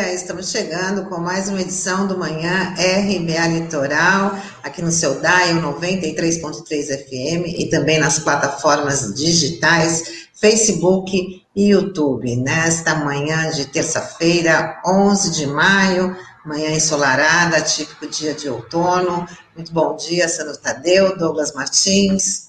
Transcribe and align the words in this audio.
dia. 0.00 0.14
Estamos 0.14 0.50
chegando 0.50 1.04
com 1.08 1.18
mais 1.18 1.48
uma 1.48 1.60
edição 1.60 2.06
do 2.06 2.16
Manhã 2.16 2.74
RBA 2.74 3.46
Litoral, 3.48 4.34
aqui 4.62 4.80
no 4.80 4.90
seu 4.90 5.20
DAI 5.20 5.52
93.3 5.54 7.04
FM 7.04 7.58
e 7.58 7.68
também 7.68 7.98
nas 7.98 8.18
plataformas 8.18 9.14
digitais 9.14 10.28
Facebook 10.40 11.44
e 11.54 11.70
YouTube. 11.70 12.34
Nesta 12.36 12.94
manhã 12.94 13.50
de 13.50 13.66
terça-feira, 13.66 14.80
11 14.86 15.32
de 15.32 15.46
maio, 15.46 16.16
manhã 16.46 16.70
ensolarada, 16.70 17.60
típico 17.60 18.06
dia 18.08 18.32
de 18.32 18.48
outono. 18.48 19.26
Muito 19.54 19.72
bom 19.72 19.96
dia, 19.96 20.28
Sandro 20.28 20.56
Tadeu, 20.56 21.18
Douglas 21.18 21.52
Martins. 21.52 22.48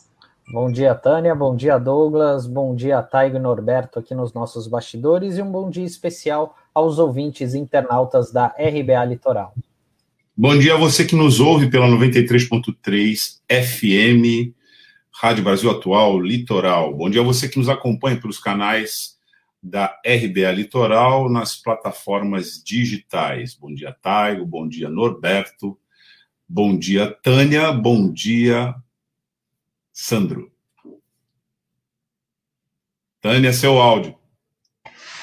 Bom 0.53 0.71
dia, 0.71 0.95
Tânia. 0.95 1.35
Bom 1.35 1.55
dia, 1.55 1.77
Douglas. 1.77 2.45
Bom 2.45 2.75
dia, 2.75 3.01
Taigo 3.01 3.37
e 3.37 3.39
Norberto 3.39 3.99
aqui 3.99 4.15
nos 4.15 4.33
nossos 4.33 4.67
bastidores. 4.67 5.37
E 5.37 5.41
um 5.41 5.51
bom 5.51 5.69
dia 5.69 5.85
especial 5.85 6.55
aos 6.73 6.99
ouvintes 6.99 7.53
internautas 7.53 8.31
da 8.31 8.47
RBA 8.47 9.05
Litoral. 9.05 9.53
Bom 10.35 10.57
dia 10.57 10.73
a 10.73 10.77
você 10.77 11.05
que 11.05 11.15
nos 11.15 11.39
ouve 11.39 11.69
pela 11.69 11.87
93.3 11.87 13.41
FM, 13.49 14.53
Rádio 15.13 15.43
Brasil 15.43 15.69
Atual, 15.69 16.19
Litoral. 16.19 16.95
Bom 16.95 17.09
dia 17.09 17.21
a 17.21 17.23
você 17.23 17.47
que 17.49 17.59
nos 17.59 17.69
acompanha 17.69 18.19
pelos 18.19 18.39
canais 18.39 19.19
da 19.61 19.87
RBA 20.05 20.51
Litoral 20.51 21.29
nas 21.29 21.55
plataformas 21.55 22.63
digitais. 22.63 23.53
Bom 23.53 23.73
dia, 23.73 23.95
Taigo. 24.01 24.45
Bom 24.45 24.67
dia, 24.67 24.89
Norberto. 24.89 25.77
Bom 26.47 26.77
dia, 26.77 27.11
Tânia. 27.21 27.71
Bom 27.71 28.11
dia, 28.11 28.73
Sandro. 29.93 30.51
Tânia, 33.21 33.53
seu 33.53 33.79
áudio. 33.79 34.20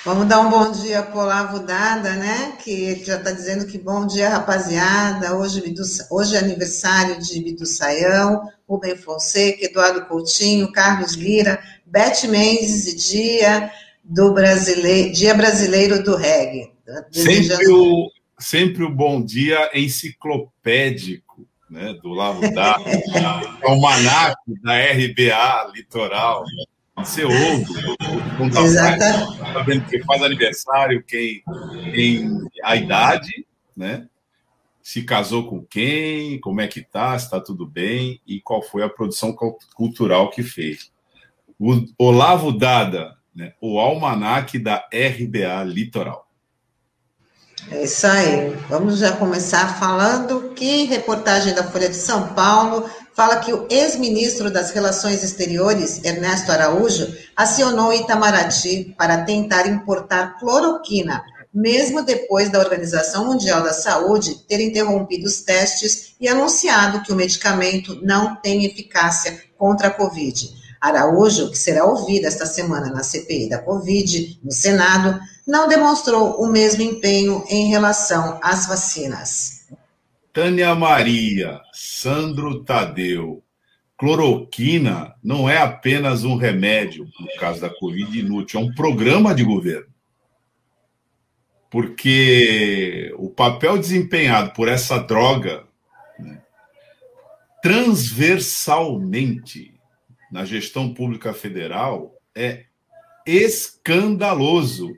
Vamos 0.09 0.27
dar 0.27 0.41
um 0.41 0.49
bom 0.49 0.73
dia 0.73 1.03
para 1.03 1.19
o 1.19 1.23
Olavo 1.23 1.59
Dada, 1.59 2.15
né? 2.15 2.57
Que 2.65 3.05
já 3.05 3.17
está 3.17 3.31
dizendo 3.31 3.67
que 3.67 3.77
bom 3.77 4.07
dia, 4.07 4.31
rapaziada. 4.31 5.37
Hoje, 5.37 5.63
hoje 6.11 6.35
é 6.35 6.39
aniversário 6.39 7.21
de 7.21 7.39
Bidu 7.43 7.67
Saião, 7.67 8.41
Rubem 8.67 8.97
Fonseca, 8.97 9.67
Eduardo 9.67 10.07
Coutinho, 10.07 10.73
Carlos 10.73 11.13
Lira, 11.13 11.63
Beth 11.85 12.27
Mendes 12.27 12.87
e 12.87 12.97
dia 12.97 13.71
do 14.03 14.33
brasileiro, 14.33 15.13
Dia 15.13 15.35
Brasileiro 15.35 16.03
do 16.03 16.17
Reggae. 16.17 16.73
Desejando... 17.13 17.59
Sempre 17.59 17.73
o, 17.73 18.11
sempre 18.39 18.85
o 18.85 18.91
bom 18.91 19.23
dia 19.23 19.71
enciclopédico 19.75 21.47
né, 21.69 21.93
do 22.03 22.15
Lavo 22.15 22.51
Dado, 22.55 22.83
almanac 23.63 24.37
da 24.63 24.73
RBA 24.75 25.71
Litoral. 25.75 26.45
Você 26.99 27.25
ouve, 27.25 27.67
Exatamente. 28.65 29.39
Tá 29.39 29.63
vendo 29.63 29.87
que 29.87 30.03
faz 30.05 30.23
aniversário, 30.23 31.03
quem 31.03 31.43
tem 31.93 32.49
a 32.63 32.77
idade, 32.77 33.47
né? 33.77 34.07
Se 34.83 35.03
casou 35.03 35.49
com 35.49 35.65
quem, 35.65 36.41
como 36.41 36.61
é 36.61 36.67
que 36.67 36.83
tá, 36.83 37.19
se 37.19 37.27
está 37.27 37.41
tudo 37.41 37.67
bem 37.67 38.21
e 38.27 38.41
qual 38.41 38.63
foi 38.63 38.83
a 38.83 38.89
produção 38.89 39.35
cultural 39.75 40.31
que 40.31 40.43
fez. 40.43 40.91
O 41.59 41.85
Olavo 41.99 42.53
Dada, 42.53 43.17
né, 43.35 43.53
o 43.61 43.79
almanac 43.79 44.59
da 44.59 44.89
RBA 44.93 45.65
Litoral. 45.65 46.29
É 47.71 47.85
isso 47.85 48.07
aí. 48.07 48.51
Vamos 48.69 48.99
já 48.99 49.17
começar 49.17 49.79
falando 49.79 50.55
que 50.55 50.85
reportagem 50.85 51.55
da 51.55 51.65
Folha 51.65 51.89
de 51.89 51.97
São 51.97 52.29
Paulo 52.29 52.89
fala 53.19 53.41
que 53.41 53.53
o 53.53 53.67
ex-ministro 53.69 54.49
das 54.49 54.71
Relações 54.71 55.25
Exteriores, 55.25 56.05
Ernesto 56.05 56.53
Araújo, 56.53 57.13
acionou 57.35 57.93
Itamaraty 57.93 58.95
para 58.97 59.25
tentar 59.25 59.67
importar 59.67 60.39
cloroquina, 60.39 61.25
mesmo 61.53 62.05
depois 62.05 62.49
da 62.49 62.61
Organização 62.61 63.27
Mundial 63.27 63.61
da 63.61 63.73
Saúde 63.73 64.37
ter 64.47 64.61
interrompido 64.61 65.27
os 65.27 65.41
testes 65.41 66.15
e 66.21 66.29
anunciado 66.29 67.03
que 67.03 67.13
o 67.13 67.17
medicamento 67.17 67.99
não 68.05 68.37
tem 68.37 68.65
eficácia 68.65 69.37
contra 69.57 69.89
a 69.89 69.91
Covid. 69.91 70.55
Araújo, 70.81 71.51
que 71.51 71.59
será 71.59 71.87
ouvido 71.87 72.25
esta 72.25 72.47
semana 72.47 72.89
na 72.89 73.03
CPI 73.03 73.49
da 73.49 73.59
Covid, 73.59 74.39
no 74.45 74.53
Senado, 74.53 75.19
não 75.45 75.67
demonstrou 75.67 76.41
o 76.41 76.47
mesmo 76.47 76.83
empenho 76.83 77.43
em 77.49 77.69
relação 77.69 78.39
às 78.41 78.67
vacinas. 78.67 79.58
Tânia 80.39 80.73
Maria, 80.73 81.61
Sandro 81.73 82.63
Tadeu, 82.63 83.43
cloroquina 83.97 85.17
não 85.21 85.51
é 85.51 85.59
apenas 85.59 86.23
um 86.23 86.37
remédio, 86.37 87.09
no 87.19 87.27
caso 87.41 87.61
da 87.61 87.69
Covid, 87.69 88.17
inútil, 88.17 88.61
é 88.61 88.63
um 88.63 88.73
programa 88.73 89.35
de 89.35 89.43
governo. 89.43 89.93
Porque 91.69 93.13
o 93.19 93.29
papel 93.29 93.79
desempenhado 93.79 94.53
por 94.53 94.69
essa 94.69 94.99
droga 94.99 95.67
né, 96.21 96.41
transversalmente 97.61 99.75
na 100.31 100.45
gestão 100.45 100.95
pública 100.95 101.35
federal 101.35 102.15
é 102.33 102.67
escandaloso 103.27 104.95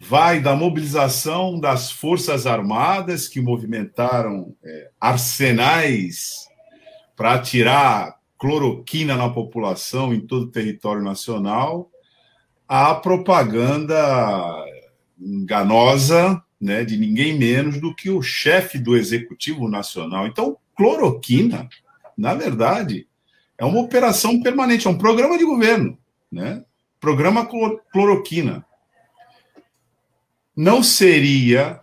vai 0.00 0.40
da 0.40 0.56
mobilização 0.56 1.60
das 1.60 1.92
Forças 1.92 2.46
Armadas, 2.46 3.28
que 3.28 3.38
movimentaram 3.38 4.56
é, 4.64 4.90
arsenais 4.98 6.48
para 7.14 7.34
atirar 7.34 8.18
cloroquina 8.38 9.14
na 9.14 9.28
população 9.28 10.14
em 10.14 10.20
todo 10.20 10.44
o 10.44 10.50
território 10.50 11.02
nacional, 11.02 11.90
à 12.66 12.94
propaganda 12.94 14.64
enganosa 15.20 16.42
né, 16.58 16.82
de 16.82 16.96
ninguém 16.96 17.36
menos 17.36 17.78
do 17.78 17.94
que 17.94 18.08
o 18.08 18.22
chefe 18.22 18.78
do 18.78 18.96
Executivo 18.96 19.68
Nacional. 19.68 20.26
Então, 20.26 20.56
cloroquina, 20.74 21.68
na 22.16 22.32
verdade, 22.32 23.06
é 23.58 23.66
uma 23.66 23.80
operação 23.80 24.40
permanente, 24.40 24.86
é 24.86 24.90
um 24.90 24.96
programa 24.96 25.36
de 25.36 25.44
governo, 25.44 25.98
né? 26.32 26.64
Programa 26.98 27.46
cloroquina 27.92 28.64
não 30.60 30.82
seria 30.82 31.80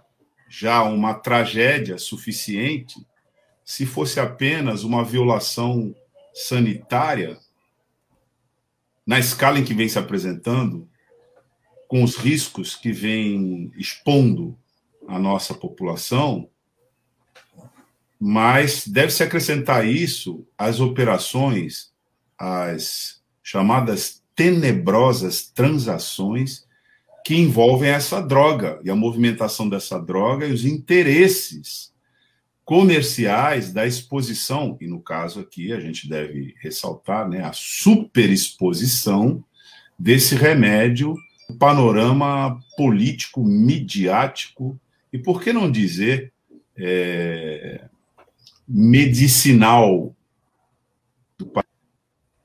já 0.47 0.83
uma 0.83 1.15
tragédia 1.15 1.97
suficiente 1.97 3.03
se 3.65 3.88
fosse 3.88 4.19
apenas 4.19 4.83
uma 4.83 5.03
violação 5.03 5.95
sanitária? 6.31 7.39
Na 9.03 9.17
escala 9.17 9.57
em 9.57 9.63
que 9.63 9.73
vem 9.73 9.89
se 9.89 9.97
apresentando, 9.97 10.87
com 11.87 12.03
os 12.03 12.17
riscos 12.17 12.75
que 12.75 12.91
vem 12.91 13.71
expondo 13.75 14.55
a 15.07 15.17
nossa 15.17 15.55
população, 15.55 16.47
mas 18.19 18.87
deve-se 18.87 19.23
acrescentar 19.23 19.87
isso 19.87 20.47
às 20.55 20.79
operações, 20.79 21.91
às 22.37 23.23
chamadas 23.41 24.21
tenebrosas 24.35 25.47
transações 25.47 26.66
que 27.27 27.35
envolvem 27.35 27.89
essa 27.89 28.21
droga 28.21 28.79
e 28.85 28.89
a 28.89 28.95
movimentação 28.95 29.67
dessa 29.67 29.99
droga 29.99 30.47
e 30.47 30.53
os 30.53 30.63
interesses 30.63 31.91
comerciais 32.63 33.73
da 33.73 33.85
exposição, 33.85 34.77
e 34.79 34.88
no 34.88 35.01
caso 35.01 35.41
aqui 35.41 35.73
a 35.73 35.79
gente 35.81 36.07
deve 36.07 36.55
ressaltar 36.61 37.28
né, 37.28 37.43
a 37.43 37.52
superexposição 37.52 39.43
desse 39.99 40.35
remédio 40.35 41.16
no 41.49 41.57
panorama 41.57 42.57
político, 42.78 43.43
midiático 43.43 44.79
e, 45.11 45.19
por 45.19 45.43
que 45.43 45.52
não 45.52 45.69
dizer, 45.69 46.31
é, 46.78 47.90
medicinal 48.66 50.16
do 51.37 51.46
país. 51.46 51.67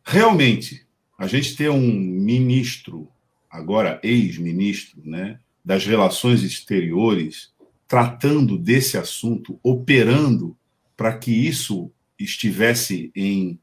Realmente, 0.04 0.84
a 1.16 1.28
gente 1.28 1.54
ter 1.54 1.70
um 1.70 1.88
ministro 1.88 3.11
agora 3.52 4.00
ex-ministro, 4.02 5.02
né, 5.04 5.38
das 5.62 5.84
relações 5.84 6.42
exteriores, 6.42 7.52
tratando 7.86 8.56
desse 8.56 8.96
assunto, 8.96 9.60
operando 9.62 10.56
para 10.96 11.16
que 11.18 11.30
isso 11.30 11.92
estivesse 12.18 13.12
em 13.14 13.60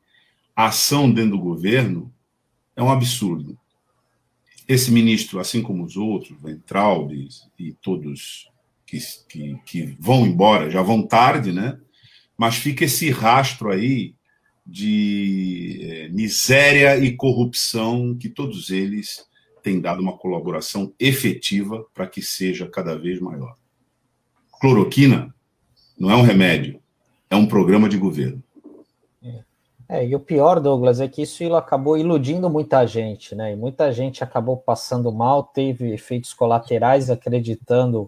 ação 0.55 1.11
dentro 1.11 1.31
do 1.31 1.39
governo, 1.39 2.13
é 2.75 2.83
um 2.83 2.91
absurdo. 2.91 3.57
Esse 4.67 4.91
ministro, 4.91 5.39
assim 5.39 5.63
como 5.63 5.83
os 5.83 5.97
outros, 5.97 6.39
Ventralb 6.39 7.11
e 7.57 7.73
todos 7.81 8.47
que, 8.85 8.99
que, 9.27 9.55
que 9.65 9.97
vão 9.99 10.27
embora, 10.27 10.69
já 10.69 10.83
vão 10.83 11.01
tarde, 11.01 11.51
né? 11.51 11.79
Mas 12.37 12.55
fica 12.55 12.85
esse 12.85 13.09
rastro 13.09 13.71
aí 13.71 14.13
de 14.65 15.79
é, 15.81 16.09
miséria 16.09 16.97
e 17.03 17.15
corrupção 17.15 18.15
que 18.15 18.29
todos 18.29 18.69
eles 18.69 19.27
tem 19.61 19.79
dado 19.79 20.01
uma 20.01 20.17
colaboração 20.17 20.93
efetiva 20.99 21.85
para 21.93 22.07
que 22.07 22.21
seja 22.21 22.67
cada 22.67 22.97
vez 22.97 23.19
maior. 23.19 23.55
Cloroquina 24.59 25.33
não 25.97 26.11
é 26.11 26.15
um 26.15 26.21
remédio, 26.21 26.79
é 27.29 27.35
um 27.35 27.45
programa 27.45 27.87
de 27.87 27.97
governo. 27.97 28.43
É, 29.91 30.05
e 30.05 30.15
o 30.15 30.19
pior, 30.19 30.59
Douglas, 30.59 31.01
é 31.01 31.07
que 31.07 31.23
isso 31.23 31.51
acabou 31.55 31.97
iludindo 31.97 32.47
muita 32.47 32.85
gente, 32.85 33.33
né? 33.33 33.53
E 33.53 33.55
muita 33.55 33.91
gente 33.91 34.23
acabou 34.23 34.55
passando 34.55 35.11
mal, 35.11 35.41
teve 35.41 35.91
efeitos 35.91 36.31
colaterais 36.31 37.09
acreditando 37.09 38.07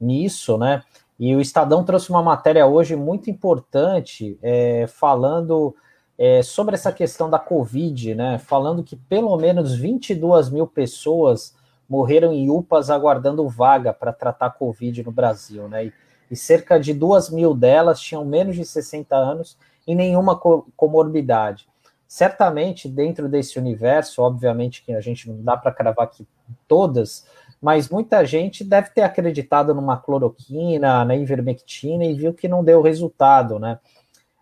nisso, 0.00 0.58
né? 0.58 0.82
E 1.20 1.36
o 1.36 1.40
Estadão 1.40 1.84
trouxe 1.84 2.10
uma 2.10 2.24
matéria 2.24 2.66
hoje 2.66 2.96
muito 2.96 3.30
importante, 3.30 4.36
é, 4.42 4.88
falando 4.88 5.76
é, 6.18 6.42
sobre 6.42 6.74
essa 6.74 6.92
questão 6.92 7.28
da 7.28 7.38
Covid, 7.38 8.14
né? 8.14 8.38
Falando 8.38 8.82
que 8.82 8.96
pelo 8.96 9.36
menos 9.36 9.74
22 9.74 10.50
mil 10.50 10.66
pessoas 10.66 11.54
morreram 11.88 12.32
em 12.32 12.50
UPAs 12.50 12.90
aguardando 12.90 13.48
vaga 13.48 13.92
para 13.92 14.12
tratar 14.12 14.50
Covid 14.50 15.02
no 15.02 15.12
Brasil, 15.12 15.68
né? 15.68 15.86
E, 15.86 15.92
e 16.30 16.36
cerca 16.36 16.78
de 16.78 16.94
2 16.94 17.30
mil 17.30 17.54
delas 17.54 18.00
tinham 18.00 18.24
menos 18.24 18.56
de 18.56 18.64
60 18.64 19.14
anos 19.14 19.58
e 19.86 19.94
nenhuma 19.94 20.38
comorbidade. 20.76 21.66
Certamente, 22.06 22.88
dentro 22.88 23.28
desse 23.28 23.58
universo, 23.58 24.22
obviamente 24.22 24.84
que 24.84 24.92
a 24.92 25.00
gente 25.00 25.28
não 25.28 25.42
dá 25.42 25.56
para 25.56 25.72
cravar 25.72 26.04
aqui 26.04 26.26
todas, 26.68 27.26
mas 27.60 27.88
muita 27.88 28.24
gente 28.24 28.64
deve 28.64 28.90
ter 28.90 29.02
acreditado 29.02 29.74
numa 29.74 29.96
cloroquina, 29.96 31.04
na 31.04 31.16
ivermectina 31.16 32.04
e 32.04 32.14
viu 32.14 32.34
que 32.34 32.48
não 32.48 32.62
deu 32.62 32.82
resultado, 32.82 33.58
né? 33.58 33.78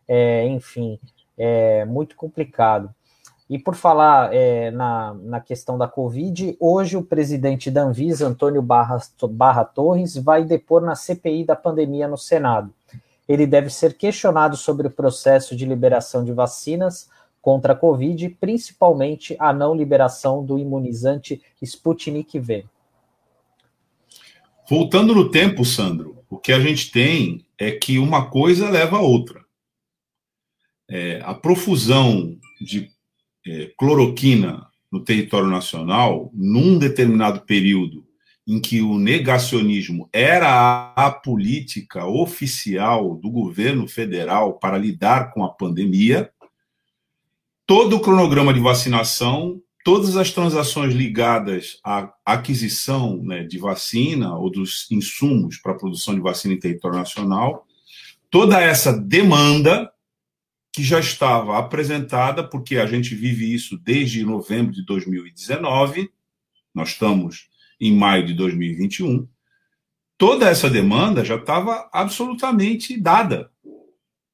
É, 0.09 0.47
enfim, 0.49 0.99
é 1.41 1.85
muito 1.85 2.15
complicado. 2.15 2.95
E 3.49 3.59
por 3.59 3.75
falar 3.75 4.33
é, 4.33 4.71
na, 4.71 5.15
na 5.15 5.41
questão 5.41 5.77
da 5.77 5.89
Covid, 5.89 6.57
hoje 6.61 6.97
o 6.97 7.03
presidente 7.03 7.71
da 7.71 7.83
Anvisa, 7.83 8.29
Antônio 8.29 8.63
Barra, 8.63 8.99
Barra 9.31 9.65
Torres, 9.65 10.17
vai 10.17 10.45
depor 10.45 10.83
na 10.83 10.95
CPI 10.95 11.45
da 11.45 11.57
pandemia 11.57 12.07
no 12.07 12.19
Senado 12.19 12.73
ele 13.33 13.47
deve 13.47 13.71
ser 13.71 13.97
questionado 13.97 14.57
sobre 14.57 14.89
o 14.89 14.91
processo 14.91 15.55
de 15.55 15.65
liberação 15.65 16.25
de 16.25 16.33
vacinas 16.33 17.09
contra 17.41 17.75
a 17.75 17.77
Covid, 17.77 18.29
principalmente 18.41 19.37
a 19.39 19.53
não 19.53 19.73
liberação 19.73 20.45
do 20.45 20.59
imunizante 20.59 21.41
Sputnik 21.63 22.41
V. 22.41 22.65
Voltando 24.69 25.15
no 25.15 25.31
tempo, 25.31 25.65
Sandro, 25.65 26.19
o 26.29 26.39
que 26.39 26.51
a 26.51 26.59
gente 26.59 26.91
tem 26.91 27.47
é 27.57 27.71
que 27.71 28.01
uma 28.01 28.29
coisa 28.29 28.69
leva 28.69 28.97
a 28.97 29.01
outra. 29.01 29.45
É, 30.91 31.21
a 31.25 31.33
profusão 31.33 32.37
de 32.61 32.91
é, 33.47 33.71
cloroquina 33.79 34.67
no 34.91 35.05
território 35.05 35.49
nacional, 35.49 36.31
num 36.35 36.79
determinado 36.79 37.43
período, 37.43 38.05
em 38.47 38.59
que 38.61 38.81
o 38.83 38.99
negacionismo 38.99 40.09
era 40.13 40.93
a 40.97 41.11
política 41.11 42.05
oficial 42.05 43.15
do 43.15 43.31
governo 43.31 43.87
federal 43.87 44.55
para 44.55 44.77
lidar 44.77 45.33
com 45.33 45.45
a 45.45 45.49
pandemia, 45.49 46.31
todo 47.65 47.97
o 47.97 48.01
cronograma 48.01 48.53
de 48.53 48.59
vacinação, 48.59 49.63
todas 49.85 50.17
as 50.17 50.33
transações 50.33 50.93
ligadas 50.93 51.79
à 51.85 52.13
aquisição 52.25 53.23
né, 53.23 53.45
de 53.45 53.59
vacina 53.59 54.37
ou 54.37 54.51
dos 54.51 54.91
insumos 54.91 55.59
para 55.59 55.73
a 55.73 55.79
produção 55.79 56.15
de 56.15 56.21
vacina 56.21 56.55
em 56.55 56.59
território 56.59 56.99
nacional, 56.99 57.65
toda 58.29 58.61
essa 58.61 58.93
demanda 58.93 59.89
que 60.73 60.83
já 60.83 61.01
estava 61.01 61.59
apresentada, 61.59 62.47
porque 62.47 62.77
a 62.77 62.87
gente 62.87 63.15
vive 63.15 63.53
isso 63.53 63.77
desde 63.79 64.25
novembro 64.25 64.73
de 64.73 64.85
2019, 64.85 66.11
nós 66.75 66.91
estamos 66.91 67.49
em 67.81 67.93
maio 67.93 68.27
de 68.27 68.35
2021, 68.35 69.27
toda 70.17 70.49
essa 70.49 70.71
demanda 70.71 71.25
já 71.25 71.37
estava 71.37 71.89
absolutamente 71.93 73.01
dada. 73.01 73.51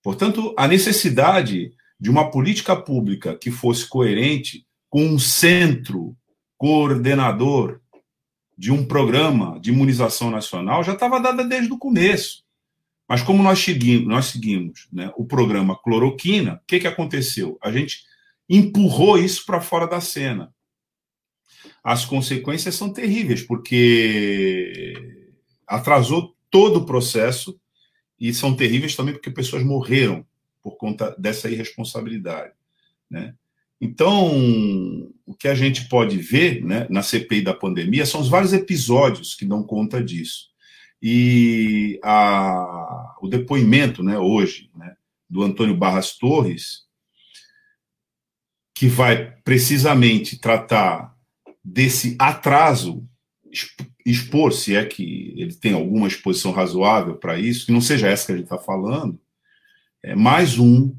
Portanto, 0.03 0.55
a 0.59 0.69
necessidade 0.69 1.73
de 1.99 2.11
uma 2.11 2.31
política 2.31 2.77
pública 2.77 3.37
que 3.37 3.51
fosse 3.51 3.89
coerente 3.89 4.67
com 4.91 5.05
um 5.05 5.19
centro 5.19 6.17
coordenador 6.59 7.81
de 8.57 8.73
um 8.73 8.87
programa 8.87 9.59
de 9.61 9.71
imunização 9.71 10.31
nacional 10.31 10.83
já 10.83 10.93
estava 10.93 11.21
dada 11.21 11.45
desde 11.45 11.73
o 11.73 11.79
começo. 11.79 12.46
Mas 13.09 13.23
como 13.23 13.43
nós 13.43 13.59
seguimos, 13.61 14.09
nós 14.09 14.27
seguimos 14.27 14.89
né, 14.93 15.13
o 15.17 15.25
programa 15.25 15.79
cloroquina, 15.81 16.55
o 16.55 16.67
que, 16.67 16.81
que 16.81 16.89
aconteceu? 16.89 17.57
A 17.63 17.71
gente 17.71 18.05
empurrou 18.49 19.19
isso 19.19 19.45
para 19.47 19.61
fora 19.61 19.87
da 19.87 20.01
cena 20.01 20.53
as 21.87 22.05
consequências 22.05 22.75
são 22.75 22.93
terríveis, 22.93 23.45
porque 23.45 24.93
atrasou 25.65 26.35
todo 26.51 26.79
o 26.79 26.85
processo 26.85 27.57
e 28.19 28.35
são 28.35 28.57
terríveis 28.57 28.97
também 28.97 29.15
porque 29.15 29.31
pessoas 29.31 29.63
morreram 29.63 30.27
por 30.61 30.77
conta 30.77 31.15
dessa 31.17 31.49
irresponsabilidade. 31.49 32.53
Né? 33.09 33.37
Então, 33.81 35.13
o 35.25 35.33
que 35.33 35.47
a 35.47 35.55
gente 35.55 35.89
pode 35.89 36.19
ver 36.19 36.61
né, 36.65 36.89
na 36.91 37.05
CPI 37.05 37.43
da 37.43 37.55
pandemia 37.55 38.05
são 38.05 38.21
os 38.21 38.29
vários 38.29 38.53
episódios 38.53 39.37
que 39.37 39.45
dão 39.45 39.63
conta 39.63 40.03
disso. 40.03 40.49
E 41.03 42.01
a, 42.03 43.17
o 43.21 43.29
depoimento 43.29 44.03
né, 44.03 44.19
hoje 44.19 44.71
né, 44.75 44.97
do 45.29 45.43
Antônio 45.43 45.77
Barras 45.77 46.17
Torres, 46.17 46.85
que 48.75 48.89
vai 48.89 49.33
precisamente 49.43 50.39
tratar 50.39 51.15
desse 51.65 52.17
atraso 52.19 53.07
expor, 54.05 54.53
se 54.53 54.77
é 54.77 54.85
que 54.85 55.35
ele 55.37 55.55
tem 55.55 55.73
alguma 55.73 56.07
exposição 56.07 56.53
razoável 56.53 57.17
para 57.17 57.39
isso, 57.39 57.67
que 57.67 57.73
não 57.73 57.81
seja 57.81 58.09
essa 58.09 58.27
que 58.27 58.33
a 58.33 58.37
gente 58.37 58.45
está 58.45 58.59
falando, 58.59 59.19
é 60.03 60.15
mais 60.15 60.59
um 60.59 60.95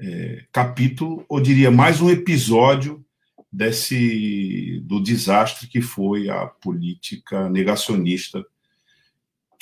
é, 0.00 0.44
capítulo, 0.50 1.24
ou 1.28 1.40
diria 1.40 1.70
mais 1.70 2.00
um 2.00 2.08
episódio 2.08 3.04
desse 3.52 4.80
do 4.86 5.02
desastre 5.02 5.68
que 5.68 5.82
foi 5.82 6.30
a 6.30 6.46
política 6.46 7.50
negacionista 7.50 8.44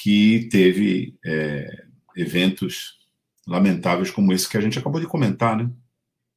que 0.00 0.48
teve 0.50 1.14
é, 1.24 1.84
eventos 2.16 2.98
lamentáveis 3.46 4.10
como 4.10 4.32
esse 4.32 4.48
que 4.48 4.56
a 4.56 4.60
gente 4.60 4.78
acabou 4.78 4.98
de 4.98 5.06
comentar, 5.06 5.56
né? 5.56 5.70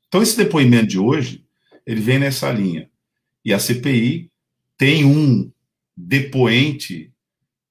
Então 0.07 0.21
esse 0.21 0.35
depoimento 0.35 0.87
de 0.87 0.99
hoje 0.99 1.45
ele 1.85 2.01
vem 2.01 2.19
nessa 2.19 2.51
linha. 2.51 2.89
E 3.43 3.53
a 3.53 3.59
CPI 3.59 4.29
tem 4.77 5.05
um 5.05 5.49
depoente 5.95 7.11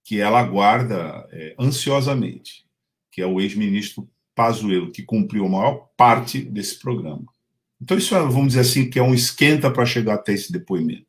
que 0.02 0.18
ela 0.18 0.40
aguarda 0.40 1.28
é, 1.30 1.54
ansiosamente, 1.58 2.64
que 3.10 3.20
é 3.20 3.26
o 3.26 3.40
ex-ministro 3.40 4.08
Pazuello, 4.34 4.90
que 4.90 5.02
cumpriu 5.02 5.44
a 5.44 5.48
maior 5.48 5.88
parte 5.96 6.40
desse 6.40 6.78
programa. 6.78 7.24
Então, 7.80 7.98
isso 7.98 8.14
é, 8.14 8.20
vamos 8.20 8.48
dizer 8.48 8.60
assim, 8.60 8.88
que 8.88 8.98
é 8.98 9.02
um 9.02 9.14
esquenta 9.14 9.70
para 9.70 9.84
chegar 9.84 10.14
até 10.14 10.32
esse 10.32 10.50
depoimento. 10.50 11.06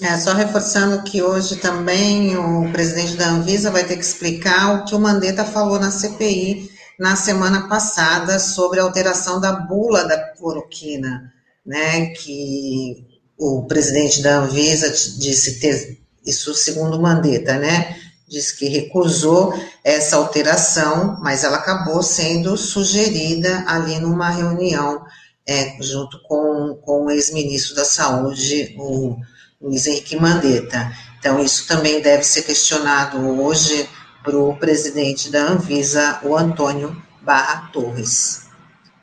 É, 0.00 0.16
só 0.16 0.32
reforçando 0.32 1.02
que 1.02 1.22
hoje 1.22 1.56
também 1.56 2.36
o 2.36 2.70
presidente 2.70 3.16
da 3.16 3.30
Anvisa 3.30 3.70
vai 3.70 3.84
ter 3.84 3.96
que 3.96 4.04
explicar 4.04 4.76
o 4.76 4.84
que 4.84 4.94
o 4.94 5.00
Mandetta 5.00 5.44
falou 5.44 5.80
na 5.80 5.90
CPI 5.90 6.70
na 6.98 7.16
semana 7.16 7.68
passada 7.68 8.38
sobre 8.38 8.78
a 8.78 8.84
alteração 8.84 9.40
da 9.40 9.52
bula 9.52 10.04
da 10.06 10.18
cloroquina 10.34 11.32
né, 11.68 12.06
que 12.06 13.06
o 13.36 13.66
presidente 13.66 14.22
da 14.22 14.38
Anvisa 14.38 14.88
disse 14.90 15.60
ter, 15.60 16.00
isso 16.24 16.54
segundo 16.54 17.00
Mandetta, 17.00 17.58
né, 17.58 17.94
disse 18.26 18.56
que 18.56 18.68
recusou 18.68 19.52
essa 19.84 20.16
alteração, 20.16 21.18
mas 21.20 21.44
ela 21.44 21.58
acabou 21.58 22.02
sendo 22.02 22.56
sugerida 22.56 23.64
ali 23.66 23.98
numa 24.00 24.30
reunião 24.30 25.04
é, 25.46 25.76
junto 25.80 26.20
com, 26.22 26.74
com 26.82 27.04
o 27.04 27.10
ex-ministro 27.10 27.74
da 27.74 27.84
Saúde, 27.84 28.74
o 28.78 29.16
Luiz 29.60 29.86
Henrique 29.86 30.16
Mandetta. 30.16 30.92
Então, 31.18 31.42
isso 31.42 31.66
também 31.66 32.00
deve 32.00 32.22
ser 32.22 32.42
questionado 32.42 33.18
hoje 33.40 33.88
para 34.22 34.36
o 34.36 34.56
presidente 34.56 35.30
da 35.30 35.48
Anvisa, 35.48 36.20
o 36.22 36.36
Antônio 36.36 36.96
Barra 37.22 37.68
Torres. 37.72 38.48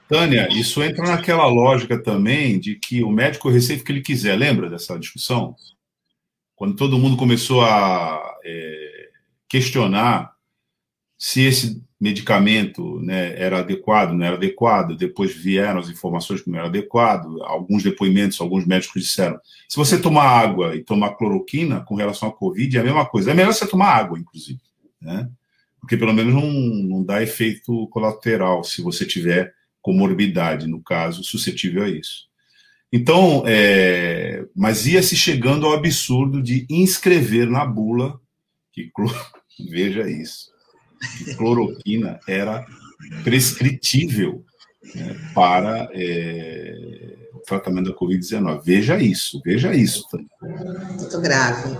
Tânia, 0.07 0.47
isso 0.51 0.83
entra 0.83 1.03
naquela 1.03 1.47
lógica 1.47 2.01
também 2.01 2.59
de 2.59 2.75
que 2.75 3.03
o 3.03 3.09
médico 3.09 3.50
recebe 3.50 3.81
o 3.81 3.83
que 3.83 3.91
ele 3.91 4.01
quiser. 4.01 4.38
Lembra 4.38 4.69
dessa 4.69 4.97
discussão? 5.00 5.55
Quando 6.55 6.75
todo 6.75 6.97
mundo 6.97 7.17
começou 7.17 7.62
a 7.62 8.21
é, 8.45 9.09
questionar 9.50 10.31
se 11.17 11.41
esse 11.41 11.83
medicamento 12.05 13.00
né, 13.01 13.33
era 13.35 13.59
adequado, 13.59 14.13
não 14.13 14.24
era 14.24 14.35
adequado, 14.35 14.95
depois 14.95 15.33
vieram 15.33 15.79
as 15.79 15.89
informações 15.89 16.41
que 16.41 16.50
não 16.50 16.59
era 16.59 16.67
adequado, 16.67 17.41
alguns 17.43 17.81
depoimentos, 17.81 18.39
alguns 18.39 18.63
médicos 18.65 19.01
disseram, 19.01 19.39
se 19.67 19.75
você 19.75 20.00
tomar 20.00 20.25
água 20.25 20.75
e 20.75 20.83
tomar 20.83 21.15
cloroquina 21.15 21.81
com 21.81 21.95
relação 21.95 22.29
à 22.29 22.31
Covid, 22.31 22.77
é 22.77 22.79
a 22.79 22.83
mesma 22.83 23.05
coisa. 23.07 23.31
É 23.31 23.33
melhor 23.33 23.53
você 23.53 23.67
tomar 23.67 23.88
água, 23.88 24.19
inclusive, 24.19 24.59
né? 25.01 25.27
Porque 25.79 25.97
pelo 25.97 26.13
menos 26.13 26.33
não, 26.33 26.51
não 26.51 27.03
dá 27.03 27.24
efeito 27.24 27.88
colateral 27.88 28.63
se 28.63 28.81
você 28.81 29.03
tiver 29.05 29.53
comorbidade, 29.81 30.67
no 30.67 30.81
caso, 30.81 31.24
suscetível 31.24 31.83
a 31.83 31.89
isso. 31.89 32.27
Então, 32.93 33.43
é, 33.47 34.45
mas 34.55 34.85
ia 34.85 35.01
se 35.01 35.15
chegando 35.15 35.65
ao 35.65 35.74
absurdo 35.74 36.41
de 36.41 36.65
inscrever 36.69 37.50
na 37.50 37.65
bula 37.65 38.19
que 38.71 38.91
veja 39.71 40.09
isso, 40.09 40.51
cloroquina 41.38 42.19
era 42.27 42.65
prescritível 43.24 44.43
né, 44.93 45.15
para 45.33 45.89
é, 45.93 47.15
o 47.33 47.39
tratamento 47.39 47.91
da 47.91 47.97
Covid-19. 47.97 48.62
Veja 48.63 48.97
isso, 48.97 49.41
veja 49.43 49.74
isso. 49.74 50.05
Muito 50.97 51.21
grave. 51.21 51.75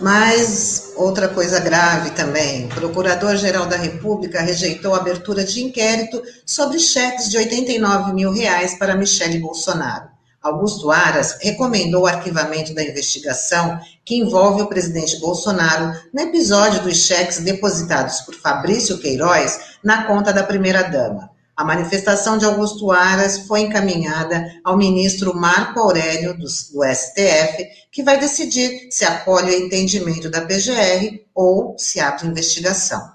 Mas 0.00 0.92
outra 0.96 1.28
coisa 1.28 1.58
grave 1.60 2.10
também: 2.10 2.66
o 2.66 2.68
Procurador-Geral 2.68 3.66
da 3.66 3.76
República 3.76 4.40
rejeitou 4.40 4.94
a 4.94 4.98
abertura 4.98 5.44
de 5.44 5.62
inquérito 5.62 6.22
sobre 6.46 6.78
cheques 6.78 7.28
de 7.28 7.36
89 7.36 8.12
mil 8.12 8.32
reais 8.32 8.78
para 8.78 8.96
Michele 8.96 9.38
Bolsonaro. 9.38 10.17
Augusto 10.42 10.90
Aras 10.90 11.38
recomendou 11.40 12.02
o 12.02 12.06
arquivamento 12.06 12.74
da 12.74 12.82
investigação 12.82 13.78
que 14.04 14.16
envolve 14.16 14.62
o 14.62 14.68
presidente 14.68 15.18
Bolsonaro 15.18 15.98
no 16.14 16.20
episódio 16.20 16.82
dos 16.82 17.06
cheques 17.06 17.40
depositados 17.40 18.20
por 18.20 18.34
Fabrício 18.34 18.98
Queiroz 18.98 19.78
na 19.82 20.04
conta 20.04 20.32
da 20.32 20.42
primeira-dama. 20.42 21.30
A 21.58 21.64
manifestação 21.64 22.38
de 22.38 22.44
Augusto 22.44 22.92
Aras 22.92 23.40
foi 23.48 23.62
encaminhada 23.62 24.60
ao 24.62 24.76
ministro 24.76 25.34
Marco 25.34 25.80
Aurélio 25.80 26.32
do, 26.34 26.44
do, 26.44 26.84
STF, 26.84 27.66
que 27.90 28.04
vai 28.04 28.16
decidir 28.16 28.86
se 28.92 29.04
acolhe 29.04 29.50
o 29.50 29.64
entendimento 29.64 30.30
da 30.30 30.42
PGR 30.42 31.24
ou 31.34 31.76
se 31.76 31.98
abre 31.98 32.28
investigação. 32.28 33.10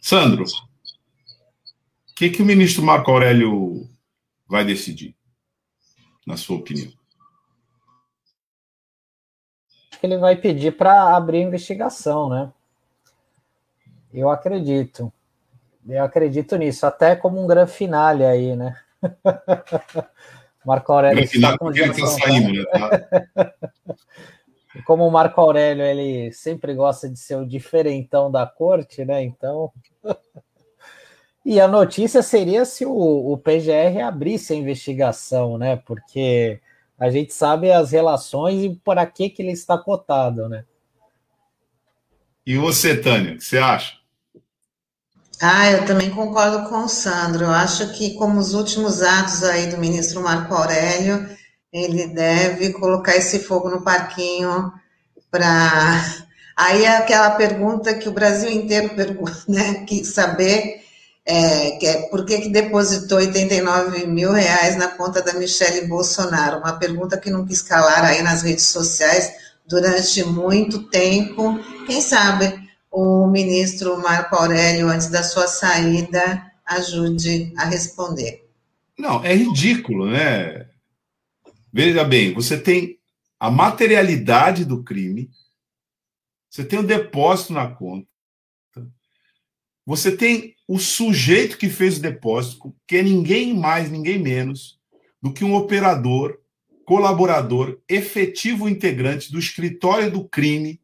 Sandro, 0.00 0.44
o 0.44 2.14
que, 2.14 2.30
que 2.30 2.40
o 2.40 2.46
ministro 2.46 2.82
Marco 2.82 3.10
Aurélio 3.10 3.86
vai 4.48 4.64
decidir, 4.64 5.15
na 6.26 6.36
sua 6.36 6.56
opinião? 6.56 6.92
Ele 10.02 10.18
vai 10.18 10.36
pedir 10.36 10.76
para 10.76 11.16
abrir 11.16 11.40
investigação, 11.40 12.28
né? 12.28 12.52
Eu 14.12 14.28
acredito. 14.28 15.12
Eu 15.88 16.02
acredito 16.02 16.56
nisso, 16.56 16.84
até 16.84 17.14
como 17.14 17.42
um 17.42 17.46
grande 17.46 17.70
finale 17.72 18.24
aí, 18.24 18.56
né? 18.56 18.76
Marco 20.64 20.92
Aurélio 20.92 21.22
está 21.22 21.56
com 21.56 21.70
ele 21.70 21.94
tá 21.94 22.06
saindo, 22.06 22.52
né? 22.52 22.64
Tá? 22.64 23.54
como 24.84 25.06
o 25.06 25.10
Marco 25.10 25.40
Aurélio 25.40 25.84
ele 25.84 26.32
sempre 26.32 26.74
gosta 26.74 27.08
de 27.08 27.18
ser 27.18 27.36
o 27.36 27.46
diferentão 27.46 28.30
da 28.30 28.46
corte, 28.46 29.04
né? 29.04 29.22
Então. 29.22 29.72
e 31.48 31.60
a 31.60 31.68
notícia 31.68 32.24
seria 32.24 32.64
se 32.64 32.84
o, 32.84 32.90
o 32.90 33.38
PGR 33.38 34.00
abrisse 34.04 34.52
a 34.52 34.56
investigação, 34.56 35.56
né? 35.56 35.76
Porque 35.76 36.60
a 36.98 37.08
gente 37.08 37.32
sabe 37.32 37.70
as 37.70 37.92
relações 37.92 38.64
e 38.64 38.70
por 38.84 38.98
aqui 38.98 39.30
que 39.30 39.42
ele 39.42 39.52
está 39.52 39.78
cotado, 39.78 40.48
né? 40.48 40.64
E 42.44 42.56
você, 42.56 42.96
Tânia, 42.96 43.34
o 43.34 43.36
que 43.36 43.44
você 43.44 43.58
acha? 43.58 43.94
Ah, 45.40 45.70
eu 45.70 45.86
também 45.86 46.10
concordo 46.10 46.68
com 46.68 46.78
o 46.82 46.88
Sandro. 46.88 47.44
Eu 47.44 47.52
acho 47.52 47.92
que, 47.92 48.14
como 48.14 48.40
os 48.40 48.52
últimos 48.52 49.00
atos 49.00 49.44
aí 49.44 49.68
do 49.68 49.78
ministro 49.78 50.20
Marco 50.20 50.52
Aurélio, 50.52 51.28
ele 51.72 52.08
deve 52.08 52.72
colocar 52.72 53.14
esse 53.14 53.38
fogo 53.38 53.70
no 53.70 53.82
parquinho 53.82 54.72
para. 55.30 56.26
Aí 56.58 56.86
é 56.86 56.96
aquela 56.96 57.32
pergunta 57.32 57.92
que 57.92 58.08
o 58.08 58.12
Brasil 58.12 58.50
inteiro 58.50 58.96
pergunta, 58.96 59.36
né? 59.46 59.84
Que 59.84 60.02
saber 60.02 60.85
é, 61.28 61.72
que 61.72 61.86
é, 61.86 62.02
por 62.02 62.24
que, 62.24 62.40
que 62.42 62.48
depositou 62.48 63.18
89 63.18 64.06
mil 64.06 64.30
reais 64.30 64.76
na 64.76 64.86
conta 64.86 65.20
da 65.20 65.34
Michelle 65.34 65.88
Bolsonaro? 65.88 66.58
Uma 66.58 66.78
pergunta 66.78 67.18
que 67.18 67.30
não 67.30 67.44
quis 67.44 67.68
aí 67.72 68.22
nas 68.22 68.42
redes 68.42 68.66
sociais 68.66 69.32
durante 69.66 70.22
muito 70.22 70.84
tempo. 70.84 71.58
Quem 71.84 72.00
sabe 72.00 72.64
o 72.88 73.26
ministro 73.26 73.98
Marco 73.98 74.36
Aurélio, 74.36 74.88
antes 74.88 75.08
da 75.08 75.24
sua 75.24 75.48
saída, 75.48 76.46
ajude 76.64 77.52
a 77.56 77.64
responder. 77.64 78.48
Não, 78.96 79.24
é 79.24 79.34
ridículo, 79.34 80.08
né? 80.08 80.68
Veja 81.72 82.04
bem, 82.04 82.32
você 82.32 82.56
tem 82.56 82.98
a 83.38 83.50
materialidade 83.50 84.64
do 84.64 84.84
crime, 84.84 85.28
você 86.48 86.64
tem 86.64 86.78
o 86.78 86.86
depósito 86.86 87.52
na 87.52 87.68
conta, 87.68 88.06
você 89.84 90.16
tem 90.16 90.55
o 90.68 90.78
sujeito 90.78 91.58
que 91.58 91.68
fez 91.68 91.98
o 91.98 92.02
depósito, 92.02 92.74
que 92.86 92.96
é 92.96 93.02
ninguém 93.02 93.54
mais, 93.54 93.90
ninguém 93.90 94.18
menos 94.18 94.78
do 95.22 95.32
que 95.32 95.44
um 95.44 95.54
operador, 95.54 96.38
colaborador, 96.84 97.80
efetivo 97.88 98.68
integrante 98.68 99.30
do 99.30 99.38
escritório 99.38 100.10
do 100.10 100.28
crime 100.28 100.80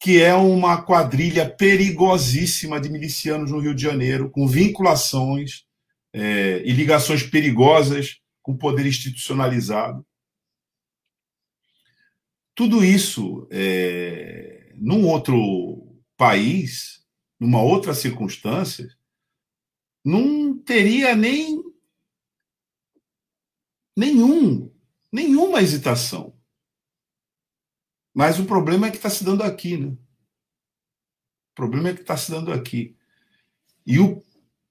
que 0.00 0.22
é 0.22 0.34
uma 0.34 0.80
quadrilha 0.80 1.48
perigosíssima 1.48 2.80
de 2.80 2.88
milicianos 2.88 3.50
no 3.50 3.58
Rio 3.58 3.74
de 3.74 3.82
Janeiro, 3.82 4.30
com 4.30 4.48
vinculações 4.48 5.66
é, 6.10 6.62
e 6.64 6.72
ligações 6.72 7.22
perigosas 7.22 8.18
com 8.40 8.52
o 8.52 8.58
poder 8.58 8.86
institucionalizado. 8.86 10.04
Tudo 12.54 12.82
isso, 12.82 13.46
é, 13.50 14.72
num 14.76 15.06
outro 15.06 15.86
país, 16.16 16.99
numa 17.40 17.62
outra 17.62 17.94
circunstância, 17.94 18.94
não 20.04 20.56
teria 20.56 21.16
nem 21.16 21.64
nenhum, 23.96 24.70
nenhuma 25.10 25.62
hesitação. 25.62 26.38
Mas 28.14 28.38
o 28.38 28.44
problema 28.44 28.86
é 28.86 28.90
que 28.90 28.96
está 28.98 29.10
se 29.10 29.24
dando 29.24 29.42
aqui, 29.42 29.76
né? 29.76 29.88
O 29.88 31.54
problema 31.54 31.88
é 31.88 31.94
que 31.94 32.02
está 32.02 32.16
se 32.16 32.30
dando 32.30 32.52
aqui. 32.52 32.96
E 33.86 33.98
o 33.98 34.22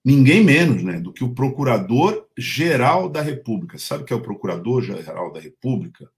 ninguém 0.03 0.43
menos, 0.43 0.83
né, 0.83 0.99
do 0.99 1.13
que 1.13 1.23
o 1.23 1.33
Procurador-Geral 1.33 3.09
da 3.09 3.21
República. 3.21 3.77
Sabe 3.77 4.03
o 4.03 4.05
que 4.05 4.13
é 4.13 4.15
o 4.15 4.21
Procurador-Geral 4.21 5.31
da 5.31 5.39
República? 5.39 6.09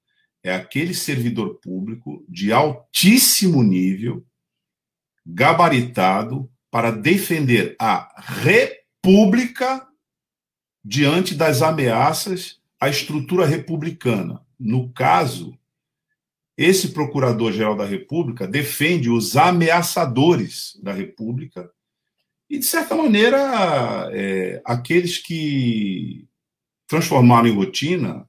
É 0.43 0.53
aquele 0.53 0.93
servidor 0.93 1.55
público 1.55 2.24
de 2.27 2.51
altíssimo 2.51 3.62
nível, 3.62 4.25
gabaritado 5.25 6.50
para 6.70 6.92
defender 6.92 7.75
a 7.80 8.13
República 8.18 9.88
diante 10.84 11.36
das 11.36 11.62
ameaças 11.62 12.60
à 12.80 12.90
estrutura 12.90 13.46
republicana. 13.46 14.42
No 14.60 14.92
caso, 14.94 15.58
esse 16.58 16.90
procurador-geral 16.90 17.75
da 17.75 17.86
República 17.86 18.48
defende 18.48 19.10
os 19.10 19.36
ameaçadores 19.36 20.80
da 20.82 20.92
República 20.92 21.72
e, 22.50 22.60
de 22.60 22.66
certa 22.66 22.96
maneira, 22.96 24.10
é, 24.12 24.62
aqueles 24.66 25.18
que 25.18 26.28
transformaram 26.88 27.48
em 27.48 27.56
rotina 27.56 28.28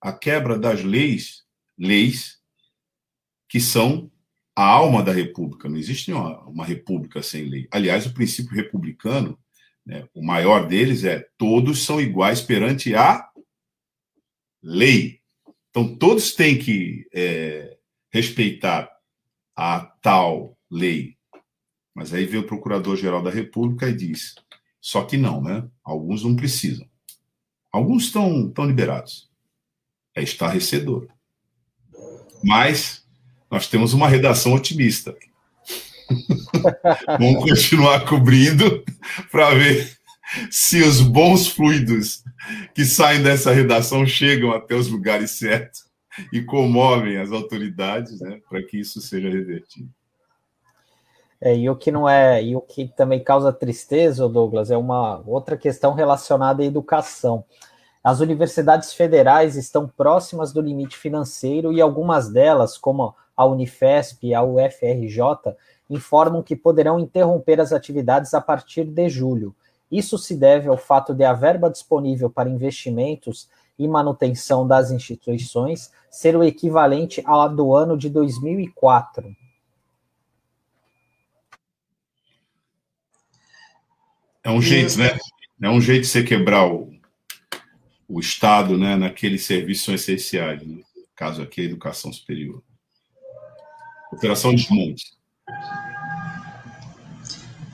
a 0.00 0.12
quebra 0.12 0.58
das 0.58 0.82
leis, 0.82 1.44
leis 1.78 2.40
que 3.48 3.60
são 3.60 4.10
a 4.54 4.64
alma 4.64 5.02
da 5.02 5.12
República. 5.12 5.68
Não 5.68 5.76
existe 5.76 6.12
uma, 6.12 6.40
uma 6.48 6.64
República 6.64 7.22
sem 7.22 7.44
lei. 7.44 7.68
Aliás, 7.70 8.06
o 8.06 8.14
princípio 8.14 8.54
republicano, 8.54 9.38
né, 9.84 10.08
o 10.14 10.24
maior 10.24 10.66
deles 10.66 11.04
é 11.04 11.26
todos 11.38 11.84
são 11.84 12.00
iguais 12.00 12.40
perante 12.40 12.94
a 12.94 13.28
lei. 14.62 15.20
Então, 15.70 15.96
todos 15.96 16.34
têm 16.34 16.58
que 16.58 17.06
é, 17.14 17.78
respeitar 18.10 18.90
a 19.56 19.80
tal 19.80 20.58
lei. 20.70 21.16
Mas 21.94 22.12
aí 22.12 22.24
vem 22.24 22.40
o 22.40 22.46
Procurador-Geral 22.46 23.22
da 23.22 23.30
República 23.30 23.88
e 23.88 23.96
diz: 23.96 24.34
só 24.80 25.04
que 25.04 25.16
não, 25.16 25.42
né? 25.42 25.68
Alguns 25.84 26.24
não 26.24 26.34
precisam. 26.34 26.88
Alguns 27.70 28.04
estão, 28.04 28.48
estão 28.48 28.66
liberados. 28.66 29.30
É 30.14 30.22
estarrecedor. 30.22 31.08
Mas 32.42 32.99
nós 33.50 33.66
temos 33.66 33.92
uma 33.92 34.08
redação 34.08 34.54
otimista. 34.54 35.14
Vamos 37.18 37.44
continuar 37.44 38.04
cobrindo 38.04 38.84
para 39.30 39.50
ver 39.50 39.98
se 40.50 40.82
os 40.82 41.00
bons 41.00 41.48
fluidos 41.48 42.22
que 42.74 42.84
saem 42.84 43.22
dessa 43.22 43.52
redação 43.52 44.06
chegam 44.06 44.52
até 44.52 44.74
os 44.74 44.88
lugares 44.88 45.32
certos 45.32 45.84
e 46.32 46.42
comovem 46.42 47.18
as 47.18 47.32
autoridades 47.32 48.20
né, 48.20 48.40
para 48.48 48.62
que 48.62 48.78
isso 48.78 49.00
seja 49.00 49.28
revertido. 49.28 49.88
É, 51.40 51.56
e 51.56 51.70
o 51.70 51.76
que 51.76 51.90
não 51.90 52.08
é, 52.08 52.42
e 52.42 52.54
o 52.54 52.60
que 52.60 52.86
também 52.86 53.22
causa 53.22 53.52
tristeza, 53.52 54.28
Douglas, 54.28 54.70
é 54.70 54.76
uma 54.76 55.22
outra 55.26 55.56
questão 55.56 55.94
relacionada 55.94 56.62
à 56.62 56.66
educação. 56.66 57.44
As 58.04 58.20
universidades 58.20 58.92
federais 58.92 59.56
estão 59.56 59.88
próximas 59.88 60.52
do 60.52 60.60
limite 60.60 60.98
financeiro 60.98 61.72
e 61.72 61.80
algumas 61.80 62.30
delas, 62.30 62.76
como 62.76 63.14
a 63.40 63.46
Unifesp 63.46 64.26
e 64.26 64.34
a 64.34 64.42
UFRJ, 64.42 65.56
informam 65.88 66.42
que 66.42 66.54
poderão 66.54 67.00
interromper 67.00 67.58
as 67.58 67.72
atividades 67.72 68.34
a 68.34 68.40
partir 68.40 68.84
de 68.84 69.08
julho. 69.08 69.56
Isso 69.90 70.18
se 70.18 70.36
deve 70.36 70.68
ao 70.68 70.76
fato 70.76 71.14
de 71.14 71.24
a 71.24 71.32
verba 71.32 71.70
disponível 71.70 72.28
para 72.28 72.50
investimentos 72.50 73.48
e 73.78 73.88
manutenção 73.88 74.68
das 74.68 74.90
instituições 74.90 75.90
ser 76.10 76.36
o 76.36 76.44
equivalente 76.44 77.22
à 77.24 77.48
do 77.48 77.74
ano 77.74 77.96
de 77.96 78.10
2004. 78.10 79.34
É 84.44 84.50
um 84.50 84.60
jeito, 84.60 84.98
né? 84.98 85.18
É 85.62 85.70
um 85.70 85.80
jeito 85.80 86.02
de 86.02 86.08
você 86.08 86.22
quebrar 86.22 86.70
o, 86.70 86.92
o 88.06 88.20
Estado 88.20 88.76
né, 88.76 88.96
naqueles 88.96 89.44
serviços 89.46 89.94
essenciais, 89.94 90.62
né? 90.62 90.82
caso 91.16 91.42
aqui 91.42 91.62
a 91.62 91.64
educação 91.64 92.12
superior. 92.12 92.62
Operação 94.12 94.54
Desmonte. 94.54 95.04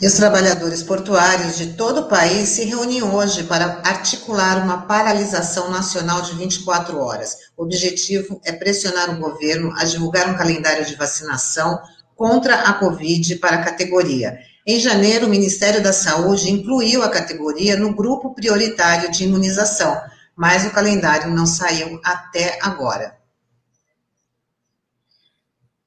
E 0.01 0.07
os 0.07 0.13
trabalhadores 0.13 0.83
portuários 0.83 1.57
de 1.57 1.73
todo 1.73 2.03
o 2.03 2.09
país 2.09 2.51
se 2.51 2.65
reúnem 2.65 3.03
hoje 3.03 3.45
para 3.45 3.81
articular 3.83 4.63
uma 4.63 4.83
paralisação 4.83 5.71
nacional 5.71 6.21
de 6.21 6.35
24 6.35 6.99
horas. 6.99 7.37
O 7.57 7.63
objetivo 7.63 8.39
é 8.45 8.53
pressionar 8.53 9.09
o 9.11 9.19
governo 9.19 9.73
a 9.75 9.85
divulgar 9.85 10.29
um 10.29 10.37
calendário 10.37 10.85
de 10.85 10.95
vacinação 10.97 11.81
contra 12.15 12.55
a 12.63 12.75
Covid 12.75 13.37
para 13.37 13.57
a 13.57 13.65
categoria. 13.65 14.39
Em 14.67 14.79
janeiro, 14.79 15.27
o 15.27 15.31
Ministério 15.31 15.83
da 15.83 15.95
Saúde 15.95 16.51
incluiu 16.51 17.03
a 17.03 17.09
categoria 17.09 17.75
no 17.77 17.95
grupo 17.95 18.35
prioritário 18.35 19.11
de 19.11 19.25
imunização, 19.25 19.99
mas 20.37 20.67
o 20.67 20.71
calendário 20.71 21.31
não 21.31 21.47
saiu 21.47 21.99
até 22.05 22.59
agora. 22.61 23.16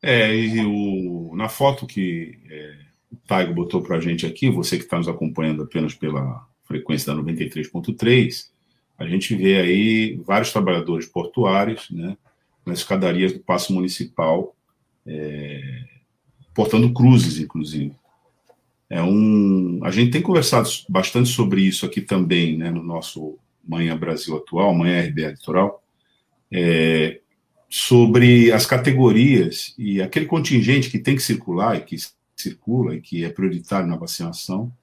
É, 0.01 0.33
e 0.33 0.65
o, 0.65 1.35
na 1.35 1.49
foto 1.49 1.85
que 1.85 2.39
é, 2.49 2.75
o 3.11 3.15
Taigo 3.27 3.53
botou 3.53 3.81
para 3.81 3.97
a 3.97 3.99
gente 3.99 4.25
aqui, 4.25 4.49
você 4.49 4.77
que 4.77 4.83
está 4.83 4.97
nos 4.97 5.07
acompanhando 5.07 5.63
apenas 5.63 5.93
pela 5.93 6.47
frequência 6.63 7.13
da 7.13 7.21
93.3, 7.21 8.49
a 8.97 9.07
gente 9.07 9.35
vê 9.35 9.57
aí 9.59 10.21
vários 10.25 10.51
trabalhadores 10.51 11.07
portuários, 11.07 11.89
né, 11.89 12.17
nas 12.65 12.79
escadarias 12.79 13.33
do 13.33 13.39
Paço 13.39 13.73
Municipal, 13.73 14.55
é, 15.05 15.83
portando 16.53 16.93
cruzes, 16.93 17.39
inclusive. 17.39 17.93
É 18.89 19.01
um, 19.01 19.79
a 19.83 19.91
gente 19.91 20.11
tem 20.11 20.21
conversado 20.21 20.69
bastante 20.87 21.29
sobre 21.29 21.61
isso 21.61 21.85
aqui 21.85 22.01
também, 22.01 22.57
né, 22.57 22.69
no 22.69 22.83
nosso 22.83 23.37
Manhã 23.67 23.97
Brasil 23.97 24.35
Atual, 24.35 24.73
Manhã 24.73 25.01
RBA 25.07 25.29
Litoral, 25.29 25.83
é, 26.51 27.18
sobre 27.69 28.51
as 28.51 28.65
categorias 28.65 29.75
e 29.77 30.01
aquele 30.01 30.25
contingente 30.25 30.89
que 30.89 30.97
tem 30.97 31.15
que 31.15 31.21
circular 31.21 31.77
e 31.77 31.81
que 31.81 31.95
circula 32.35 32.95
e 32.95 33.01
que 33.01 33.23
é 33.23 33.29
prioritário 33.29 33.87
na 33.87 33.95
vacinação, 33.95 34.73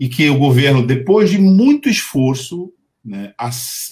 e 0.00 0.08
que 0.08 0.28
o 0.30 0.38
governo, 0.38 0.86
depois 0.86 1.30
de 1.30 1.38
muito 1.38 1.88
esforço, 1.88 2.72
né, 3.04 3.34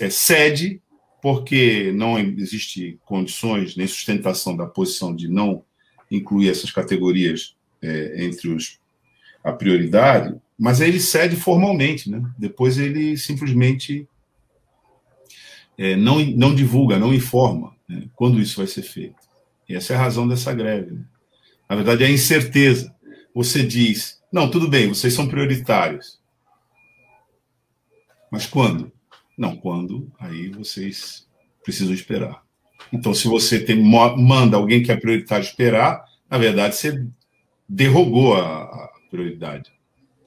é, 0.01 0.11
cede, 0.11 0.81
porque 1.21 1.93
não 1.93 2.19
existe 2.19 2.99
condições 3.05 3.77
nem 3.77 3.87
sustentação 3.87 4.57
da 4.57 4.67
posição 4.67 5.15
de 5.15 5.29
não 5.29 5.63
incluir 6.11 6.51
essas 6.51 6.71
categorias 6.71 7.55
é, 7.83 8.25
entre 8.25 8.49
os, 8.49 8.79
a 9.43 9.53
prioridade, 9.53 10.35
mas 10.59 10.81
ele 10.81 11.01
cede 11.01 11.37
formalmente, 11.37 12.11
né? 12.11 12.23
depois 12.39 12.79
ele 12.79 13.17
simplesmente 13.17 14.07
é, 15.77 15.97
não, 15.97 16.21
não 16.21 16.55
divulga, 16.55 16.99
não 16.99 17.13
informa 17.13 17.74
né, 17.89 18.09
quando 18.15 18.41
isso 18.41 18.57
vai 18.57 18.67
ser 18.67 18.83
feito. 18.83 19.17
E 19.69 19.75
essa 19.75 19.93
é 19.93 19.97
a 19.97 20.01
razão 20.01 20.27
dessa 20.29 20.53
greve. 20.53 20.93
Né? 20.93 21.05
Na 21.69 21.77
verdade, 21.77 22.05
é 22.05 22.07
a 22.07 22.11
incerteza. 22.11 22.95
Você 23.35 23.63
diz, 23.65 24.23
não, 24.33 24.51
tudo 24.51 24.69
bem, 24.69 24.89
vocês 24.89 25.15
são 25.15 25.29
prioritários. 25.29 26.21
Mas 28.31 28.47
quando? 28.47 28.93
Não, 29.37 29.57
quando? 29.57 30.11
Aí 30.19 30.51
vocês 30.51 31.27
precisam 31.63 31.95
esperar. 31.95 32.43
Então, 32.93 33.15
se 33.15 33.27
você 33.27 33.59
tem, 33.59 33.83
manda 33.83 34.57
alguém 34.57 34.83
que 34.83 34.93
é 34.93 34.97
prioritário 34.97 35.45
esperar, 35.45 36.05
na 36.31 36.39
verdade, 36.39 36.77
você 36.77 37.07
derrogou 37.69 38.35
a, 38.35 38.63
a 38.63 38.91
prioridade. 39.11 39.73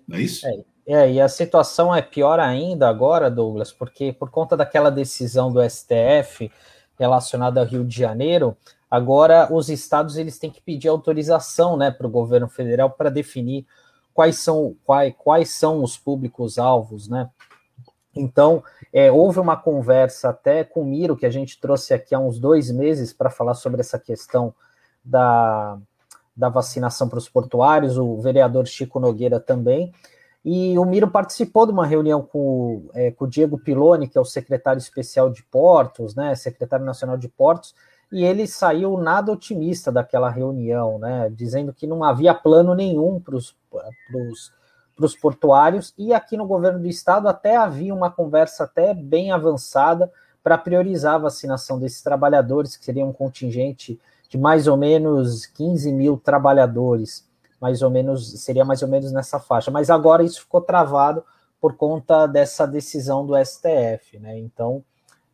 Não 0.07 0.17
é 0.17 0.21
isso? 0.21 0.45
É, 0.47 0.63
é, 0.87 1.11
e 1.13 1.21
a 1.21 1.29
situação 1.29 1.93
é 1.93 2.01
pior 2.01 2.39
ainda 2.39 2.89
agora, 2.89 3.29
Douglas, 3.29 3.71
porque 3.71 4.11
por 4.13 4.29
conta 4.29 4.55
daquela 4.55 4.89
decisão 4.89 5.51
do 5.51 5.61
STF 5.69 6.49
relacionada 6.97 7.59
ao 7.59 7.65
Rio 7.65 7.85
de 7.85 7.95
Janeiro, 7.95 8.57
agora 8.89 9.47
os 9.51 9.69
estados 9.69 10.17
eles 10.17 10.39
têm 10.39 10.49
que 10.49 10.61
pedir 10.61 10.87
autorização 10.87 11.77
né, 11.77 11.91
para 11.91 12.07
o 12.07 12.09
governo 12.09 12.47
federal 12.47 12.89
para 12.89 13.09
definir 13.09 13.65
quais 14.13 14.39
são, 14.39 14.75
quais, 14.83 15.13
quais 15.17 15.49
são 15.51 15.83
os 15.83 15.97
públicos-alvos, 15.97 17.07
né? 17.07 17.29
Então, 18.15 18.63
é, 18.91 19.11
houve 19.11 19.39
uma 19.39 19.55
conversa 19.55 20.29
até 20.29 20.63
com 20.63 20.81
o 20.81 20.85
Miro, 20.85 21.15
que 21.15 21.25
a 21.25 21.29
gente 21.29 21.59
trouxe 21.59 21.93
aqui 21.93 22.15
há 22.15 22.19
uns 22.19 22.39
dois 22.39 22.71
meses 22.71 23.13
para 23.13 23.29
falar 23.29 23.53
sobre 23.53 23.79
essa 23.79 23.99
questão 23.99 24.55
da, 25.05 25.77
da 26.35 26.49
vacinação 26.49 27.07
para 27.07 27.19
os 27.19 27.29
portuários, 27.29 27.97
o 27.97 28.19
vereador 28.19 28.65
Chico 28.67 28.99
Nogueira 28.99 29.39
também, 29.39 29.93
e 30.49 30.79
o 30.79 30.85
Miro 30.85 31.09
participou 31.09 31.65
de 31.65 31.73
uma 31.73 31.85
reunião 31.85 32.21
com, 32.21 32.89
é, 32.93 33.11
com 33.11 33.25
o 33.25 33.27
Diego 33.27 33.59
Piloni, 33.59 34.07
que 34.07 34.17
é 34.17 34.21
o 34.21 34.23
secretário 34.23 34.79
especial 34.79 35.29
de 35.29 35.43
Portos, 35.43 36.15
né, 36.15 36.33
secretário 36.35 36.85
nacional 36.85 37.17
de 37.17 37.27
Portos, 37.27 37.75
e 38.09 38.23
ele 38.23 38.47
saiu 38.47 38.97
nada 38.97 39.29
otimista 39.29 39.91
daquela 39.91 40.29
reunião, 40.29 40.99
né, 40.99 41.29
dizendo 41.35 41.73
que 41.73 41.85
não 41.85 42.01
havia 42.01 42.33
plano 42.33 42.73
nenhum 42.73 43.19
para 43.19 43.35
os 43.35 45.15
portuários, 45.21 45.93
e 45.97 46.13
aqui 46.13 46.37
no 46.37 46.47
governo 46.47 46.79
do 46.79 46.87
estado 46.87 47.27
até 47.27 47.57
havia 47.57 47.93
uma 47.93 48.09
conversa 48.09 48.63
até 48.63 48.93
bem 48.93 49.33
avançada 49.33 50.09
para 50.41 50.57
priorizar 50.57 51.15
a 51.15 51.23
vacinação 51.23 51.77
desses 51.77 52.01
trabalhadores, 52.01 52.77
que 52.77 52.85
seria 52.85 53.05
um 53.05 53.11
contingente 53.11 53.99
de 54.29 54.37
mais 54.37 54.65
ou 54.65 54.77
menos 54.77 55.45
15 55.45 55.91
mil 55.91 56.15
trabalhadores 56.15 57.26
mais 57.59 57.81
ou 57.81 57.89
menos, 57.89 58.41
seria 58.41 58.63
mais 58.63 58.81
ou 58.81 58.87
menos 58.87 59.11
nessa 59.11 59.39
faixa. 59.39 59.71
Mas 59.71 59.89
agora 59.89 60.23
isso 60.23 60.41
ficou 60.41 60.61
travado 60.61 61.23
por 61.59 61.75
conta 61.75 62.27
dessa 62.27 62.67
decisão 62.67 63.25
do 63.25 63.33
STF, 63.35 64.19
né? 64.19 64.37
Então 64.37 64.83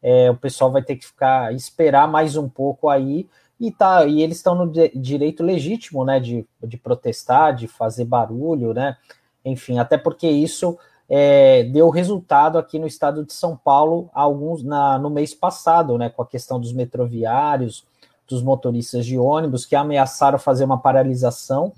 é, 0.02 0.30
o 0.30 0.36
pessoal 0.36 0.72
vai 0.72 0.82
ter 0.82 0.96
que 0.96 1.06
ficar 1.06 1.54
esperar 1.54 2.08
mais 2.08 2.36
um 2.36 2.48
pouco 2.50 2.90
aí 2.90 3.28
e 3.60 3.72
tá 3.72 4.06
e 4.06 4.22
eles 4.22 4.38
estão 4.38 4.56
no 4.56 4.70
direito 4.70 5.44
legítimo, 5.44 6.04
né, 6.04 6.20
de, 6.20 6.46
de 6.62 6.78
protestar, 6.78 7.56
de 7.56 7.68
fazer 7.68 8.06
barulho, 8.06 8.74
né? 8.74 8.98
Enfim, 9.46 9.80
até 9.80 9.98
porque 9.98 10.28
isso 10.28 10.78
é, 11.10 11.64
deu 11.66 11.90
resultado 11.90 12.58
aqui 12.58 12.80
no 12.80 12.88
estado 12.88 13.26
de 13.26 13.34
São 13.34 13.56
Paulo 13.56 14.10
alguns 14.14 14.64
na, 14.64 14.98
no 14.98 15.10
mês 15.10 15.34
passado, 15.34 15.98
né, 15.98 16.10
com 16.10 16.22
a 16.22 16.28
questão 16.28 16.60
dos 16.60 16.74
metroviários, 16.74 17.86
dos 18.28 18.42
motoristas 18.42 19.06
de 19.06 19.18
ônibus 19.18 19.66
que 19.66 19.76
ameaçaram 19.76 20.40
fazer 20.40 20.64
uma 20.66 20.80
paralisação 20.80 21.74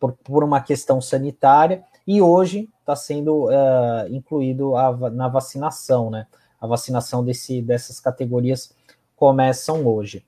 por, 0.00 0.12
por 0.24 0.42
uma 0.42 0.60
questão 0.60 1.00
sanitária, 1.00 1.84
e 2.06 2.20
hoje 2.20 2.68
está 2.80 2.96
sendo 2.96 3.44
uh, 3.44 4.08
incluído 4.08 4.74
a, 4.74 5.10
na 5.10 5.28
vacinação, 5.28 6.10
né? 6.10 6.26
A 6.60 6.66
vacinação 6.66 7.24
desse, 7.24 7.62
dessas 7.62 8.00
categorias 8.00 8.74
começam 9.14 9.86
hoje. 9.86 10.24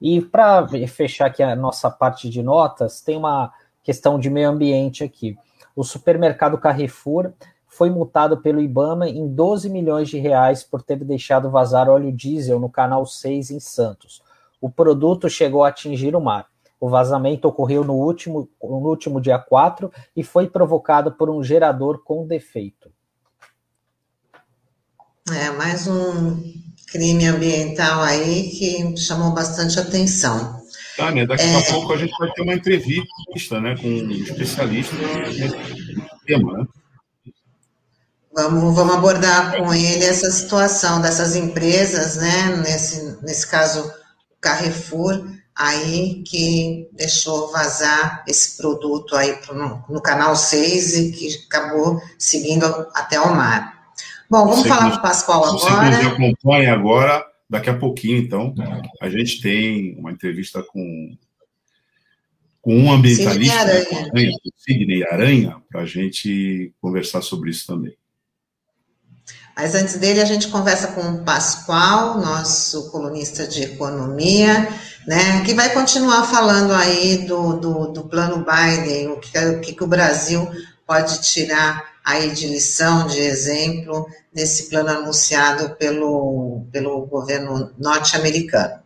E 0.00 0.20
para 0.20 0.66
fechar 0.88 1.26
aqui 1.26 1.42
a 1.42 1.56
nossa 1.56 1.88
parte 1.88 2.28
de 2.28 2.42
notas, 2.42 3.00
tem 3.00 3.16
uma 3.16 3.52
questão 3.82 4.18
de 4.18 4.28
meio 4.28 4.50
ambiente 4.50 5.04
aqui. 5.04 5.36
O 5.74 5.84
supermercado 5.84 6.58
Carrefour 6.58 7.32
foi 7.66 7.88
multado 7.88 8.36
pelo 8.36 8.60
IBAMA 8.60 9.08
em 9.08 9.26
12 9.26 9.70
milhões 9.70 10.08
de 10.08 10.18
reais 10.18 10.62
por 10.62 10.82
ter 10.82 11.02
deixado 11.02 11.50
vazar 11.50 11.88
óleo 11.88 12.12
diesel 12.12 12.60
no 12.60 12.68
canal 12.68 13.06
6 13.06 13.50
em 13.50 13.60
Santos. 13.60 14.22
O 14.60 14.68
produto 14.68 15.30
chegou 15.30 15.64
a 15.64 15.68
atingir 15.68 16.14
o 16.14 16.20
mar. 16.20 16.51
O 16.82 16.88
vazamento 16.88 17.46
ocorreu 17.46 17.84
no 17.84 17.94
último, 17.94 18.50
no 18.60 18.88
último 18.88 19.20
dia 19.20 19.38
4 19.38 19.88
e 20.16 20.24
foi 20.24 20.50
provocado 20.50 21.12
por 21.12 21.30
um 21.30 21.40
gerador 21.40 22.02
com 22.02 22.26
defeito. 22.26 22.90
É, 25.30 25.50
mais 25.50 25.86
um 25.86 26.42
crime 26.88 27.24
ambiental 27.28 28.02
aí 28.02 28.50
que 28.50 28.96
chamou 28.96 29.30
bastante 29.30 29.78
atenção. 29.78 30.60
Tá, 30.96 31.12
né? 31.12 31.24
Daqui 31.24 31.44
é... 31.44 31.56
a 31.56 31.62
pouco 31.72 31.92
a 31.92 31.96
gente 31.96 32.18
vai 32.18 32.32
ter 32.32 32.42
uma 32.42 32.54
entrevista 32.54 33.60
né, 33.60 33.76
com 33.80 33.86
um 33.86 34.10
especialista 34.10 34.96
nesse 34.96 35.54
tema, 36.26 36.58
né? 36.58 36.66
Vamos, 38.34 38.74
vamos 38.74 38.96
abordar 38.96 39.56
com 39.56 39.72
ele 39.72 40.04
essa 40.04 40.32
situação 40.32 41.00
dessas 41.00 41.36
empresas, 41.36 42.16
né? 42.16 42.56
Nesse, 42.56 43.22
nesse 43.22 43.46
caso, 43.46 43.88
Carrefour, 44.40 45.41
aí 45.54 46.22
que 46.26 46.88
deixou 46.92 47.52
vazar 47.52 48.24
esse 48.26 48.56
produto 48.56 49.14
aí 49.16 49.38
no, 49.52 49.84
no, 49.88 50.00
canal 50.00 50.34
6 50.34 50.96
e 50.96 51.12
que 51.12 51.28
acabou 51.46 52.00
seguindo 52.18 52.64
até 52.94 53.20
o 53.20 53.34
mar. 53.34 53.92
Bom, 54.30 54.46
vamos 54.46 54.60
você 54.60 54.68
falar 54.68 54.90
com 54.90 54.96
o 54.96 55.02
Pascoal 55.02 55.44
agora. 55.44 55.96
Você 55.96 56.02
nos 56.02 56.12
acompanha 56.12 56.72
agora, 56.72 57.24
daqui 57.48 57.68
a 57.68 57.78
pouquinho, 57.78 58.18
então, 58.18 58.54
a 59.00 59.08
gente 59.10 59.42
tem 59.42 59.94
uma 59.98 60.10
entrevista 60.10 60.62
com, 60.62 61.16
com 62.62 62.74
um 62.74 62.90
ambientalista, 62.90 63.58
Sidney 63.58 63.92
Aranha, 64.14 64.32
Sidney 64.56 65.04
Aranha 65.04 65.62
para 65.70 65.82
a 65.82 65.86
gente 65.86 66.72
conversar 66.80 67.20
sobre 67.20 67.50
isso 67.50 67.66
também. 67.66 67.94
Mas 69.54 69.74
antes 69.74 69.98
dele, 69.98 70.20
a 70.20 70.24
gente 70.24 70.48
conversa 70.48 70.88
com 70.88 71.02
o 71.02 71.24
Pascoal, 71.24 72.18
nosso 72.18 72.90
colunista 72.90 73.46
de 73.46 73.62
economia, 73.62 74.68
né, 75.06 75.42
que 75.44 75.54
vai 75.54 75.72
continuar 75.72 76.24
falando 76.24 76.72
aí 76.72 77.18
do, 77.26 77.54
do, 77.54 77.86
do 77.88 78.04
plano 78.04 78.44
Biden, 78.44 79.08
o 79.08 79.16
que, 79.16 79.38
o 79.38 79.60
que 79.60 79.84
o 79.84 79.86
Brasil 79.86 80.48
pode 80.86 81.20
tirar 81.22 81.92
aí 82.04 82.30
de 82.30 82.46
lição, 82.46 83.06
de 83.06 83.20
exemplo, 83.20 84.06
nesse 84.34 84.68
plano 84.68 84.90
anunciado 84.90 85.76
pelo, 85.76 86.64
pelo 86.72 87.06
governo 87.06 87.72
norte-americano. 87.78 88.81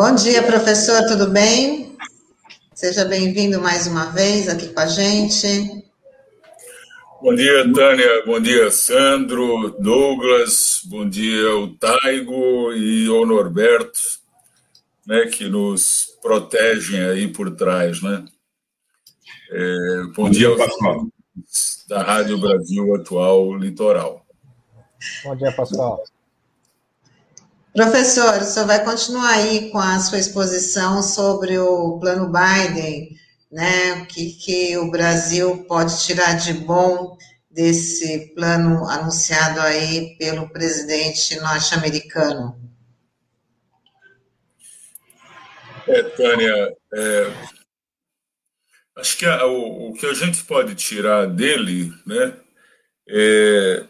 Bom 0.00 0.14
dia, 0.14 0.44
professor, 0.44 1.08
tudo 1.08 1.28
bem? 1.28 1.96
Seja 2.72 3.04
bem-vindo 3.04 3.60
mais 3.60 3.88
uma 3.88 4.12
vez 4.12 4.48
aqui 4.48 4.68
com 4.68 4.78
a 4.78 4.86
gente. 4.86 5.84
Bom 7.20 7.34
dia, 7.34 7.72
Tânia. 7.72 8.24
Bom 8.24 8.38
dia, 8.40 8.70
Sandro, 8.70 9.74
Douglas. 9.80 10.82
Bom 10.84 11.08
dia, 11.08 11.52
o 11.56 11.74
Taigo 11.74 12.72
e 12.74 13.08
o 13.08 13.26
Norberto, 13.26 13.98
né, 15.04 15.26
que 15.26 15.48
nos 15.48 16.16
protegem 16.22 17.00
aí 17.00 17.26
por 17.26 17.50
trás, 17.56 18.00
né? 18.00 18.24
É, 19.50 20.02
bom, 20.14 20.26
bom, 20.26 20.30
dia, 20.30 20.56
Pascoal. 20.56 21.08
da 21.88 22.04
Rádio 22.04 22.38
Brasil 22.38 22.94
Atual 22.94 23.52
Litoral. 23.56 24.24
Bom 25.24 25.34
dia, 25.34 25.50
Pascoal. 25.50 26.04
Professor, 27.78 28.42
o 28.42 28.44
senhor 28.44 28.66
vai 28.66 28.84
continuar 28.84 29.34
aí 29.34 29.70
com 29.70 29.78
a 29.78 30.00
sua 30.00 30.18
exposição 30.18 31.00
sobre 31.00 31.60
o 31.60 31.96
plano 32.00 32.26
Biden, 32.26 33.16
né? 33.52 34.02
O 34.02 34.06
que, 34.06 34.32
que 34.32 34.76
o 34.76 34.90
Brasil 34.90 35.64
pode 35.68 36.04
tirar 36.04 36.34
de 36.34 36.54
bom 36.54 37.16
desse 37.48 38.34
plano 38.34 38.84
anunciado 38.88 39.60
aí 39.60 40.16
pelo 40.18 40.48
presidente 40.48 41.38
norte-americano? 41.38 42.60
É, 45.86 46.02
Tânia, 46.02 46.76
é, 46.92 47.32
acho 48.96 49.16
que 49.16 49.24
a, 49.24 49.46
o, 49.46 49.90
o, 49.90 49.92
que 49.92 50.04
a 50.04 50.14
gente 50.14 50.42
pode 50.42 50.74
tirar 50.74 51.28
dele, 51.28 51.92
né, 52.04 52.36
é, 53.08 53.84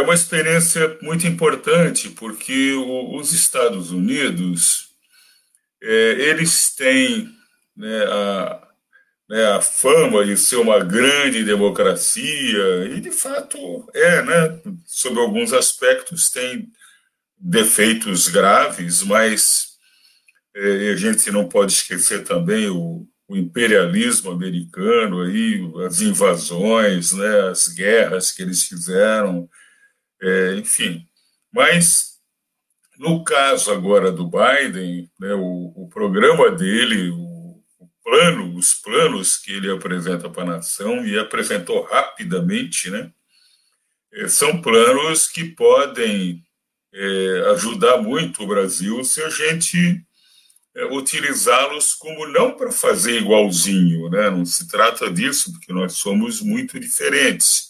é 0.00 0.02
uma 0.02 0.14
experiência 0.14 0.98
muito 1.02 1.26
importante, 1.26 2.08
porque 2.08 2.72
o, 2.72 3.16
os 3.16 3.32
Estados 3.32 3.90
Unidos, 3.90 4.88
é, 5.82 6.10
eles 6.28 6.74
têm 6.74 7.28
né, 7.76 8.04
a, 8.04 8.68
né, 9.28 9.44
a 9.52 9.60
fama 9.60 10.24
de 10.24 10.36
ser 10.36 10.56
uma 10.56 10.80
grande 10.80 11.44
democracia, 11.44 12.86
e 12.96 13.00
de 13.00 13.10
fato 13.10 13.88
é, 13.94 14.22
né, 14.22 14.60
sob 14.86 15.20
alguns 15.20 15.52
aspectos 15.52 16.30
tem 16.30 16.68
defeitos 17.38 18.28
graves, 18.28 19.02
mas 19.02 19.70
é, 20.56 20.92
a 20.92 20.96
gente 20.96 21.30
não 21.30 21.48
pode 21.48 21.72
esquecer 21.72 22.24
também 22.24 22.68
o, 22.70 23.06
o 23.28 23.36
imperialismo 23.36 24.30
americano, 24.30 25.22
aí, 25.22 25.60
as 25.86 26.00
invasões, 26.00 27.12
né, 27.12 27.48
as 27.50 27.68
guerras 27.68 28.32
que 28.32 28.42
eles 28.42 28.64
fizeram, 28.64 29.48
é, 30.22 30.54
enfim. 30.56 31.06
Mas, 31.52 32.18
no 32.98 33.24
caso 33.24 33.70
agora 33.70 34.12
do 34.12 34.28
Biden, 34.28 35.10
né, 35.18 35.34
o, 35.34 35.72
o 35.76 35.88
programa 35.88 36.50
dele, 36.50 37.10
o, 37.10 37.62
o 37.78 37.88
plano, 38.04 38.56
os 38.56 38.74
planos 38.74 39.36
que 39.36 39.52
ele 39.52 39.70
apresenta 39.70 40.28
para 40.28 40.42
a 40.42 40.56
nação, 40.56 41.04
e 41.06 41.18
apresentou 41.18 41.82
rapidamente, 41.84 42.90
né, 42.90 43.10
é, 44.12 44.28
são 44.28 44.60
planos 44.60 45.26
que 45.26 45.44
podem 45.44 46.42
é, 46.92 47.50
ajudar 47.52 47.98
muito 47.98 48.42
o 48.42 48.46
Brasil 48.46 49.02
se 49.04 49.22
a 49.22 49.28
gente 49.28 50.04
é, 50.74 50.84
utilizá-los 50.86 51.94
como 51.94 52.26
não 52.28 52.56
para 52.56 52.72
fazer 52.72 53.20
igualzinho, 53.20 54.08
né? 54.08 54.30
não 54.30 54.44
se 54.44 54.68
trata 54.68 55.10
disso, 55.10 55.52
porque 55.52 55.72
nós 55.72 55.94
somos 55.94 56.40
muito 56.40 56.78
diferentes 56.78 57.69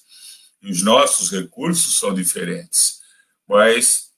os 0.62 0.82
nossos 0.82 1.30
recursos 1.30 1.98
são 1.98 2.12
diferentes, 2.12 3.00
mas 3.48 4.10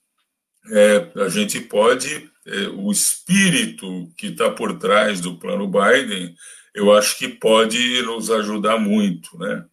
é, 0.71 1.11
a 1.23 1.29
gente 1.29 1.61
pode, 1.61 2.31
é, 2.47 2.69
o 2.69 2.91
espírito 2.91 4.13
que 4.17 4.29
está 4.29 4.51
por 4.51 4.79
trás 4.79 5.21
do 5.21 5.39
plano 5.39 5.69
Biden, 5.69 6.35
eu 6.75 6.93
acho 6.93 7.19
que 7.19 7.29
pode 7.29 8.03
nos 8.03 8.31
ajudar 8.31 8.79
muito, 8.79 9.39
né? 9.39 9.65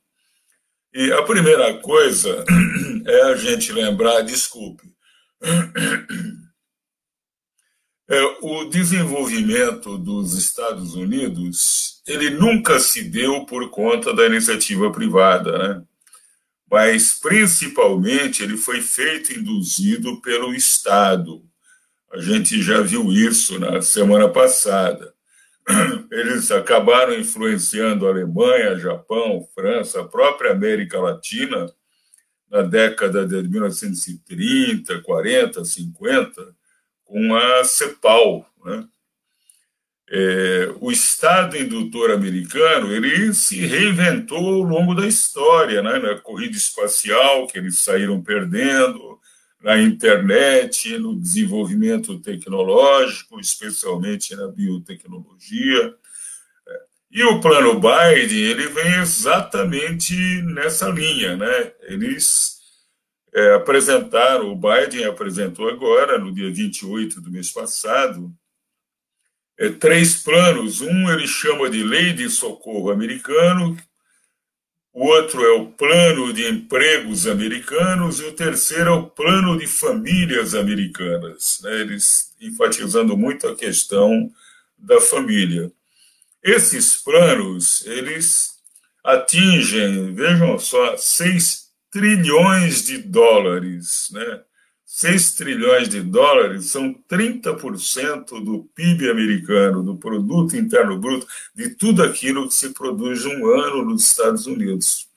E 0.94 1.12
a 1.12 1.24
primeira 1.24 1.80
coisa 1.82 2.44
é 3.06 3.22
a 3.24 3.36
gente 3.36 3.72
lembrar, 3.72 4.22
desculpe, 4.22 4.92
é, 8.10 8.22
o 8.42 8.66
desenvolvimento 8.66 9.98
dos 9.98 10.34
Estados 10.34 10.96
Unidos 10.96 12.02
ele 12.08 12.32
nunca 12.32 12.80
se 12.80 13.04
deu 13.04 13.46
por 13.46 13.70
conta 13.70 14.14
da 14.14 14.26
iniciativa 14.26 14.92
privada, 14.92 15.58
né? 15.58 15.84
Mas 16.70 17.14
principalmente 17.20 18.44
ele 18.44 18.58
foi 18.58 18.82
feito 18.82 19.34
induzido 19.34 20.22
pelo 20.22 20.54
Estado. 20.54 21.44
A 22.12 22.20
gente 22.20 22.62
já 22.62 22.82
viu 22.82 23.12
isso 23.12 23.60
na 23.60 23.82
semana 23.82 24.30
passada. 24.30 25.14
Eles 26.12 26.50
acabaram 26.52 27.14
influenciando 27.14 28.08
a 28.08 28.10
Alemanha, 28.10 28.80
Japão, 28.80 29.48
França, 29.54 30.02
a 30.02 30.08
própria 30.08 30.52
América 30.52 31.00
Latina 31.00 31.72
na 32.50 32.64
década 32.64 33.28
de 33.28 33.48
1930, 33.48 35.02
40, 35.02 35.64
50, 35.64 36.56
com 37.06 37.36
a 37.36 37.64
CEPAL, 37.64 38.46
né? 38.66 38.88
É, 40.12 40.74
o 40.82 40.92
Estado 40.92 41.56
indutor 41.56 42.10
americano 42.10 42.92
ele 42.92 43.32
se 43.32 43.64
reinventou 43.64 44.56
ao 44.56 44.62
longo 44.62 44.96
da 44.96 45.06
história, 45.06 45.84
né? 45.84 46.00
na 46.00 46.18
corrida 46.20 46.58
espacial 46.58 47.46
que 47.46 47.60
eles 47.60 47.80
saíram 47.80 48.20
perdendo, 48.20 49.20
na 49.62 49.78
internet, 49.78 50.98
no 50.98 51.20
desenvolvimento 51.20 52.18
tecnológico, 52.20 53.40
especialmente 53.40 54.36
na 54.36 54.48
biotecnologia. 54.48 55.94
É, 56.68 56.82
e 57.12 57.24
o 57.24 57.40
plano 57.40 57.80
Biden 57.80 58.40
ele 58.40 58.68
vem 58.68 58.96
exatamente 59.02 60.16
nessa 60.44 60.90
linha, 60.90 61.38
né? 61.38 61.72
Eles 61.84 62.58
é, 63.34 63.54
apresentaram, 63.54 64.52
o 64.52 64.56
Biden 64.56 65.06
apresentou 65.06 65.70
agora, 65.70 66.18
no 66.18 66.34
dia 66.34 66.52
28 66.52 67.22
do 67.22 67.30
mês 67.30 67.52
passado, 67.52 68.34
é, 69.60 69.70
três 69.70 70.16
planos. 70.24 70.82
Um 70.82 71.12
ele 71.12 71.28
chama 71.28 71.70
de 71.70 71.84
Lei 71.84 72.14
de 72.14 72.30
Socorro 72.30 72.90
Americano, 72.90 73.78
o 74.92 75.06
outro 75.06 75.46
é 75.46 75.52
o 75.52 75.68
Plano 75.68 76.34
de 76.34 76.50
Empregos 76.50 77.28
Americanos 77.28 78.20
e 78.20 78.24
o 78.24 78.34
terceiro 78.34 78.90
é 78.90 78.94
o 78.94 79.08
Plano 79.08 79.58
de 79.58 79.68
Famílias 79.68 80.56
Americanas, 80.56 81.60
né? 81.64 81.82
eles 81.82 82.34
enfatizando 82.42 83.16
muito 83.16 83.48
a 83.48 83.56
questão 83.56 84.32
da 84.78 85.00
família. 85.00 85.72
Esses 86.44 86.96
planos, 86.96 87.86
eles 87.86 88.56
atingem, 89.04 90.14
vejam 90.14 90.58
só, 90.58 90.98
6 90.98 91.70
trilhões 91.92 92.86
de 92.86 92.98
dólares, 92.98 94.10
né? 94.12 94.42
6 94.92 95.36
trilhões 95.36 95.88
de 95.88 96.02
dólares 96.02 96.72
são 96.72 96.96
30% 97.08 98.44
do 98.44 98.68
PIB 98.74 99.08
americano, 99.12 99.84
do 99.84 99.96
produto 99.96 100.58
interno 100.58 100.98
bruto, 100.98 101.28
de 101.54 101.70
tudo 101.70 102.02
aquilo 102.02 102.48
que 102.48 102.56
se 102.56 102.74
produz 102.74 103.24
um 103.24 103.46
ano 103.46 103.86
nos 103.86 104.02
Estados 104.02 104.48
Unidos. 104.48 105.08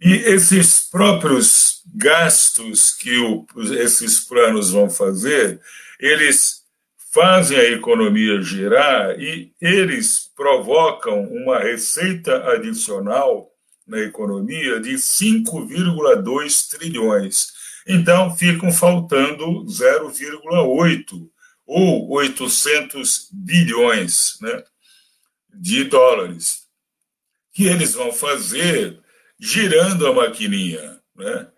E 0.00 0.10
esses 0.10 0.88
próprios 0.90 1.82
gastos 1.94 2.94
que 2.94 3.18
o, 3.18 3.46
esses 3.74 4.20
planos 4.20 4.70
vão 4.70 4.88
fazer, 4.88 5.60
eles 6.00 6.62
fazem 7.12 7.58
a 7.58 7.70
economia 7.70 8.40
girar 8.40 9.20
e 9.20 9.52
eles 9.60 10.30
provocam 10.34 11.24
uma 11.24 11.58
receita 11.58 12.50
adicional 12.50 13.50
na 13.86 13.98
economia 13.98 14.80
de 14.80 14.94
5,2 14.94 16.70
trilhões 16.70 17.59
então 17.90 18.36
ficam 18.36 18.72
faltando 18.72 19.64
0,8 19.64 21.28
ou 21.66 22.10
800 22.10 23.28
bilhões 23.32 24.38
né, 24.40 24.64
de 25.54 25.84
dólares, 25.84 26.66
que 27.52 27.66
eles 27.66 27.94
vão 27.94 28.12
fazer 28.12 28.98
girando 29.38 30.06
a 30.06 30.12
maquininha. 30.12 31.00
Né? 31.16 31.48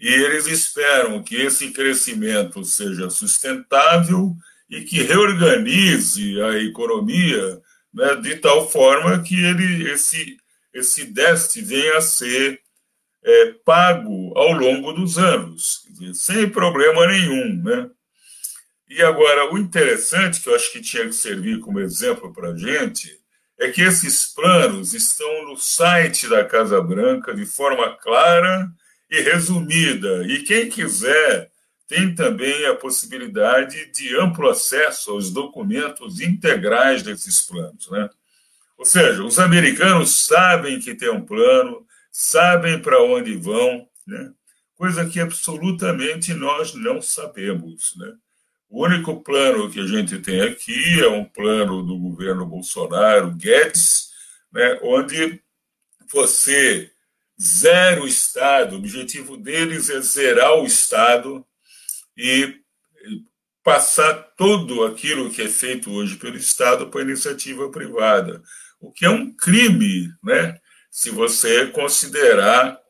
E 0.00 0.08
eles 0.08 0.46
esperam 0.46 1.22
que 1.22 1.36
esse 1.36 1.70
crescimento 1.70 2.64
seja 2.64 3.08
sustentável 3.10 4.34
e 4.68 4.82
que 4.82 5.02
reorganize 5.02 6.40
a 6.42 6.58
economia 6.58 7.60
né, 7.92 8.16
de 8.16 8.36
tal 8.36 8.68
forma 8.68 9.22
que 9.22 9.34
ele, 9.34 9.90
esse, 9.90 10.36
esse 10.72 11.04
déficit 11.04 11.64
venha 11.64 11.98
a 11.98 12.00
ser 12.00 12.60
é, 13.24 13.54
pago 13.64 14.36
ao 14.36 14.52
longo 14.52 14.92
dos 14.92 15.18
anos, 15.18 15.86
sem 16.12 16.48
problema 16.48 17.06
nenhum. 17.06 17.62
Né? 17.62 17.90
E 18.88 19.02
agora, 19.02 19.52
o 19.52 19.58
interessante, 19.58 20.40
que 20.40 20.48
eu 20.48 20.54
acho 20.54 20.70
que 20.70 20.80
tinha 20.80 21.06
que 21.06 21.14
servir 21.14 21.58
como 21.60 21.80
exemplo 21.80 22.32
para 22.32 22.50
a 22.50 22.56
gente, 22.56 23.18
é 23.58 23.70
que 23.70 23.80
esses 23.80 24.26
planos 24.26 24.92
estão 24.92 25.48
no 25.48 25.56
site 25.56 26.28
da 26.28 26.44
Casa 26.44 26.80
Branca 26.82 27.34
de 27.34 27.46
forma 27.46 27.96
clara 27.96 28.68
e 29.10 29.20
resumida. 29.20 30.26
E 30.26 30.42
quem 30.42 30.68
quiser 30.68 31.50
tem 31.86 32.14
também 32.14 32.66
a 32.66 32.74
possibilidade 32.74 33.90
de 33.92 34.16
amplo 34.18 34.48
acesso 34.48 35.12
aos 35.12 35.30
documentos 35.30 36.20
integrais 36.20 37.02
desses 37.02 37.40
planos. 37.42 37.88
Né? 37.90 38.08
Ou 38.76 38.84
seja, 38.84 39.22
os 39.22 39.38
americanos 39.38 40.26
sabem 40.26 40.80
que 40.80 40.94
tem 40.94 41.10
um 41.10 41.24
plano, 41.24 41.83
sabem 42.16 42.80
para 42.80 43.02
onde 43.02 43.34
vão, 43.34 43.88
né? 44.06 44.32
coisa 44.76 45.04
que 45.04 45.18
absolutamente 45.18 46.32
nós 46.32 46.72
não 46.72 47.02
sabemos. 47.02 47.92
Né? 47.96 48.14
O 48.70 48.84
único 48.84 49.20
plano 49.20 49.68
que 49.68 49.80
a 49.80 49.86
gente 49.86 50.20
tem 50.20 50.40
aqui 50.42 51.00
é 51.00 51.08
um 51.08 51.24
plano 51.24 51.82
do 51.82 51.98
governo 51.98 52.46
Bolsonaro, 52.46 53.32
Guedes, 53.32 54.10
né, 54.52 54.78
onde 54.82 55.42
você 56.12 56.88
zera 57.40 58.00
o 58.00 58.06
Estado, 58.06 58.74
o 58.76 58.78
objetivo 58.78 59.36
deles 59.36 59.90
é 59.90 60.00
zerar 60.00 60.54
o 60.54 60.66
Estado 60.66 61.44
e 62.16 62.60
passar 63.64 64.14
tudo 64.36 64.84
aquilo 64.84 65.32
que 65.32 65.42
é 65.42 65.48
feito 65.48 65.90
hoje 65.90 66.16
pelo 66.16 66.36
Estado 66.36 66.88
para 66.90 67.02
iniciativa 67.02 67.68
privada, 67.70 68.40
o 68.80 68.92
que 68.92 69.04
é 69.04 69.10
um 69.10 69.34
crime, 69.34 70.12
né? 70.22 70.60
Se 70.94 71.10
você 71.10 71.66
considerar 71.66 72.80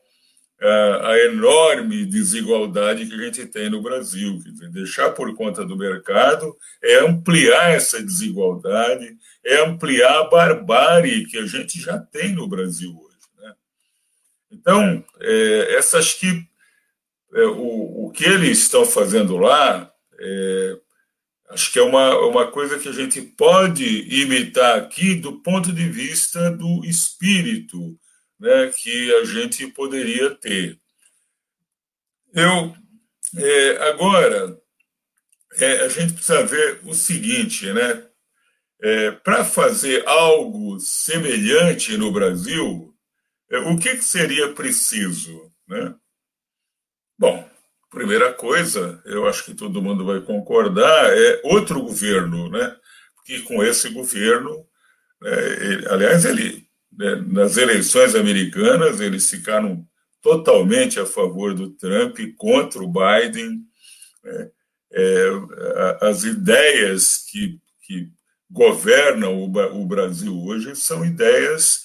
a 1.01 1.17
enorme 1.25 2.05
desigualdade 2.05 3.07
que 3.07 3.15
a 3.15 3.17
gente 3.17 3.47
tem 3.47 3.67
no 3.67 3.81
Brasil. 3.81 4.37
Dizer, 4.37 4.69
deixar 4.69 5.09
por 5.09 5.35
conta 5.35 5.65
do 5.65 5.75
mercado 5.75 6.55
é 6.83 6.99
ampliar 6.99 7.71
essa 7.71 8.01
desigualdade, 8.01 9.17
é 9.43 9.65
ampliar 9.65 10.19
a 10.19 10.29
barbárie 10.29 11.25
que 11.25 11.39
a 11.39 11.47
gente 11.47 11.79
já 11.81 11.97
tem 11.97 12.31
no 12.31 12.47
Brasil 12.47 12.91
hoje. 12.91 13.27
Né? 13.39 13.53
Então, 14.51 15.03
é, 15.19 15.75
essas 15.75 16.13
que 16.13 16.47
é, 17.33 17.41
o, 17.41 18.05
o 18.05 18.11
que 18.11 18.23
eles 18.23 18.59
estão 18.59 18.85
fazendo 18.85 19.35
lá, 19.35 19.91
é, 20.19 20.77
acho 21.49 21.71
que 21.71 21.79
é 21.79 21.83
uma, 21.83 22.17
uma 22.27 22.51
coisa 22.51 22.79
que 22.79 22.89
a 22.89 22.91
gente 22.91 23.21
pode 23.21 23.85
imitar 24.23 24.77
aqui 24.77 25.15
do 25.15 25.41
ponto 25.41 25.71
de 25.71 25.89
vista 25.89 26.51
do 26.51 26.83
espírito 26.85 27.97
né, 28.39 28.71
que 28.75 29.13
a 29.15 29.25
gente 29.25 29.67
poderia 29.67 30.31
ter. 30.35 30.79
Eu 32.33 32.75
é, 33.37 33.89
agora 33.89 34.57
é, 35.57 35.85
a 35.85 35.89
gente 35.89 36.13
precisa 36.13 36.45
ver 36.45 36.81
o 36.83 36.93
seguinte, 36.93 37.71
né? 37.71 38.07
É, 38.81 39.11
Para 39.11 39.43
fazer 39.45 40.05
algo 40.07 40.79
semelhante 40.79 41.97
no 41.97 42.11
Brasil, 42.11 42.93
é, 43.49 43.59
o 43.59 43.77
que, 43.77 43.95
que 43.95 44.03
seria 44.03 44.53
preciso, 44.53 45.51
né? 45.67 45.95
Bom, 47.17 47.44
primeira 47.95 48.33
coisa, 48.33 49.01
eu 49.05 49.25
acho 49.25 49.45
que 49.45 49.55
todo 49.55 49.81
mundo 49.81 50.05
vai 50.05 50.19
concordar, 50.19 51.17
é 51.17 51.41
outro 51.45 51.81
governo, 51.81 52.49
né? 52.49 52.75
Porque 53.15 53.39
com 53.43 53.63
esse 53.63 53.89
governo, 53.89 54.67
né, 55.21 55.53
ele, 55.61 55.87
aliás, 55.87 56.25
ele 56.25 56.67
né, 56.91 57.15
nas 57.25 57.55
eleições 57.55 58.13
americanas, 58.13 58.99
eles 58.99 59.29
ficaram 59.29 59.87
totalmente 60.21 60.99
a 60.99 61.05
favor 61.05 61.53
do 61.53 61.69
Trump 61.69 62.19
contra 62.37 62.83
o 62.83 62.91
Biden. 62.91 63.61
Né? 64.23 64.49
É, 64.91 65.29
as 66.01 66.23
ideias 66.25 67.25
que, 67.29 67.59
que 67.85 68.09
governam 68.49 69.37
o, 69.37 69.45
o, 69.81 69.85
Brasil 69.85 70.37
hoje 70.45 70.75
são 70.75 71.05
ideias 71.05 71.83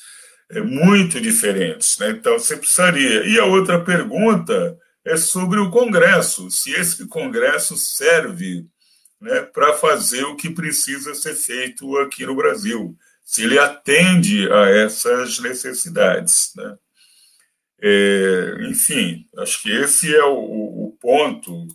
é, 0.51 0.61
muito 0.61 1.21
diferentes. 1.21 1.99
Né? 1.99 2.11
Então, 2.11 2.39
você 2.39 2.57
precisaria. 2.57 3.27
E 3.27 3.39
a 3.39 3.45
outra 3.45 3.81
pergunta 3.81 4.77
é 5.11 5.17
sobre 5.17 5.59
o 5.59 5.71
Congresso: 5.71 6.51
se 6.51 6.73
esse 6.73 7.07
Congresso 7.07 7.77
serve 7.77 8.67
né, 9.21 9.41
para 9.43 9.75
fazer 9.75 10.25
o 10.25 10.37
que 10.37 10.51
precisa 10.51 11.15
ser 11.15 11.35
feito 11.35 11.97
aqui 11.99 12.25
no 12.25 12.35
Brasil 12.35 12.97
se 13.31 13.45
ele 13.45 13.61
atende 13.61 14.51
a 14.51 14.69
essas 14.71 15.39
necessidades. 15.39 16.53
Né? 16.57 16.77
É, 17.81 18.57
enfim, 18.69 19.25
acho 19.39 19.63
que 19.63 19.71
esse 19.71 20.13
é 20.13 20.25
o, 20.25 20.35
o 20.35 20.97
ponto 21.01 21.69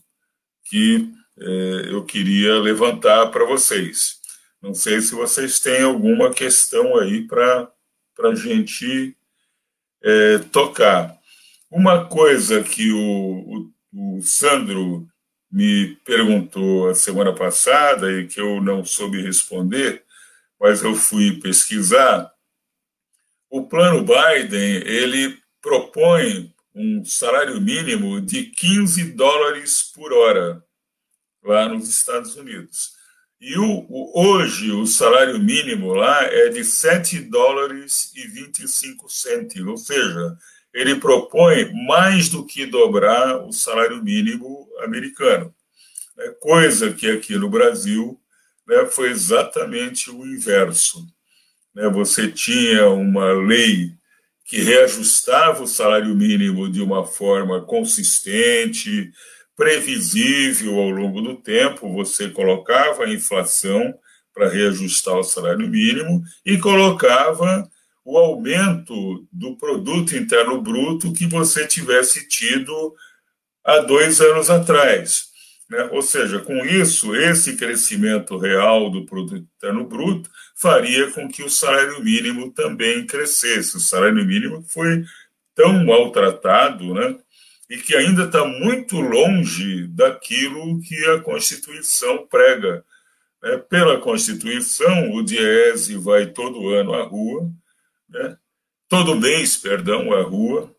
que 0.65 1.09
é, 1.39 1.93
eu 1.93 2.03
queria 2.03 2.55
levantar 2.55 3.27
para 3.27 3.45
vocês. 3.45 4.19
Não 4.61 4.73
sei 4.73 4.99
se 4.99 5.15
vocês 5.15 5.57
têm 5.57 5.83
alguma 5.83 6.33
questão 6.33 6.97
aí 6.97 7.25
para 7.25 7.71
a 8.19 8.35
gente 8.35 9.15
é, 10.03 10.39
tocar. 10.51 11.17
Uma 11.69 12.05
coisa 12.07 12.63
que 12.63 12.91
o, 12.91 13.71
o, 13.93 14.17
o 14.17 14.21
Sandro 14.21 15.07
me 15.51 15.95
perguntou 16.05 16.89
a 16.89 16.95
semana 16.95 17.33
passada 17.33 18.11
e 18.11 18.27
que 18.27 18.39
eu 18.39 18.61
não 18.61 18.83
soube 18.83 19.21
responder 19.21 20.05
mas 20.59 20.81
eu 20.81 20.95
fui 20.95 21.39
pesquisar, 21.39 22.31
o 23.49 23.67
plano 23.67 24.03
Biden 24.03 24.77
ele 24.85 25.37
propõe 25.61 26.53
um 26.73 27.03
salário 27.05 27.61
mínimo 27.61 28.19
de 28.19 28.43
15 28.45 29.11
dólares 29.13 29.83
por 29.93 30.11
hora 30.11 30.63
lá 31.43 31.69
nos 31.69 31.87
Estados 31.87 32.35
Unidos. 32.35 32.93
E 33.39 33.57
o, 33.57 33.85
o, 33.87 34.19
hoje 34.19 34.71
o 34.71 34.85
salário 34.85 35.37
mínimo 35.39 35.93
lá 35.93 36.23
é 36.23 36.49
de 36.49 36.63
7 36.63 37.19
dólares 37.21 38.11
e 38.15 38.27
25 38.27 39.09
centos, 39.09 39.61
ou 39.61 39.77
seja, 39.77 40.37
ele 40.75 40.95
propõe 40.95 41.71
mais 41.87 42.27
do 42.27 42.45
que 42.45 42.65
dobrar 42.65 43.37
o 43.45 43.53
salário 43.53 44.03
mínimo 44.03 44.67
americano, 44.83 45.55
né? 46.17 46.27
coisa 46.41 46.91
que 46.91 47.09
aqui 47.09 47.37
no 47.37 47.49
Brasil 47.49 48.19
né, 48.67 48.85
foi 48.85 49.09
exatamente 49.09 50.11
o 50.11 50.25
inverso. 50.25 51.07
Né? 51.73 51.87
Você 51.87 52.29
tinha 52.29 52.89
uma 52.89 53.31
lei 53.31 53.93
que 54.43 54.61
reajustava 54.61 55.63
o 55.63 55.67
salário 55.67 56.13
mínimo 56.13 56.69
de 56.69 56.81
uma 56.81 57.05
forma 57.05 57.61
consistente, 57.61 59.11
previsível 59.55 60.77
ao 60.77 60.89
longo 60.89 61.21
do 61.21 61.37
tempo, 61.37 61.93
você 61.93 62.29
colocava 62.29 63.05
a 63.05 63.13
inflação 63.13 63.97
para 64.33 64.49
reajustar 64.49 65.15
o 65.17 65.23
salário 65.23 65.69
mínimo 65.69 66.21
e 66.45 66.57
colocava 66.57 67.65
o 68.05 68.17
aumento 68.19 69.27
do 69.31 69.57
produto 69.57 70.15
interno 70.15 70.61
bruto 70.61 71.11
que 71.11 71.25
você 71.25 71.65
tivesse 71.65 72.27
tido 72.27 72.93
há 73.63 73.79
dois 73.79 74.21
anos 74.21 74.49
atrás. 74.49 75.25
Né? 75.67 75.89
Ou 75.91 76.03
seja, 76.03 76.39
com 76.39 76.63
isso, 76.63 77.15
esse 77.15 77.57
crescimento 77.57 78.37
real 78.37 78.91
do 78.91 79.05
produto 79.05 79.47
interno 79.57 79.83
bruto 79.85 80.29
faria 80.55 81.09
com 81.11 81.27
que 81.27 81.41
o 81.43 81.49
salário 81.49 82.03
mínimo 82.03 82.51
também 82.51 83.07
crescesse. 83.07 83.75
O 83.75 83.79
salário 83.79 84.23
mínimo 84.23 84.63
foi 84.69 85.03
tão 85.55 85.83
maltratado, 85.83 86.93
né? 86.93 87.17
e 87.69 87.77
que 87.77 87.95
ainda 87.95 88.25
está 88.25 88.45
muito 88.45 88.99
longe 88.99 89.87
daquilo 89.87 90.79
que 90.81 91.03
a 91.05 91.19
Constituição 91.21 92.27
prega. 92.27 92.85
Né? 93.41 93.57
Pela 93.57 93.99
Constituição, 93.99 95.11
o 95.13 95.23
Diese 95.23 95.97
vai 95.97 96.27
todo 96.27 96.69
ano 96.69 96.93
à 96.93 97.03
rua, 97.03 97.49
né? 98.15 98.37
todo 98.87 99.19
mês, 99.19 99.57
perdão, 99.57 100.13
à 100.13 100.21
rua, 100.21 100.73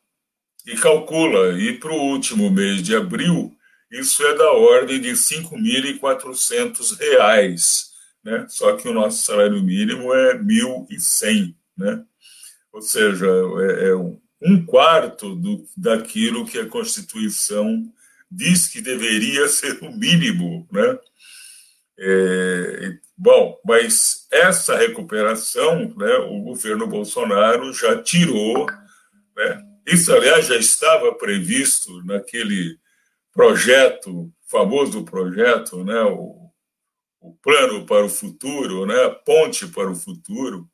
e 0.66 0.74
calcula, 0.76 1.60
e 1.60 1.78
para 1.78 1.92
o 1.92 2.10
último 2.10 2.50
mês 2.50 2.82
de 2.82 2.96
abril, 2.96 3.54
isso 3.90 4.24
é 4.24 4.34
da 4.36 4.50
ordem 4.50 5.00
de 5.00 5.10
R$ 5.10 5.14
5.400, 5.14 7.86
né? 8.24 8.46
Só 8.48 8.76
que 8.76 8.88
o 8.88 8.92
nosso 8.92 9.24
salário 9.24 9.62
mínimo 9.62 10.12
é 10.12 10.36
1.100, 10.36 11.54
né? 11.76 12.04
Ou 12.72 12.82
seja, 12.82 13.26
é, 13.26 13.90
é 13.90 13.94
um 14.42 14.66
quarto 14.66 15.36
do, 15.36 15.64
daquilo 15.76 16.44
que 16.44 16.58
a 16.58 16.66
Constituição 16.66 17.88
diz 18.30 18.66
que 18.66 18.80
deveria 18.80 19.46
ser 19.48 19.78
o 19.82 19.96
mínimo, 19.96 20.66
né? 20.72 20.98
É, 21.98 22.98
bom, 23.16 23.58
mas 23.64 24.26
essa 24.30 24.76
recuperação, 24.76 25.94
né, 25.96 26.16
o 26.28 26.40
governo 26.40 26.86
Bolsonaro 26.86 27.72
já 27.72 28.00
tirou, 28.02 28.66
né? 29.36 29.62
Isso, 29.86 30.12
aliás, 30.12 30.46
já 30.46 30.56
estava 30.56 31.14
previsto 31.14 32.04
naquele 32.04 32.76
projeto, 33.32 34.32
famoso 34.50 35.04
projeto, 35.04 35.84
né, 35.84 36.02
o, 36.02 36.50
o 37.20 37.36
plano 37.42 37.86
para 37.86 38.04
o 38.04 38.08
futuro, 38.08 38.84
né, 38.84 39.04
a 39.04 39.10
ponte 39.10 39.66
para 39.68 39.90
o 39.90 39.94
futuro, 39.94 40.68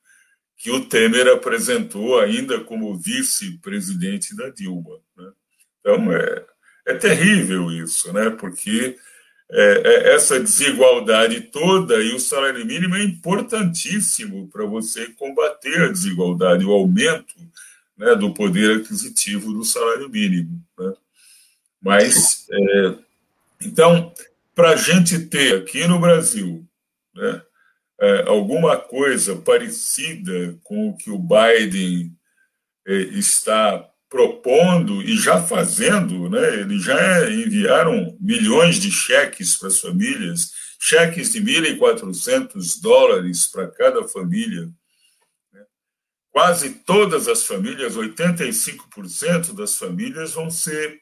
que 0.62 0.70
o 0.70 0.84
Temer 0.84 1.26
apresentou 1.26 2.20
ainda 2.20 2.60
como 2.60 2.96
vice-presidente 2.96 4.36
da 4.36 4.48
Dilma. 4.48 5.00
Né? 5.16 5.32
Então, 5.80 6.12
é, 6.12 6.46
é 6.86 6.94
terrível 6.94 7.68
isso, 7.72 8.12
né? 8.12 8.30
porque 8.30 8.96
é, 9.52 9.82
é 9.84 10.14
essa 10.14 10.40
desigualdade 10.40 11.42
toda 11.42 12.02
e 12.02 12.14
o 12.14 12.20
salário 12.20 12.64
mínimo 12.64 12.96
é 12.96 13.02
importantíssimo 13.02 14.48
para 14.48 14.64
você 14.64 15.08
combater 15.08 15.82
a 15.82 15.88
desigualdade, 15.88 16.64
o 16.64 16.72
aumento 16.72 17.34
né, 17.96 18.14
do 18.14 18.32
poder 18.32 18.78
aquisitivo 18.78 19.52
do 19.52 19.62
salário 19.62 20.08
mínimo. 20.08 20.58
Né? 20.78 20.94
Mas, 21.80 22.46
é, 22.50 22.94
então, 23.60 24.12
para 24.54 24.70
a 24.70 24.76
gente 24.76 25.18
ter 25.26 25.56
aqui 25.56 25.86
no 25.86 26.00
Brasil 26.00 26.66
né, 27.14 27.42
é, 28.00 28.22
alguma 28.28 28.78
coisa 28.78 29.36
parecida 29.36 30.58
com 30.64 30.88
o 30.88 30.96
que 30.96 31.10
o 31.10 31.18
Biden 31.18 32.16
é, 32.86 32.94
está 32.94 33.86
propondo 34.12 35.02
e 35.02 35.16
já 35.16 35.42
fazendo, 35.42 36.28
né? 36.28 36.60
Eles 36.60 36.84
já 36.84 37.30
enviaram 37.30 38.14
milhões 38.20 38.76
de 38.76 38.90
cheques 38.90 39.56
para 39.56 39.68
as 39.68 39.80
famílias, 39.80 40.52
cheques 40.78 41.32
de 41.32 41.40
1.400 41.40 42.82
dólares 42.82 43.46
para 43.46 43.68
cada 43.68 44.06
família. 44.06 44.68
Né? 45.50 45.62
Quase 46.30 46.74
todas 46.84 47.26
as 47.26 47.46
famílias, 47.46 47.96
85% 47.96 49.54
das 49.54 49.78
famílias 49.78 50.32
vão 50.32 50.50
ser 50.50 51.00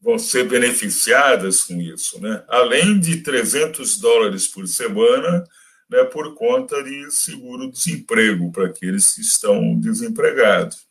vão 0.00 0.16
ser 0.16 0.44
beneficiadas 0.44 1.64
com 1.64 1.80
isso, 1.80 2.20
né? 2.20 2.44
Além 2.46 3.00
de 3.00 3.20
300 3.20 3.98
dólares 3.98 4.46
por 4.46 4.68
semana 4.68 5.42
né, 5.90 6.04
por 6.04 6.36
conta 6.36 6.80
de 6.84 7.10
seguro-desemprego 7.10 8.52
para 8.52 8.66
aqueles 8.66 9.12
que 9.12 9.22
estão 9.22 9.74
desempregados. 9.74 10.87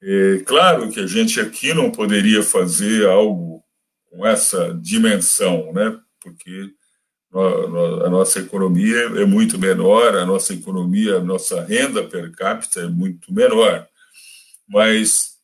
É 0.00 0.38
claro 0.46 0.90
que 0.90 1.00
a 1.00 1.06
gente 1.06 1.40
aqui 1.40 1.74
não 1.74 1.90
poderia 1.90 2.42
fazer 2.42 3.06
algo 3.06 3.64
com 4.10 4.24
essa 4.26 4.72
dimensão, 4.80 5.72
né, 5.72 5.98
porque 6.20 6.72
a 8.04 8.08
nossa 8.08 8.38
economia 8.38 8.96
é 8.96 9.24
muito 9.26 9.58
menor, 9.58 10.16
a 10.16 10.24
nossa 10.24 10.54
economia, 10.54 11.16
a 11.16 11.24
nossa 11.24 11.62
renda 11.62 12.02
per 12.02 12.32
capita 12.32 12.80
é 12.80 12.86
muito 12.86 13.32
menor. 13.34 13.86
Mas, 14.66 15.36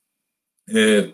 é, 0.69 1.11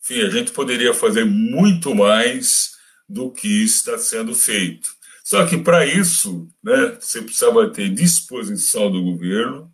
enfim, 0.00 0.20
a 0.22 0.30
gente 0.30 0.52
poderia 0.52 0.94
fazer 0.94 1.24
muito 1.24 1.94
mais 1.94 2.74
do 3.08 3.30
que 3.30 3.64
está 3.64 3.98
sendo 3.98 4.34
feito. 4.34 4.88
Só 5.24 5.44
que 5.46 5.58
para 5.58 5.84
isso, 5.84 6.48
né, 6.62 6.96
você 7.00 7.20
precisava 7.20 7.68
ter 7.70 7.88
disposição 7.88 8.90
do 8.90 9.02
governo 9.02 9.72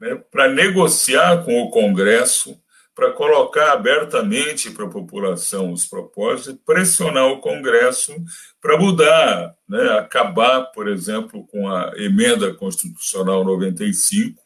né, 0.00 0.14
para 0.30 0.48
negociar 0.48 1.44
com 1.44 1.62
o 1.62 1.70
Congresso, 1.70 2.60
para 2.94 3.12
colocar 3.12 3.72
abertamente 3.72 4.70
para 4.70 4.84
a 4.84 4.90
população 4.90 5.72
os 5.72 5.86
propósitos, 5.86 6.60
pressionar 6.66 7.26
o 7.26 7.40
Congresso 7.40 8.12
para 8.60 8.76
mudar, 8.76 9.54
né, 9.68 9.98
acabar, 9.98 10.62
por 10.72 10.88
exemplo, 10.88 11.46
com 11.46 11.68
a 11.68 11.92
emenda 11.96 12.52
constitucional 12.54 13.44
95, 13.44 14.42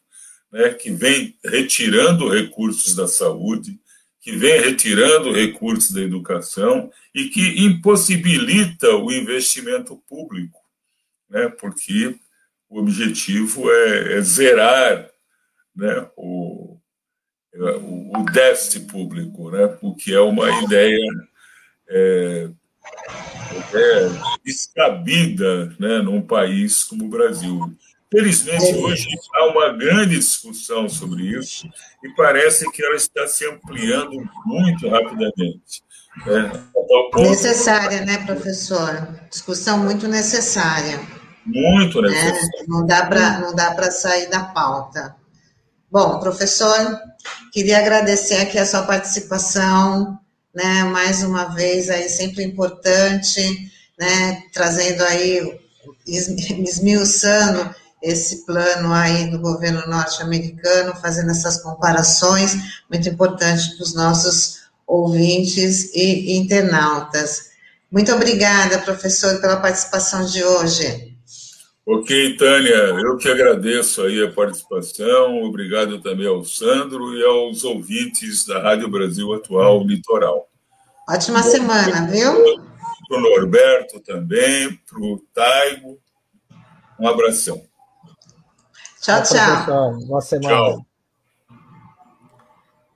né, 0.52 0.68
que 0.74 0.90
vem 0.90 1.34
retirando 1.44 2.28
recursos 2.28 2.94
da 2.94 3.08
saúde, 3.08 3.80
que 4.22 4.36
vem 4.36 4.60
retirando 4.60 5.32
recursos 5.32 5.90
da 5.90 6.00
educação 6.00 6.90
e 7.12 7.28
que 7.28 7.64
impossibilita 7.64 8.94
o 8.94 9.10
investimento 9.10 9.96
público, 10.08 10.60
né? 11.28 11.48
porque 11.48 12.14
o 12.70 12.78
objetivo 12.78 13.68
é, 13.68 14.18
é 14.18 14.20
zerar 14.20 15.11
né? 15.74 16.08
o, 16.16 16.78
o, 17.54 18.18
o, 18.20 18.24
déficit 18.32 18.86
público, 18.86 19.50
né? 19.50 19.76
o 19.80 19.94
que 19.94 20.14
é 20.14 20.20
uma 20.20 20.50
ideia 20.62 21.08
é, 21.88 22.50
é 23.74 24.08
descabida 24.44 25.74
né? 25.78 25.98
num 25.98 26.22
país 26.22 26.84
como 26.84 27.04
o 27.04 27.08
Brasil. 27.08 27.60
Felizmente, 28.10 28.70
é. 28.70 28.76
hoje 28.76 29.08
há 29.34 29.46
uma 29.46 29.72
grande 29.72 30.16
discussão 30.16 30.86
sobre 30.86 31.22
isso 31.22 31.66
e 32.04 32.10
parece 32.10 32.70
que 32.70 32.84
ela 32.84 32.94
está 32.94 33.26
se 33.26 33.46
ampliando 33.48 34.12
muito 34.44 34.86
rapidamente. 34.88 35.82
Né? 36.26 36.52
Necessária, 37.16 38.04
né, 38.04 38.18
professor? 38.26 39.18
Discussão 39.30 39.78
muito 39.78 40.06
necessária. 40.06 41.00
Muito 41.46 42.02
né? 42.02 42.10
necessária. 42.10 42.60
Né? 42.60 42.64
Não 42.68 42.86
dá 42.86 43.06
para 43.06 43.40
não 43.40 43.54
dá 43.54 43.70
para 43.72 43.90
sair 43.90 44.28
da 44.28 44.44
pauta. 44.44 45.16
Bom, 45.92 46.18
professor, 46.20 46.98
queria 47.52 47.76
agradecer 47.76 48.36
aqui 48.36 48.58
a 48.58 48.64
sua 48.64 48.82
participação, 48.84 50.18
né? 50.54 50.84
Mais 50.84 51.22
uma 51.22 51.54
vez 51.54 51.90
aí 51.90 52.08
sempre 52.08 52.42
importante, 52.42 53.70
né? 53.98 54.42
Trazendo 54.54 55.02
aí 55.02 55.60
esmiuçando 56.06 57.74
esse 58.02 58.46
plano 58.46 58.90
aí 58.90 59.30
do 59.30 59.38
governo 59.38 59.86
norte-americano, 59.86 60.96
fazendo 60.96 61.30
essas 61.30 61.60
comparações, 61.62 62.56
muito 62.90 63.06
importante 63.10 63.76
para 63.76 63.84
os 63.84 63.94
nossos 63.94 64.62
ouvintes 64.86 65.94
e 65.94 66.38
internautas. 66.38 67.50
Muito 67.90 68.10
obrigada, 68.14 68.78
professor, 68.78 69.42
pela 69.42 69.60
participação 69.60 70.24
de 70.24 70.42
hoje. 70.42 71.11
Ok, 71.84 72.36
Tânia, 72.36 72.70
eu 72.70 73.16
que 73.16 73.28
agradeço 73.28 74.02
aí 74.02 74.24
a 74.24 74.30
participação, 74.30 75.42
obrigado 75.42 76.00
também 76.00 76.28
ao 76.28 76.44
Sandro 76.44 77.12
e 77.18 77.24
aos 77.24 77.64
ouvintes 77.64 78.46
da 78.46 78.62
Rádio 78.62 78.88
Brasil 78.88 79.32
Atual 79.32 79.82
Litoral. 79.82 80.48
Ótima 81.08 81.42
Bom, 81.42 81.48
semana, 81.48 82.06
viu? 82.06 82.32
Para 83.08 83.18
o 83.18 83.20
Norberto 83.20 83.98
também, 83.98 84.80
para 84.88 85.00
o 85.00 85.18
Taigo, 85.34 85.98
um 87.00 87.08
abração. 87.08 87.60
Tchau, 89.00 89.20
tchau. 89.24 89.98
Boa 90.06 90.20
semana. 90.20 90.54
Tchau. 90.54 90.86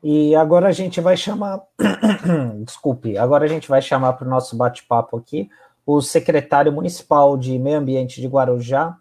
E 0.00 0.36
agora 0.36 0.68
a 0.68 0.72
gente 0.72 1.00
vai 1.00 1.16
chamar, 1.16 1.60
desculpe, 2.64 3.18
agora 3.18 3.46
a 3.46 3.48
gente 3.48 3.68
vai 3.68 3.82
chamar 3.82 4.12
para 4.12 4.28
o 4.28 4.30
nosso 4.30 4.56
bate-papo 4.56 5.16
aqui 5.16 5.50
o 5.86 6.02
secretário 6.02 6.72
municipal 6.72 7.38
de 7.38 7.56
Meio 7.60 7.78
Ambiente 7.78 8.20
de 8.20 8.26
Guarujá, 8.26 8.96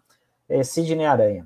é 0.48 0.62
Sidney 0.62 1.04
Aranha. 1.04 1.44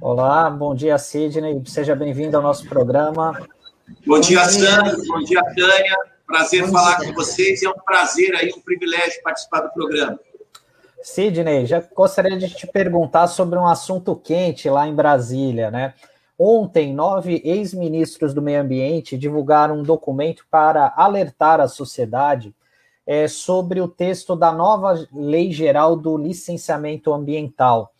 Olá, 0.00 0.50
bom 0.50 0.74
dia, 0.74 0.98
Sidney. 0.98 1.62
Seja 1.64 1.94
bem-vindo 1.94 2.36
ao 2.36 2.42
nosso 2.42 2.68
programa. 2.68 3.53
Bom 4.06 4.20
dia, 4.20 4.44
Sandro. 4.48 4.96
Bom 5.06 5.18
dia, 5.20 5.42
Tânia. 5.42 5.96
Prazer 6.26 6.66
falar 6.70 6.96
com 6.98 7.12
vocês. 7.12 7.62
É 7.62 7.68
um 7.68 7.74
prazer 7.74 8.34
aí, 8.34 8.52
um 8.56 8.60
privilégio 8.60 9.22
participar 9.22 9.60
do 9.60 9.72
programa. 9.72 10.18
Sidney, 11.02 11.66
já 11.66 11.80
gostaria 11.94 12.38
de 12.38 12.48
te 12.48 12.66
perguntar 12.66 13.26
sobre 13.26 13.58
um 13.58 13.66
assunto 13.66 14.16
quente 14.16 14.70
lá 14.70 14.88
em 14.88 14.94
Brasília, 14.94 15.70
né? 15.70 15.92
Ontem, 16.38 16.94
nove 16.94 17.42
ex-ministros 17.44 18.32
do 18.32 18.42
meio 18.42 18.62
ambiente 18.62 19.18
divulgaram 19.18 19.78
um 19.78 19.82
documento 19.82 20.46
para 20.50 20.92
alertar 20.96 21.60
a 21.60 21.68
sociedade 21.68 22.54
é, 23.06 23.28
sobre 23.28 23.80
o 23.80 23.86
texto 23.86 24.34
da 24.34 24.50
nova 24.50 25.06
Lei 25.12 25.52
Geral 25.52 25.94
do 25.94 26.16
Licenciamento 26.16 27.12
Ambiental 27.12 27.92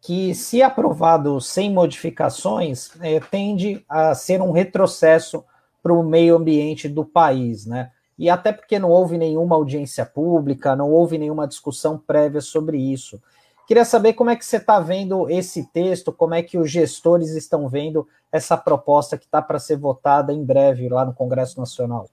que, 0.00 0.34
se 0.34 0.62
aprovado 0.62 1.40
sem 1.40 1.72
modificações, 1.72 2.90
é, 3.00 3.20
tende 3.20 3.84
a 3.88 4.14
ser 4.14 4.40
um 4.40 4.52
retrocesso 4.52 5.44
para 5.82 5.92
o 5.92 6.02
meio 6.02 6.36
ambiente 6.36 6.88
do 6.88 7.04
país, 7.04 7.66
né? 7.66 7.90
E 8.18 8.28
até 8.28 8.52
porque 8.52 8.78
não 8.78 8.90
houve 8.90 9.16
nenhuma 9.16 9.54
audiência 9.54 10.04
pública, 10.04 10.74
não 10.74 10.90
houve 10.90 11.18
nenhuma 11.18 11.46
discussão 11.46 11.96
prévia 11.96 12.40
sobre 12.40 12.76
isso. 12.76 13.20
Queria 13.66 13.84
saber 13.84 14.14
como 14.14 14.30
é 14.30 14.36
que 14.36 14.44
você 14.44 14.56
está 14.56 14.80
vendo 14.80 15.28
esse 15.30 15.64
texto, 15.72 16.12
como 16.12 16.34
é 16.34 16.42
que 16.42 16.58
os 16.58 16.70
gestores 16.70 17.30
estão 17.30 17.68
vendo 17.68 18.08
essa 18.32 18.56
proposta 18.56 19.16
que 19.16 19.26
está 19.26 19.40
para 19.40 19.58
ser 19.58 19.76
votada 19.76 20.32
em 20.32 20.44
breve 20.44 20.88
lá 20.88 21.04
no 21.04 21.14
Congresso 21.14 21.60
Nacional. 21.60 22.08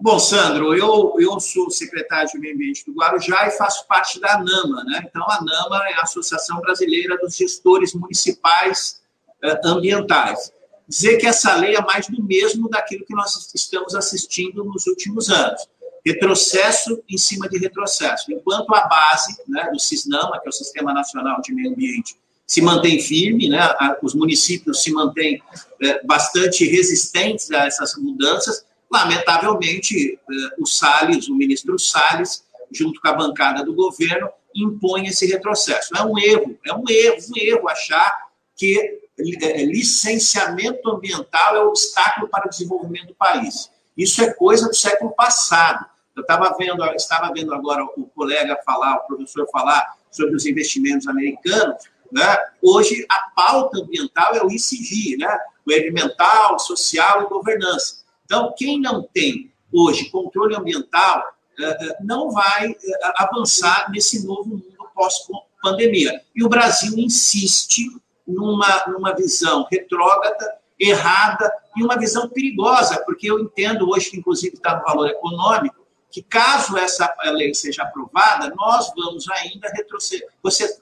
Bom, 0.00 0.18
Sandro, 0.18 0.74
eu, 0.74 1.14
eu 1.18 1.38
sou 1.38 1.70
secretário 1.70 2.30
de 2.30 2.38
Meio 2.38 2.54
Ambiente 2.54 2.84
do 2.86 2.92
Guarujá 2.92 3.46
e 3.46 3.50
faço 3.50 3.86
parte 3.86 4.18
da 4.18 4.34
ANAMA, 4.34 4.82
né? 4.84 5.02
Então, 5.06 5.22
a 5.28 5.36
ANAMA 5.36 5.82
é 5.90 5.94
a 5.94 6.02
Associação 6.02 6.60
Brasileira 6.60 7.18
dos 7.18 7.36
Gestores 7.36 7.92
Municipais 7.92 9.00
eh, 9.42 9.60
Ambientais. 9.64 10.52
dizer 10.88 11.18
que 11.18 11.26
essa 11.26 11.54
lei 11.54 11.76
é 11.76 11.82
mais 11.82 12.08
do 12.08 12.22
mesmo 12.22 12.68
daquilo 12.68 13.04
que 13.04 13.14
nós 13.14 13.52
estamos 13.54 13.94
assistindo 13.94 14.64
nos 14.64 14.86
últimos 14.86 15.28
anos. 15.28 15.68
Retrocesso 16.04 17.02
em 17.08 17.18
cima 17.18 17.46
de 17.46 17.58
retrocesso. 17.58 18.32
Enquanto 18.32 18.74
a 18.74 18.86
base 18.86 19.36
né, 19.46 19.68
do 19.70 19.78
SISNAMA, 19.78 20.40
que 20.40 20.48
é 20.48 20.50
o 20.50 20.52
Sistema 20.52 20.94
Nacional 20.94 21.42
de 21.42 21.54
Meio 21.54 21.72
Ambiente, 21.72 22.16
se 22.46 22.60
mantém 22.62 22.98
firme, 22.98 23.48
né, 23.48 23.60
os 24.02 24.14
municípios 24.14 24.82
se 24.82 24.90
mantêm 24.90 25.40
é, 25.80 26.04
bastante 26.04 26.64
resistentes 26.64 27.50
a 27.52 27.66
essas 27.66 27.94
mudanças, 27.96 28.64
lamentavelmente, 28.90 30.14
é, 30.14 30.34
o 30.58 30.66
Salles, 30.66 31.28
o 31.28 31.34
ministro 31.34 31.78
Salles, 31.78 32.44
junto 32.72 33.00
com 33.00 33.08
a 33.08 33.12
bancada 33.12 33.64
do 33.64 33.74
governo, 33.74 34.28
impõe 34.54 35.06
esse 35.06 35.26
retrocesso. 35.26 35.96
É 35.96 36.02
um 36.02 36.18
erro, 36.18 36.58
é 36.66 36.74
um 36.74 36.84
erro, 36.88 37.16
um 37.30 37.38
erro 37.38 37.68
achar 37.68 38.30
que 38.56 39.00
é, 39.42 39.64
licenciamento 39.64 40.88
ambiental 40.90 41.56
é 41.56 41.60
obstáculo 41.60 42.28
para 42.28 42.46
o 42.46 42.50
desenvolvimento 42.50 43.08
do 43.08 43.14
país. 43.14 43.70
Isso 43.96 44.22
é 44.22 44.32
coisa 44.32 44.66
do 44.66 44.74
século 44.74 45.12
passado. 45.12 45.84
Eu 46.16 46.22
estava 46.22 46.54
vendo, 46.58 46.84
estava 46.94 47.32
vendo 47.32 47.54
agora 47.54 47.84
o 47.84 48.06
colega 48.14 48.58
falar, 48.64 48.96
o 48.96 49.06
professor 49.06 49.46
falar 49.50 49.94
sobre 50.10 50.34
os 50.34 50.46
investimentos 50.46 51.06
americanos. 51.06 51.76
Né? 52.10 52.36
Hoje 52.60 53.06
a 53.08 53.30
pauta 53.34 53.78
ambiental 53.78 54.34
é 54.34 54.42
o 54.42 54.50
ICG, 54.50 55.16
né? 55.18 55.38
o 55.66 55.72
ambiental, 55.72 56.58
social 56.58 57.22
e 57.22 57.28
governança. 57.28 57.99
Então, 58.30 58.54
quem 58.56 58.80
não 58.80 59.02
tem 59.02 59.52
hoje 59.72 60.08
controle 60.08 60.54
ambiental 60.54 61.20
é, 61.58 61.64
é, 61.64 61.96
não 62.00 62.30
vai 62.30 62.76
avançar 63.16 63.90
nesse 63.90 64.24
novo 64.24 64.50
mundo 64.50 64.88
pós-pandemia. 64.94 66.22
E 66.32 66.44
o 66.44 66.48
Brasil 66.48 66.96
insiste 66.96 67.88
numa, 68.24 68.84
numa 68.86 69.16
visão 69.16 69.66
retrógrada, 69.68 70.58
errada 70.78 71.52
e 71.76 71.82
uma 71.82 71.98
visão 71.98 72.28
perigosa, 72.28 73.02
porque 73.04 73.28
eu 73.28 73.40
entendo 73.40 73.90
hoje, 73.90 74.10
que 74.10 74.18
inclusive 74.18 74.54
está 74.54 74.76
no 74.76 74.84
valor 74.84 75.08
econômico, 75.08 75.84
que 76.08 76.22
caso 76.22 76.78
essa 76.78 77.12
lei 77.32 77.52
seja 77.52 77.82
aprovada, 77.82 78.54
nós 78.54 78.92
vamos 78.94 79.28
ainda 79.28 79.68
retroceder, 79.70 80.28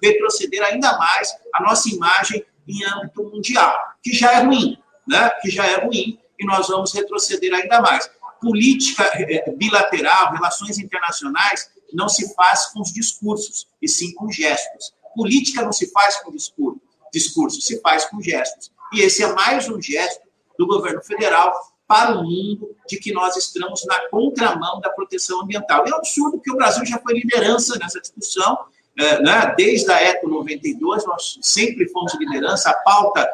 retroceder 0.02 0.62
ainda 0.62 0.98
mais 0.98 1.34
a 1.54 1.62
nossa 1.62 1.88
imagem 1.88 2.44
em 2.68 2.84
âmbito 2.84 3.24
mundial, 3.24 3.74
que 4.02 4.12
já 4.12 4.34
é 4.34 4.42
ruim, 4.42 4.76
né? 5.06 5.30
que 5.40 5.50
já 5.50 5.66
é 5.66 5.86
ruim, 5.86 6.18
e 6.38 6.46
nós 6.46 6.68
vamos 6.68 6.92
retroceder 6.92 7.52
ainda 7.54 7.80
mais. 7.80 8.10
Política 8.40 9.04
eh, 9.14 9.50
bilateral, 9.56 10.32
relações 10.32 10.78
internacionais, 10.78 11.70
não 11.92 12.08
se 12.08 12.34
faz 12.34 12.66
com 12.66 12.80
os 12.80 12.92
discursos, 12.92 13.66
e 13.82 13.88
sim 13.88 14.14
com 14.14 14.30
gestos. 14.30 14.92
Política 15.14 15.62
não 15.62 15.72
se 15.72 15.90
faz 15.90 16.18
com 16.18 16.30
discurso 16.30 16.80
discurso, 17.12 17.60
se 17.60 17.80
faz 17.80 18.04
com 18.06 18.20
gestos. 18.20 18.70
E 18.92 19.00
esse 19.00 19.22
é 19.22 19.32
mais 19.32 19.68
um 19.68 19.80
gesto 19.80 20.26
do 20.58 20.66
governo 20.66 21.02
federal 21.02 21.52
para 21.86 22.18
o 22.18 22.24
mundo 22.24 22.74
de 22.86 22.98
que 22.98 23.12
nós 23.12 23.36
estamos 23.36 23.84
na 23.86 24.08
contramão 24.08 24.80
da 24.80 24.90
proteção 24.90 25.42
ambiental. 25.42 25.84
É 25.86 25.90
um 25.90 25.96
absurdo 25.96 26.40
que 26.40 26.50
o 26.50 26.56
Brasil 26.56 26.84
já 26.84 26.98
foi 26.98 27.14
liderança 27.14 27.78
nessa 27.78 28.00
discussão, 28.00 28.58
é, 28.98 29.22
né? 29.22 29.54
desde 29.56 29.90
a 29.90 30.02
ECO 30.02 30.28
92, 30.28 31.06
nós 31.06 31.38
sempre 31.40 31.88
fomos 31.88 32.14
liderança, 32.14 32.70
a 32.70 32.74
pauta 32.74 33.28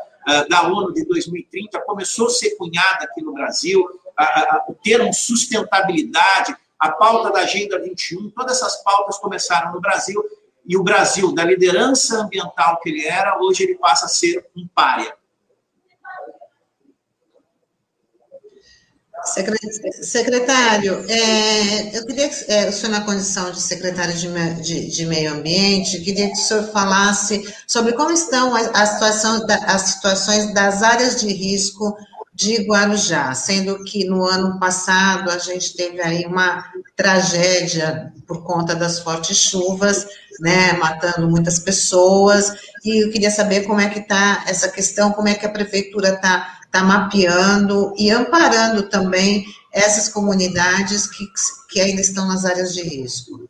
da 0.48 0.62
ONU 0.66 0.92
de 0.92 1.04
2030 1.04 1.80
começou 1.80 2.26
a 2.26 2.30
ser 2.30 2.56
cunhada 2.56 3.04
aqui 3.04 3.22
no 3.22 3.32
Brasil, 3.32 3.84
o 4.68 4.74
termo 4.74 5.12
sustentabilidade, 5.12 6.56
a 6.78 6.90
pauta 6.90 7.30
da 7.30 7.40
Agenda 7.40 7.80
21, 7.80 8.30
todas 8.30 8.56
essas 8.56 8.82
pautas 8.82 9.18
começaram 9.18 9.72
no 9.72 9.80
Brasil 9.80 10.22
e 10.66 10.76
o 10.76 10.82
Brasil, 10.82 11.34
da 11.34 11.44
liderança 11.44 12.16
ambiental 12.22 12.80
que 12.80 12.88
ele 12.88 13.06
era, 13.06 13.38
hoje 13.38 13.64
ele 13.64 13.74
passa 13.74 14.06
a 14.06 14.08
ser 14.08 14.46
um 14.56 14.66
párea. 14.74 15.14
Secretário, 20.02 21.04
é, 21.08 21.96
eu 21.96 22.06
queria 22.06 22.28
que 22.28 22.52
é, 22.52 22.68
o 22.68 22.72
senhor, 22.72 22.92
na 22.92 23.00
condição 23.00 23.50
de 23.50 23.60
secretário 23.60 24.14
de, 24.14 24.28
de, 24.60 24.86
de, 24.90 25.06
Meio 25.06 25.32
Ambiente, 25.32 26.00
queria 26.00 26.26
que 26.26 26.34
o 26.34 26.36
senhor 26.36 26.64
falasse 26.64 27.42
sobre 27.66 27.94
como 27.94 28.12
estão 28.12 28.54
as, 28.54 28.68
a 28.74 28.86
situação, 28.86 29.46
as 29.66 29.82
situações 29.82 30.52
das 30.52 30.82
áreas 30.82 31.20
de 31.20 31.32
risco 31.32 31.96
de 32.34 32.64
Guarujá, 32.64 33.32
sendo 33.34 33.82
que 33.84 34.04
no 34.04 34.24
ano 34.24 34.58
passado 34.58 35.30
a 35.30 35.38
gente 35.38 35.76
teve 35.76 36.02
aí 36.02 36.26
uma 36.26 36.64
tragédia 36.96 38.12
por 38.26 38.42
conta 38.42 38.74
das 38.74 38.98
fortes 38.98 39.36
chuvas, 39.36 40.06
né, 40.40 40.72
matando 40.74 41.30
muitas 41.30 41.60
pessoas, 41.60 42.52
e 42.84 43.04
eu 43.04 43.10
queria 43.10 43.30
saber 43.30 43.62
como 43.62 43.80
é 43.80 43.88
que 43.88 44.00
está 44.00 44.44
essa 44.48 44.68
questão, 44.68 45.12
como 45.12 45.28
é 45.28 45.34
que 45.34 45.46
a 45.46 45.50
prefeitura 45.50 46.10
está 46.10 46.58
tá 46.74 46.82
mapeando 46.82 47.94
e 47.96 48.10
amparando 48.10 48.88
também 48.88 49.46
essas 49.72 50.08
comunidades 50.08 51.06
que, 51.06 51.24
que 51.70 51.80
ainda 51.80 52.00
estão 52.00 52.26
nas 52.26 52.44
áreas 52.44 52.74
de 52.74 52.82
risco. 52.82 53.48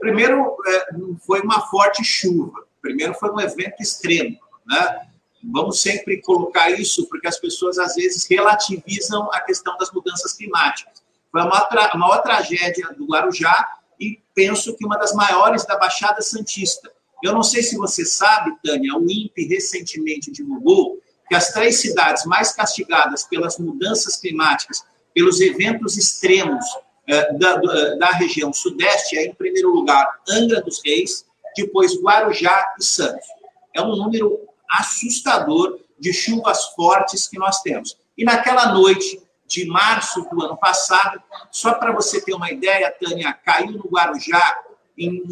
Primeiro, 0.00 0.56
é, 0.66 0.86
foi 1.24 1.40
uma 1.40 1.60
forte 1.68 2.02
chuva, 2.04 2.64
primeiro 2.82 3.14
foi 3.14 3.30
um 3.30 3.40
evento 3.40 3.80
extremo, 3.80 4.36
né, 4.66 5.06
Vamos 5.52 5.82
sempre 5.82 6.22
colocar 6.22 6.70
isso, 6.70 7.06
porque 7.06 7.28
as 7.28 7.38
pessoas 7.38 7.78
às 7.78 7.94
vezes 7.94 8.26
relativizam 8.26 9.28
a 9.30 9.40
questão 9.40 9.76
das 9.76 9.92
mudanças 9.92 10.32
climáticas. 10.32 11.02
Foi 11.30 11.42
a 11.42 11.44
maior, 11.44 11.68
tra 11.68 11.90
a 11.92 11.98
maior 11.98 12.22
tragédia 12.22 12.88
do 12.96 13.06
Guarujá 13.06 13.68
e 14.00 14.18
penso 14.34 14.74
que 14.74 14.86
uma 14.86 14.96
das 14.96 15.12
maiores 15.12 15.66
da 15.66 15.76
Baixada 15.76 16.22
Santista. 16.22 16.90
Eu 17.22 17.34
não 17.34 17.42
sei 17.42 17.62
se 17.62 17.76
você 17.76 18.06
sabe, 18.06 18.56
Tânia, 18.64 18.96
o 18.96 19.02
INPE 19.02 19.46
recentemente 19.46 20.32
divulgou 20.32 20.98
que 21.28 21.34
as 21.34 21.52
três 21.52 21.80
cidades 21.80 22.24
mais 22.24 22.52
castigadas 22.52 23.24
pelas 23.24 23.58
mudanças 23.58 24.16
climáticas, 24.16 24.84
pelos 25.14 25.40
eventos 25.40 25.96
extremos 25.96 26.64
eh, 27.06 27.32
da, 27.34 27.56
da 27.96 28.10
região 28.12 28.52
sudeste, 28.52 29.16
é, 29.16 29.26
em 29.26 29.34
primeiro 29.34 29.70
lugar, 29.70 30.20
Angra 30.28 30.60
dos 30.60 30.80
Reis, 30.84 31.24
depois 31.56 32.00
Guarujá 32.00 32.74
e 32.78 32.84
Santos. 32.84 33.26
É 33.74 33.80
um 33.80 33.96
número 33.96 34.40
assustador 34.70 35.78
de 35.98 36.12
chuvas 36.12 36.64
fortes 36.74 37.28
que 37.28 37.38
nós 37.38 37.62
temos. 37.62 37.96
E 38.16 38.24
naquela 38.24 38.72
noite 38.72 39.20
de 39.46 39.66
março 39.66 40.22
do 40.30 40.42
ano 40.42 40.56
passado, 40.56 41.22
só 41.50 41.74
para 41.74 41.92
você 41.92 42.20
ter 42.20 42.34
uma 42.34 42.50
ideia, 42.50 42.90
Tânia, 42.90 43.32
caiu 43.32 43.72
no 43.72 43.88
Guarujá 43.88 44.58
em, 44.96 45.22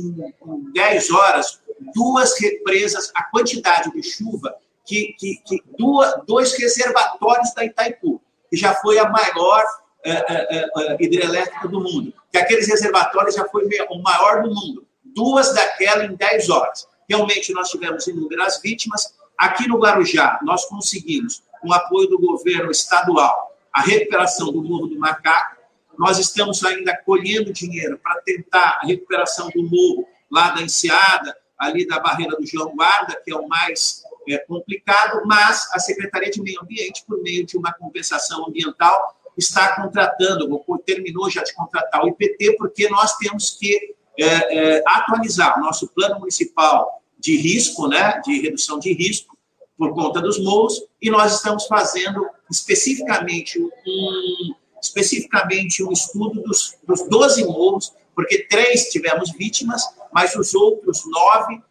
em 0.46 0.72
10 0.72 1.10
horas 1.10 1.60
duas 1.94 2.38
represas, 2.38 3.10
a 3.14 3.24
quantidade 3.24 3.90
de 3.92 4.02
chuva 4.02 4.54
que, 4.84 5.14
que, 5.18 5.36
que 5.44 5.62
duas, 5.78 6.14
dois 6.26 6.56
reservatórios 6.58 7.54
da 7.54 7.64
Itaipu, 7.64 8.20
que 8.50 8.56
já 8.56 8.74
foi 8.74 8.98
a 8.98 9.08
maior 9.08 9.62
é, 10.04 10.10
é, 10.10 10.66
é, 10.76 10.96
hidrelétrica 11.00 11.68
do 11.68 11.80
mundo, 11.80 12.12
que 12.30 12.38
aqueles 12.38 12.68
reservatórios 12.68 13.34
já 13.34 13.44
foi 13.48 13.64
o 13.90 14.02
maior 14.02 14.42
do 14.42 14.48
mundo, 14.48 14.86
duas 15.04 15.54
daquela 15.54 16.04
em 16.04 16.14
10 16.14 16.50
horas. 16.50 16.88
Realmente 17.08 17.52
nós 17.52 17.68
tivemos 17.68 18.06
inúmeras 18.06 18.60
vítimas, 18.62 19.14
Aqui 19.42 19.66
no 19.66 19.76
Guarujá, 19.76 20.38
nós 20.42 20.66
conseguimos, 20.66 21.42
com 21.60 21.68
o 21.68 21.72
apoio 21.72 22.08
do 22.08 22.16
governo 22.16 22.70
estadual, 22.70 23.56
a 23.72 23.80
recuperação 23.80 24.52
do 24.52 24.62
Morro 24.62 24.86
do 24.86 24.96
Macaco. 24.96 25.56
Nós 25.98 26.16
estamos 26.18 26.64
ainda 26.64 26.96
colhendo 27.04 27.52
dinheiro 27.52 27.98
para 27.98 28.20
tentar 28.22 28.78
a 28.80 28.86
recuperação 28.86 29.50
do 29.50 29.62
morro 29.64 30.08
lá 30.30 30.50
da 30.50 30.62
Enseada, 30.62 31.36
ali 31.58 31.86
da 31.86 31.98
barreira 31.98 32.36
do 32.36 32.46
João 32.46 32.74
Guarda, 32.76 33.20
que 33.24 33.32
é 33.32 33.36
o 33.36 33.48
mais 33.48 34.01
é, 34.28 34.38
complicado, 34.38 35.22
mas 35.26 35.68
a 35.72 35.78
Secretaria 35.78 36.30
de 36.30 36.42
Meio 36.42 36.60
Ambiente, 36.62 37.04
por 37.06 37.20
meio 37.22 37.44
de 37.44 37.56
uma 37.56 37.72
compensação 37.72 38.46
ambiental, 38.46 39.16
está 39.36 39.76
contratando, 39.76 40.48
terminou 40.84 41.30
já 41.30 41.42
de 41.42 41.54
contratar 41.54 42.04
o 42.04 42.08
IPT, 42.08 42.56
porque 42.56 42.88
nós 42.88 43.16
temos 43.16 43.50
que 43.50 43.94
é, 44.18 44.26
é, 44.26 44.84
atualizar 44.86 45.58
o 45.58 45.62
nosso 45.62 45.88
plano 45.88 46.20
municipal 46.20 47.02
de 47.18 47.36
risco, 47.36 47.88
né, 47.88 48.20
de 48.24 48.40
redução 48.40 48.78
de 48.78 48.92
risco 48.92 49.36
por 49.76 49.94
conta 49.94 50.20
dos 50.20 50.38
morros, 50.38 50.84
e 51.00 51.10
nós 51.10 51.34
estamos 51.34 51.66
fazendo 51.66 52.26
especificamente 52.50 53.58
um, 53.58 54.54
especificamente 54.80 55.82
um 55.82 55.92
estudo 55.92 56.42
dos, 56.42 56.76
dos 56.86 57.08
12 57.08 57.44
morros, 57.44 57.92
porque 58.14 58.46
três 58.46 58.90
tivemos 58.90 59.32
vítimas, 59.32 59.82
mas 60.12 60.34
os 60.36 60.54
outros 60.54 61.02
nove, 61.06 61.62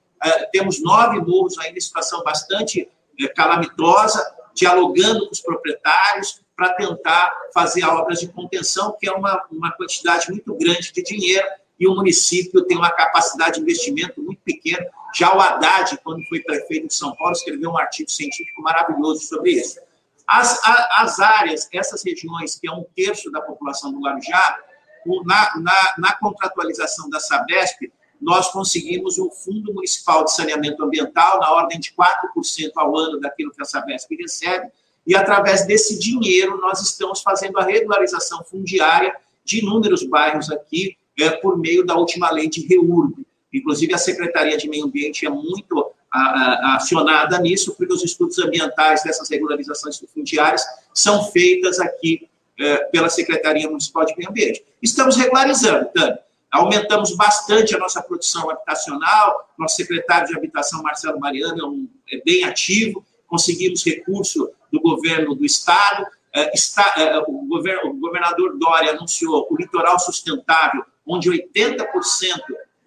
temos 0.52 0.82
nove 0.82 1.20
morros 1.20 1.58
ainda 1.60 1.78
em 1.78 1.82
situação 1.82 2.24
bastante 2.24 2.82
uh, 2.84 3.36
calamitosa, 3.36 4.24
dialogando 4.54 5.26
com 5.26 5.32
os 5.32 5.42
proprietários 5.42 6.42
para 6.56 6.74
tentar 6.74 7.34
fazer 7.54 7.84
obras 7.86 8.20
de 8.20 8.28
contenção, 8.28 8.96
que 9.00 9.08
é 9.08 9.12
uma, 9.12 9.44
uma 9.52 9.72
quantidade 9.72 10.30
muito 10.30 10.54
grande 10.56 10.92
de 10.92 11.02
dinheiro, 11.02 11.48
e 11.80 11.88
o 11.88 11.96
município 11.96 12.64
tem 12.66 12.78
uma 12.78 12.92
capacidade 12.92 13.56
de 13.56 13.62
investimento 13.62 14.22
muito 14.22 14.42
pequena. 14.44 14.86
Já 15.16 15.36
o 15.36 15.42
Haddad, 15.42 15.98
quando 16.04 16.24
foi 16.28 16.40
prefeito 16.40 16.88
de 16.88 16.94
São 16.94 17.16
Paulo, 17.16 17.34
escreveu 17.34 17.72
um 17.72 17.78
artigo 17.78 18.12
científico 18.12 18.62
maravilhoso 18.62 19.22
sobre 19.22 19.54
isso. 19.54 19.80
As, 20.28 20.62
as 20.98 21.20
áreas, 21.20 21.68
essas 21.74 22.04
regiões, 22.06 22.56
que 22.60 22.68
é 22.68 22.72
um 22.72 22.86
terço 22.96 23.32
da 23.32 23.42
população 23.42 23.92
do 23.92 24.00
Guarujá, 24.00 24.60
na, 25.26 25.60
na, 25.60 25.94
na 25.98 26.14
contratualização 26.14 27.10
da 27.10 27.20
Sabesp, 27.20 27.92
nós 28.22 28.52
conseguimos 28.52 29.18
o 29.18 29.32
Fundo 29.32 29.74
Municipal 29.74 30.24
de 30.24 30.34
Saneamento 30.34 30.84
Ambiental, 30.84 31.40
na 31.40 31.52
ordem 31.52 31.80
de 31.80 31.92
4% 31.92 32.72
ao 32.76 32.96
ano 32.96 33.20
daquilo 33.20 33.52
que 33.52 33.62
a 33.62 33.66
Sabesp 33.66 34.16
recebe, 34.16 34.70
e 35.06 35.16
através 35.16 35.66
desse 35.66 35.98
dinheiro 35.98 36.58
nós 36.62 36.82
estamos 36.82 37.22
fazendo 37.22 37.58
a 37.58 37.64
regularização 37.64 38.44
fundiária 38.44 39.16
de 39.44 39.60
inúmeros 39.60 40.04
bairros 40.04 40.52
aqui 40.52 40.96
é, 41.20 41.32
por 41.32 41.58
meio 41.58 41.84
da 41.84 41.96
última 41.96 42.30
lei 42.32 42.48
de 42.48 42.66
REURB. 42.68 43.26
Inclusive, 43.52 43.94
a 43.94 43.98
Secretaria 43.98 44.56
de 44.56 44.70
Meio 44.70 44.86
Ambiente 44.86 45.26
é 45.26 45.30
muito 45.30 45.92
a, 46.12 46.20
a, 46.20 46.76
acionada 46.76 47.40
nisso, 47.40 47.76
porque 47.76 47.92
os 47.92 48.04
estudos 48.04 48.38
ambientais 48.40 49.04
dessas 49.04 49.30
regularizações 49.30 50.02
fundiárias 50.14 50.64
são 50.94 51.32
feitas 51.32 51.80
aqui 51.80 52.30
é, 52.60 52.78
pela 52.86 53.10
Secretaria 53.10 53.68
Municipal 53.68 54.06
de 54.06 54.16
Meio 54.16 54.30
Ambiente. 54.30 54.64
Estamos 54.82 55.16
regularizando, 55.18 55.90
Tânia. 55.94 56.20
Aumentamos 56.52 57.16
bastante 57.16 57.74
a 57.74 57.80
nossa 57.80 58.04
produção 58.04 58.50
habitacional, 58.50 59.50
nosso 59.58 59.78
secretário 59.78 60.28
de 60.28 60.36
Habitação, 60.36 60.84
Marcelo 60.84 61.20
Mariano, 61.20 61.60
é, 61.60 61.66
um, 61.66 61.90
é 62.12 62.22
bem 62.26 62.44
ativo, 62.44 63.06
conseguimos 63.26 63.86
recurso 63.86 64.52
do 64.70 64.82
governo 64.82 65.34
do 65.34 65.46
Estado, 65.46 66.06
é, 66.34 66.54
está, 66.54 66.94
é, 66.98 67.18
o, 67.20 67.46
govern, 67.48 67.90
o 67.90 67.94
governador 67.94 68.58
Dória 68.58 68.92
anunciou 68.92 69.48
o 69.50 69.56
litoral 69.56 69.98
sustentável, 69.98 70.84
onde 71.06 71.30
80% 71.30 71.86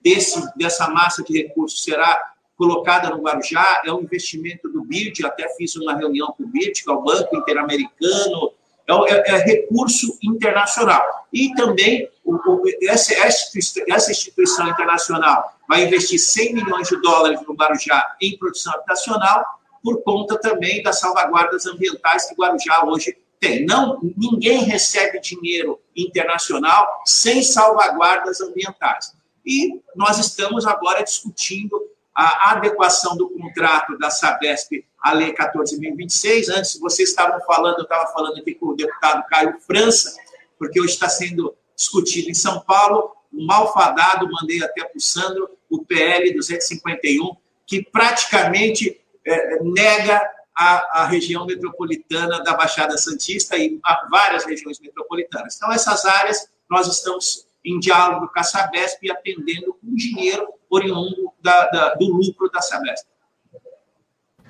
desse, 0.02 0.46
dessa 0.56 0.88
massa 0.88 1.22
de 1.22 1.42
recursos 1.42 1.82
será 1.82 2.32
colocada 2.56 3.10
no 3.10 3.22
Guarujá, 3.22 3.82
é 3.84 3.92
um 3.92 4.02
investimento 4.02 4.68
do 4.68 4.84
BID, 4.84 5.24
até 5.24 5.48
fiz 5.56 5.74
uma 5.76 5.96
reunião 5.96 6.32
com 6.36 6.44
o 6.44 6.46
BID, 6.46 6.84
que 6.84 6.90
é 6.90 6.92
o 6.92 7.02
Banco 7.02 7.34
Interamericano, 7.36 8.52
é, 8.88 9.12
é, 9.12 9.22
é 9.26 9.36
recurso 9.44 10.18
internacional. 10.22 11.02
E 11.32 11.54
também 11.54 12.08
o, 12.24 12.34
o, 12.34 12.62
essa, 12.82 13.14
essa 13.14 14.10
instituição 14.10 14.68
internacional 14.68 15.52
vai 15.68 15.84
investir 15.84 16.18
100 16.18 16.54
milhões 16.54 16.88
de 16.88 17.00
dólares 17.00 17.40
no 17.46 17.54
Guarujá 17.54 18.16
em 18.20 18.36
produção 18.38 18.72
habitacional, 18.74 19.44
por 19.82 20.02
conta 20.02 20.38
também 20.38 20.82
das 20.82 21.00
salvaguardas 21.00 21.66
ambientais 21.66 22.26
que 22.26 22.34
Guarujá 22.34 22.84
hoje 22.84 23.16
tem. 23.40 23.64
Não, 23.66 24.00
ninguém 24.16 24.64
recebe 24.64 25.20
dinheiro 25.20 25.80
internacional 25.96 27.02
sem 27.04 27.42
salvaguardas 27.42 28.40
ambientais. 28.40 29.12
E 29.44 29.82
nós 29.94 30.18
estamos 30.18 30.66
agora 30.66 31.02
discutindo 31.02 31.78
a 32.14 32.52
adequação 32.52 33.16
do 33.16 33.28
contrato 33.28 33.98
da 33.98 34.08
Sabesp 34.08 34.84
à 35.04 35.12
Lei 35.12 35.34
14.026. 35.34 36.48
Antes, 36.48 36.80
vocês 36.80 37.10
estavam 37.10 37.38
falando, 37.42 37.76
eu 37.78 37.82
estava 37.82 38.10
falando 38.10 38.38
aqui 38.38 38.54
com 38.54 38.68
o 38.68 38.74
deputado 38.74 39.22
Caio 39.28 39.60
França, 39.60 40.16
porque 40.58 40.80
hoje 40.80 40.94
está 40.94 41.10
sendo 41.10 41.54
discutido 41.76 42.30
em 42.30 42.34
São 42.34 42.60
Paulo, 42.60 43.14
o 43.30 43.44
malfadado, 43.44 44.30
mandei 44.30 44.62
até 44.62 44.82
para 44.82 44.96
o 44.96 45.00
Sandro, 45.00 45.50
o 45.68 45.84
PL 45.84 46.32
251, 46.32 47.36
que 47.66 47.82
praticamente 47.82 48.98
é, 49.26 49.62
nega 49.62 50.26
a, 50.56 51.02
a, 51.02 51.06
região 51.06 51.44
metropolitana 51.44 52.42
da 52.42 52.54
Baixada 52.54 52.96
Santista 52.96 53.58
e 53.58 53.78
a 53.84 54.06
várias 54.08 54.46
regiões 54.46 54.78
metropolitanas. 54.80 55.56
Então, 55.56 55.70
essas 55.70 56.06
áreas 56.06 56.48
nós 56.70 56.86
estamos 56.86 57.46
em 57.62 57.78
diálogo 57.78 58.30
com 58.32 58.40
a 58.40 58.42
Sabesp 58.42 58.98
e 59.02 59.10
atendendo 59.10 59.74
com 59.74 59.94
dinheiro 59.94 60.48
oriundo 60.70 61.32
da, 61.40 61.66
da, 61.68 61.94
do 61.94 62.06
lucro 62.06 62.48
da 62.50 62.62
Sabesp. 62.62 63.06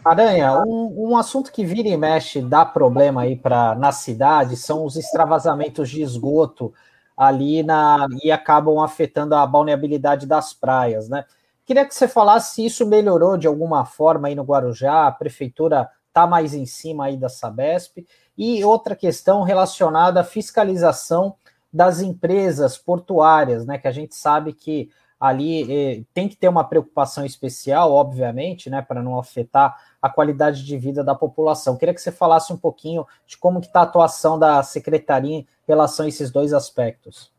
Aranha, 0.05 0.61
um, 0.67 1.11
um, 1.11 1.17
assunto 1.17 1.51
que 1.51 1.65
vira 1.65 1.89
e 1.89 1.97
mexe 1.97 2.43
dá 2.43 2.65
problema 2.65 3.23
aí 3.23 3.37
para 3.37 3.75
na 3.75 3.91
cidade 3.91 4.57
são 4.57 4.85
os 4.85 4.97
extravasamentos 4.97 5.89
de 5.89 6.03
esgoto 6.03 6.75
ali 7.17 7.63
na 7.63 8.07
e 8.23 8.31
acabam 8.31 8.81
afetando 8.81 9.35
a 9.35 9.47
balneabilidade 9.47 10.27
das 10.27 10.53
praias, 10.53 11.09
né? 11.09 11.25
Queria 11.65 11.87
que 11.87 11.95
você 11.95 12.07
falasse 12.07 12.57
se 12.57 12.67
isso 12.67 12.87
melhorou 12.87 13.39
de 13.39 13.47
alguma 13.47 13.87
forma 13.87 14.29
aí 14.29 14.35
no 14.35 14.43
Guarujá, 14.43 15.07
a 15.07 15.13
prefeitura 15.13 15.89
está 16.09 16.27
mais 16.27 16.55
em 16.55 16.67
cima 16.67 17.07
aí 17.07 17.17
da 17.17 17.29
Sabesp. 17.29 18.07
E 18.37 18.65
outra 18.65 18.95
questão 18.95 19.43
relacionada 19.43 20.21
à 20.21 20.25
fiscalização 20.25 21.37
das 21.73 22.01
empresas 22.01 22.77
portuárias, 22.77 23.65
né? 23.67 23.79
Que 23.79 23.89
a 23.89 23.93
gente 23.93 24.15
sabe 24.15 24.53
que 24.53 24.91
ali 25.25 25.72
eh, 25.72 26.05
tem 26.12 26.29
que 26.29 26.37
ter 26.37 26.49
uma 26.49 26.64
preocupação 26.64 27.25
especial, 27.25 27.91
obviamente, 27.93 28.68
né, 28.68 28.83
para 28.83 29.03
não 29.03 29.18
afetar 29.18 29.75
a 30.01 30.11
qualidade 30.11 30.62
de 30.62 30.77
vida 30.77 31.03
da 31.03 31.14
população. 31.14 31.79
Queria 31.79 31.95
que 31.95 32.01
você 32.01 32.12
falasse 32.12 32.53
um 32.53 32.59
pouquinho 32.59 33.07
de 33.27 33.39
como 33.39 33.59
que 33.59 33.66
está 33.66 33.81
a 33.81 33.85
atuação 33.85 34.39
da 34.39 34.62
secretaria 34.62 35.39
em 35.39 35.47
relação 35.66 36.05
a 36.05 36.09
esses 36.11 36.31
dois 36.31 36.53
aspectos. 36.53 37.33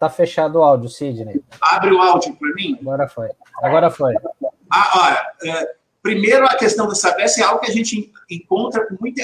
Tá 0.00 0.10
fechado 0.10 0.58
o 0.58 0.62
áudio, 0.64 0.88
Sidney. 0.88 1.44
Abre 1.60 1.92
o 1.92 2.00
áudio 2.00 2.34
para 2.34 2.48
mim. 2.54 2.76
Agora 2.80 3.08
foi. 3.08 3.30
Agora 3.62 3.90
foi. 3.92 4.14
Ah, 4.68 4.92
olha, 4.96 5.52
é, 5.52 5.76
primeiro 6.08 6.46
a 6.46 6.56
questão 6.56 6.88
da 6.88 6.94
Sabesp 6.94 7.38
é 7.38 7.44
algo 7.44 7.60
que 7.60 7.70
a 7.70 7.74
gente 7.74 8.10
encontra 8.30 8.86
com 8.86 8.96
muita, 8.98 9.22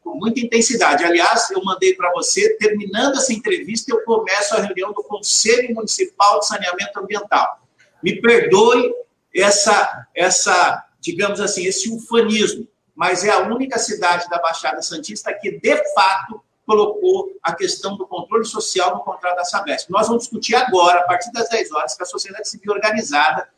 com 0.00 0.14
muita 0.14 0.38
intensidade. 0.38 1.04
Aliás, 1.04 1.50
eu 1.50 1.60
mandei 1.64 1.96
para 1.96 2.12
você, 2.12 2.56
terminando 2.56 3.16
essa 3.16 3.32
entrevista, 3.32 3.90
eu 3.90 4.04
começo 4.04 4.54
a 4.54 4.60
reunião 4.60 4.92
do 4.92 5.02
Conselho 5.02 5.74
Municipal 5.74 6.38
de 6.38 6.46
Saneamento 6.46 7.00
Ambiental. 7.00 7.60
Me 8.00 8.20
perdoe 8.20 8.94
essa, 9.34 10.06
essa 10.14 10.86
digamos 11.00 11.40
assim, 11.40 11.64
esse 11.64 11.92
ufanismo, 11.92 12.68
mas 12.94 13.24
é 13.24 13.30
a 13.30 13.40
única 13.40 13.76
cidade 13.76 14.28
da 14.30 14.38
Baixada 14.38 14.80
Santista 14.82 15.34
que, 15.34 15.58
de 15.58 15.94
fato, 15.94 16.40
colocou 16.64 17.32
a 17.42 17.52
questão 17.54 17.96
do 17.96 18.06
controle 18.06 18.44
social 18.44 18.94
no 18.94 19.00
contrato 19.02 19.34
da 19.34 19.44
Sabesp. 19.44 19.90
Nós 19.90 20.06
vamos 20.06 20.22
discutir 20.22 20.54
agora, 20.54 21.00
a 21.00 21.04
partir 21.04 21.32
das 21.32 21.48
10 21.48 21.72
horas, 21.72 21.96
com 21.96 22.04
a 22.04 22.06
sociedade 22.06 22.48
civil 22.48 22.72
organizada, 22.72 23.48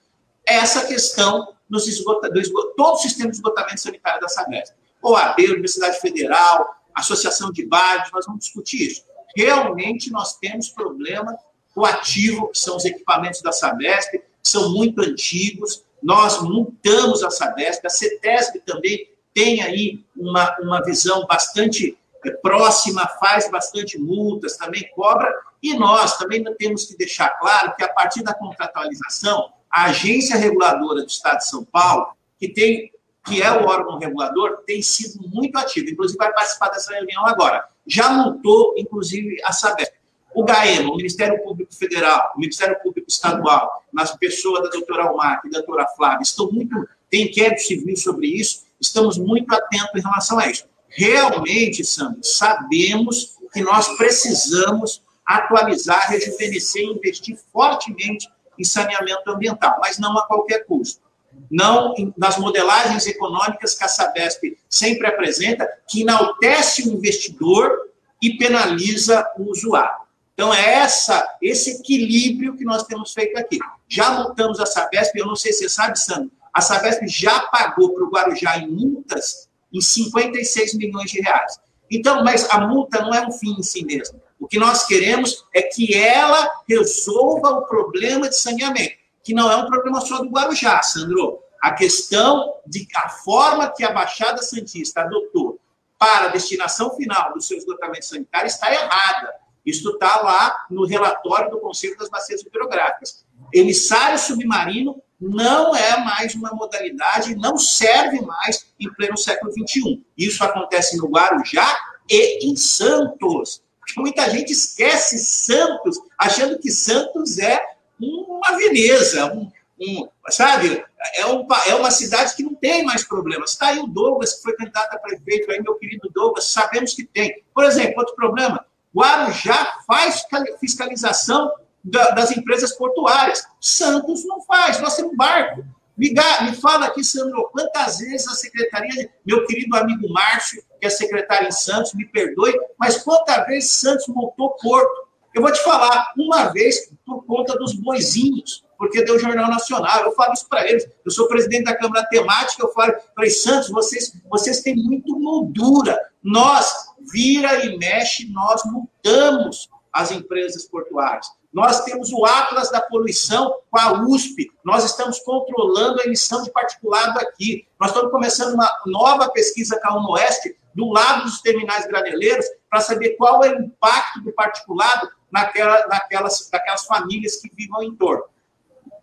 essa 0.46 0.86
questão 0.86 1.54
nos 1.72 1.88
esgota, 1.88 2.30
do 2.30 2.38
esgota, 2.38 2.74
todo 2.76 2.94
o 2.94 2.98
sistema 2.98 3.30
de 3.30 3.36
esgotamento 3.36 3.80
sanitário 3.80 4.20
da 4.20 4.28
Sabesp. 4.28 4.74
OAB, 5.02 5.38
Universidade 5.40 5.98
Federal, 5.98 6.76
Associação 6.94 7.50
de 7.50 7.66
Bares, 7.66 8.10
nós 8.12 8.26
vamos 8.26 8.44
discutir 8.44 8.88
isso. 8.88 9.02
Realmente 9.34 10.12
nós 10.12 10.36
temos 10.36 10.68
problema 10.68 11.34
com 11.74 11.80
o 11.80 11.86
ativo, 11.86 12.50
que 12.50 12.58
são 12.58 12.76
os 12.76 12.84
equipamentos 12.84 13.40
da 13.40 13.50
Sabesp, 13.50 14.18
que 14.18 14.22
são 14.42 14.70
muito 14.70 15.00
antigos, 15.00 15.82
nós 16.02 16.42
multamos 16.42 17.24
a 17.24 17.30
Sabesp, 17.30 17.86
a 17.86 17.90
CETESB 17.90 18.60
também 18.66 19.10
tem 19.32 19.62
aí 19.62 20.04
uma, 20.14 20.54
uma 20.60 20.84
visão 20.84 21.26
bastante 21.26 21.96
é 22.24 22.30
próxima, 22.30 23.04
faz 23.18 23.50
bastante 23.50 23.98
multas, 23.98 24.56
também 24.56 24.88
cobra, 24.94 25.28
e 25.60 25.74
nós 25.74 26.18
também 26.18 26.44
temos 26.56 26.84
que 26.84 26.96
deixar 26.96 27.30
claro 27.40 27.74
que 27.74 27.82
a 27.82 27.88
partir 27.88 28.22
da 28.22 28.32
contratualização, 28.32 29.52
a 29.72 29.86
agência 29.86 30.36
reguladora 30.36 31.02
do 31.02 31.08
Estado 31.08 31.38
de 31.38 31.48
São 31.48 31.64
Paulo, 31.64 32.08
que 32.38 32.48
tem 32.48 32.90
que 33.24 33.40
é 33.40 33.52
o 33.52 33.66
órgão 33.66 33.98
regulador, 33.98 34.64
tem 34.66 34.82
sido 34.82 35.28
muito 35.28 35.56
ativa, 35.56 35.88
inclusive 35.88 36.18
vai 36.18 36.32
participar 36.32 36.70
dessa 36.70 36.92
reunião 36.92 37.24
agora. 37.24 37.64
Já 37.86 38.10
multou, 38.10 38.74
inclusive, 38.76 39.40
a 39.44 39.52
Sabesp. 39.52 39.92
O 40.34 40.42
GAEMA, 40.42 40.90
o 40.90 40.96
Ministério 40.96 41.40
Público 41.44 41.72
Federal, 41.72 42.32
o 42.34 42.40
Ministério 42.40 42.76
Público 42.82 43.08
Estadual, 43.08 43.84
nas 43.92 44.16
pessoas 44.16 44.64
da 44.64 44.70
doutora 44.70 45.04
Almar 45.04 45.40
e 45.44 45.50
da 45.50 45.58
doutora 45.58 45.86
Flávia, 45.96 46.22
estão 46.22 46.50
muito, 46.50 46.88
tem 47.08 47.26
inquérito 47.28 47.60
civil 47.60 47.96
sobre 47.96 48.26
isso, 48.26 48.64
estamos 48.80 49.18
muito 49.18 49.54
atentos 49.54 49.94
em 49.94 50.00
relação 50.00 50.40
a 50.40 50.50
isso 50.50 50.64
realmente, 50.92 51.84
Sandro, 51.84 52.22
sabemos 52.22 53.36
que 53.52 53.62
nós 53.62 53.88
precisamos 53.96 55.02
atualizar, 55.26 56.10
rejuvenescer 56.10 56.82
e 56.82 56.92
investir 56.92 57.38
fortemente 57.52 58.28
em 58.58 58.64
saneamento 58.64 59.30
ambiental, 59.30 59.78
mas 59.80 59.98
não 59.98 60.16
a 60.18 60.26
qualquer 60.26 60.64
custo. 60.66 61.02
Não 61.50 61.94
nas 62.16 62.36
modelagens 62.36 63.06
econômicas 63.06 63.74
que 63.74 63.84
a 63.84 63.88
Sabesp 63.88 64.56
sempre 64.68 65.06
apresenta, 65.06 65.68
que 65.88 66.02
enaltece 66.02 66.88
o 66.88 66.92
investidor 66.92 67.90
e 68.20 68.36
penaliza 68.36 69.26
o 69.38 69.50
usuário. 69.50 70.02
Então, 70.34 70.52
é 70.52 70.74
essa, 70.74 71.26
esse 71.42 71.78
equilíbrio 71.80 72.56
que 72.56 72.64
nós 72.64 72.84
temos 72.84 73.12
feito 73.12 73.38
aqui. 73.38 73.58
Já 73.88 74.10
multamos 74.10 74.60
a 74.60 74.66
Sabesp, 74.66 75.14
eu 75.16 75.26
não 75.26 75.36
sei 75.36 75.52
se 75.52 75.60
você 75.60 75.68
sabe, 75.68 75.98
Sandro, 75.98 76.30
a 76.52 76.60
Sabesp 76.60 77.06
já 77.06 77.40
pagou 77.46 77.94
para 77.94 78.04
o 78.04 78.10
Guarujá 78.10 78.58
em 78.58 78.70
multas 78.70 79.48
em 79.72 79.80
56 79.80 80.74
milhões 80.74 81.10
de 81.10 81.20
reais. 81.20 81.58
Então, 81.90 82.22
mas 82.24 82.48
a 82.50 82.66
multa 82.66 83.02
não 83.02 83.12
é 83.12 83.26
um 83.26 83.32
fim 83.32 83.54
em 83.58 83.62
si 83.62 83.84
mesmo. 83.84 84.21
O 84.42 84.48
que 84.48 84.58
nós 84.58 84.84
queremos 84.86 85.44
é 85.54 85.62
que 85.62 85.94
ela 85.94 86.50
resolva 86.68 87.50
o 87.50 87.62
problema 87.62 88.28
de 88.28 88.36
saneamento, 88.36 88.96
que 89.22 89.32
não 89.32 89.48
é 89.48 89.54
um 89.54 89.66
problema 89.66 90.00
só 90.00 90.18
do 90.18 90.28
Guarujá, 90.28 90.82
Sandro. 90.82 91.38
A 91.62 91.70
questão 91.70 92.52
de 92.66 92.84
a 92.96 93.08
forma 93.08 93.70
que 93.70 93.84
a 93.84 93.92
Baixada 93.92 94.42
Santista 94.42 95.02
adotou 95.02 95.60
para 95.96 96.24
a 96.24 96.28
destinação 96.30 96.90
final 96.96 97.32
dos 97.32 97.46
seus 97.46 97.60
esgotamento 97.60 98.04
sanitário 98.04 98.48
está 98.48 98.72
errada. 98.72 99.32
Isso 99.64 99.88
está 99.90 100.20
lá 100.22 100.66
no 100.68 100.84
relatório 100.86 101.48
do 101.48 101.60
Conselho 101.60 101.96
das 101.96 102.10
Bacias 102.10 102.42
Hidrográficas. 102.42 103.24
Emissário 103.54 104.18
submarino 104.18 105.00
não 105.20 105.72
é 105.76 105.98
mais 105.98 106.34
uma 106.34 106.50
modalidade, 106.50 107.36
não 107.36 107.56
serve 107.56 108.20
mais 108.22 108.66
em 108.80 108.92
pleno 108.92 109.16
século 109.16 109.52
XXI. 109.52 110.04
Isso 110.18 110.42
acontece 110.42 110.96
no 110.96 111.08
Guarujá 111.08 111.78
e 112.10 112.44
em 112.44 112.56
Santos. 112.56 113.62
Muita 113.96 114.28
gente 114.30 114.52
esquece 114.52 115.18
Santos, 115.18 115.98
achando 116.18 116.58
que 116.58 116.70
Santos 116.70 117.38
é 117.38 117.60
uma 118.00 118.56
Veneza, 118.56 119.26
um, 119.32 119.50
um, 119.80 120.08
sabe? 120.28 120.84
é, 121.14 121.26
um, 121.26 121.46
é 121.66 121.74
uma 121.74 121.90
cidade 121.90 122.34
que 122.34 122.42
não 122.42 122.54
tem 122.54 122.84
mais 122.84 123.04
problemas. 123.04 123.50
Está 123.52 123.68
aí 123.68 123.80
o 123.80 123.86
Douglas, 123.86 124.34
que 124.34 124.42
foi 124.42 124.56
candidato 124.56 124.94
a 124.94 124.98
prefeito, 124.98 125.50
aí, 125.50 125.60
meu 125.60 125.74
querido 125.74 126.08
Douglas, 126.14 126.46
sabemos 126.46 126.94
que 126.94 127.04
tem. 127.04 127.42
Por 127.54 127.64
exemplo, 127.64 127.94
outro 127.98 128.14
problema, 128.14 128.64
Guarujá 128.94 129.80
faz 129.86 130.24
fiscalização 130.60 131.50
das 131.82 132.30
empresas 132.30 132.72
portuárias. 132.76 133.44
Santos 133.60 134.24
não 134.24 134.42
faz, 134.42 134.80
nós 134.80 134.94
temos 134.96 135.16
barco. 135.16 135.64
Me, 135.96 136.14
me 136.42 136.54
fala 136.56 136.86
aqui, 136.86 137.02
Sandro, 137.04 137.48
quantas 137.52 137.98
vezes 137.98 138.26
a 138.28 138.34
secretaria, 138.34 139.10
meu 139.26 139.44
querido 139.46 139.76
amigo 139.76 140.10
Márcio, 140.12 140.62
que 140.82 140.86
é 140.86 140.90
secretário 140.90 141.46
em 141.46 141.52
Santos, 141.52 141.94
me 141.94 142.04
perdoe, 142.04 142.52
mas 142.76 143.00
quantas 143.04 143.46
vezes 143.46 143.70
Santos 143.70 144.08
montou 144.08 144.50
porto? 144.60 145.06
Eu 145.32 145.40
vou 145.40 145.52
te 145.52 145.62
falar, 145.62 146.12
uma 146.18 146.48
vez 146.48 146.92
por 147.06 147.24
conta 147.24 147.56
dos 147.56 147.72
boizinhos, 147.72 148.64
porque 148.76 149.04
deu 149.04 149.16
Jornal 149.16 149.48
Nacional. 149.48 150.02
Eu 150.02 150.12
falo 150.12 150.32
isso 150.32 150.48
para 150.48 150.68
eles. 150.68 150.84
Eu 151.04 151.12
sou 151.12 151.28
presidente 151.28 151.66
da 151.66 151.76
Câmara 151.76 152.04
Temática, 152.06 152.64
eu 152.64 152.72
falo, 152.72 152.94
falei, 153.14 153.30
Santos, 153.30 153.70
vocês, 153.70 154.12
vocês 154.28 154.60
têm 154.60 154.74
muito 154.74 155.16
moldura. 155.20 155.96
Nós, 156.20 156.68
vira 157.12 157.64
e 157.64 157.78
mexe, 157.78 158.28
nós 158.32 158.62
mudamos 158.64 159.70
as 159.92 160.10
empresas 160.10 160.64
portuárias. 160.64 161.28
Nós 161.52 161.84
temos 161.84 162.10
o 162.12 162.24
Atlas 162.24 162.72
da 162.72 162.80
Poluição 162.80 163.54
com 163.70 163.78
a 163.78 164.02
USP. 164.02 164.50
Nós 164.64 164.84
estamos 164.84 165.20
controlando 165.20 166.00
a 166.00 166.04
emissão 166.04 166.42
de 166.42 166.50
particulado 166.50 167.20
aqui. 167.20 167.68
Nós 167.78 167.90
estamos 167.90 168.10
começando 168.10 168.54
uma 168.54 168.70
nova 168.86 169.30
pesquisa 169.30 169.78
com 169.78 169.88
a 169.88 169.98
UNOeste 169.98 170.56
do 170.74 170.90
lado 170.90 171.24
dos 171.24 171.40
terminais 171.40 171.86
graneleiros 171.86 172.46
para 172.68 172.80
saber 172.80 173.10
qual 173.16 173.44
é 173.44 173.50
o 173.50 173.62
impacto 173.62 174.20
do 174.22 174.32
particulado 174.32 175.08
naquela, 175.30 175.86
naquelas, 175.86 176.48
naquelas 176.52 176.84
famílias 176.86 177.36
que 177.36 177.50
vivem 177.54 177.88
em 177.88 177.96
torno. 177.96 178.24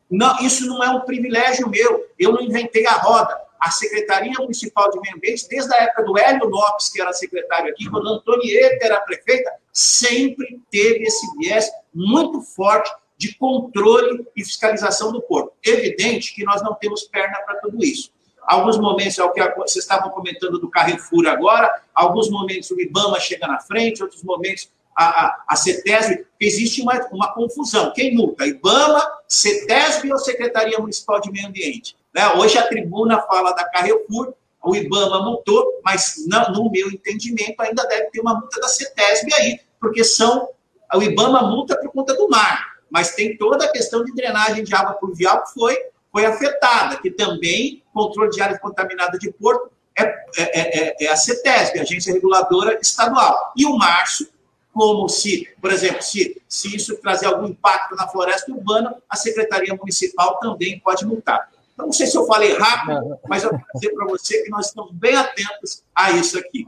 Não, 0.10 0.40
isso 0.40 0.66
não 0.66 0.84
é 0.84 0.90
um 0.90 1.02
privilégio 1.02 1.70
meu. 1.70 2.08
Eu 2.18 2.32
não 2.32 2.42
inventei 2.42 2.86
a 2.88 2.94
roda. 2.94 3.40
A 3.60 3.70
Secretaria 3.72 4.34
Municipal 4.40 4.90
de 4.90 5.00
Meio 5.02 5.18
Ambiente, 5.18 5.48
desde 5.50 5.74
a 5.74 5.84
época 5.84 6.04
do 6.04 6.18
Hélio 6.18 6.48
Lopes, 6.48 6.90
que 6.90 7.02
era 7.02 7.12
secretário 7.12 7.70
aqui, 7.72 7.90
quando 7.90 8.08
Antonieta 8.08 8.86
era 8.86 9.02
prefeita, 9.02 9.52
sempre 9.74 10.62
teve 10.72 11.04
esse 11.04 11.28
viés 11.38 11.70
muito 11.94 12.42
forte 12.42 12.90
de 13.18 13.36
controle 13.36 14.26
e 14.36 14.46
fiscalização 14.46 15.12
do 15.12 15.22
porto. 15.22 15.52
Evidente 15.64 16.34
que 16.34 16.46
nós 16.46 16.62
não 16.64 16.74
temos 16.74 17.04
perna 17.04 17.38
para 17.46 17.60
tudo 17.60 17.84
isso. 17.84 18.12
Alguns 18.44 18.78
momentos 18.78 19.18
é 19.20 19.24
o 19.24 19.32
que 19.32 19.42
vocês 19.56 19.84
estavam 19.84 20.10
comentando 20.10 20.60
do 20.60 20.70
Carrefour 20.70 21.28
agora, 21.28 21.82
alguns 21.94 22.30
momentos 22.30 22.72
o 22.72 22.80
IBAMA 22.80 23.20
chega 23.20 23.48
na 23.48 23.60
frente, 23.60 24.02
outros 24.02 24.24
momentos 24.24 24.70
a, 24.96 25.26
a, 25.26 25.44
a 25.48 25.56
CETESB, 25.56 26.26
existe 26.40 26.82
uma, 26.82 26.94
uma 27.12 27.34
confusão. 27.34 27.94
Quem 27.94 28.16
multa? 28.16 28.46
IBAMA, 28.46 29.02
CETESB 29.28 30.12
ou 30.12 30.20
Secretaria 30.20 30.78
Municipal 30.78 31.22
de 31.22 31.32
Meio 31.32 31.48
Ambiente? 31.48 31.96
Né? 32.14 32.28
Hoje 32.34 32.58
a 32.58 32.68
tribuna 32.68 33.22
fala 33.22 33.54
da 33.54 33.64
Carrefour, 33.70 34.34
o 34.62 34.76
IBAMA 34.76 35.22
multou, 35.24 35.80
mas 35.86 36.16
não, 36.28 36.52
no 36.52 36.70
meu 36.70 36.90
entendimento 36.92 37.62
ainda 37.62 37.86
deve 37.88 38.10
ter 38.10 38.20
uma 38.20 38.34
multa 38.34 38.60
da 38.60 38.68
CETESB 38.68 39.34
aí, 39.36 39.60
porque 39.80 40.04
são 40.04 40.50
o 40.94 41.02
IBAMA 41.02 41.44
multa 41.44 41.78
por 41.78 41.92
conta 41.92 42.14
do 42.16 42.28
mar, 42.28 42.80
mas 42.90 43.16
tem 43.16 43.38
toda 43.38 43.66
a 43.66 43.72
questão 43.72 44.04
de 44.04 44.14
drenagem 44.14 44.64
de 44.64 44.76
água 44.76 44.94
pluvial 44.96 45.44
que 45.44 45.54
foi, 45.54 45.78
foi 46.12 46.26
afetada, 46.26 46.98
que 46.98 47.12
também 47.12 47.84
controle 48.00 48.30
de 48.30 48.42
área 48.42 48.58
contaminada 48.60 49.18
de 49.18 49.32
porto 49.32 49.72
é, 49.98 50.04
é, 50.38 51.04
é, 51.04 51.06
é 51.06 51.12
a 51.12 51.16
CETESB, 51.16 51.80
a 51.80 51.82
Agência 51.82 52.14
Reguladora 52.14 52.80
Estadual. 52.82 53.52
E 53.56 53.66
o 53.66 53.78
março, 53.78 54.28
como 54.74 55.10
se, 55.10 55.48
por 55.62 55.72
exemplo, 55.72 56.02
se, 56.02 56.42
se 56.48 56.76
isso 56.76 56.96
trazer 57.02 57.26
algum 57.26 57.48
impacto 57.48 57.96
na 57.96 58.08
floresta 58.08 58.52
urbana, 58.52 58.96
a 59.10 59.16
Secretaria 59.18 59.76
Municipal 59.76 60.40
também 60.40 60.80
pode 60.80 61.06
multar. 61.06 61.50
Então, 61.74 61.88
não 61.88 61.94
sei 61.94 62.08
se 62.08 62.18
eu 62.18 62.26
falei 62.26 62.58
rápido, 62.58 63.18
mas 63.28 63.44
eu 63.44 63.52
vou 63.52 63.60
dizer 63.76 63.94
para 63.94 64.08
você 64.08 64.44
que 64.44 64.50
nós 64.50 64.68
estamos 64.68 64.92
bem 64.94 65.16
atentos 65.16 65.84
a 65.96 66.12
isso 66.12 66.38
aqui. 66.38 66.68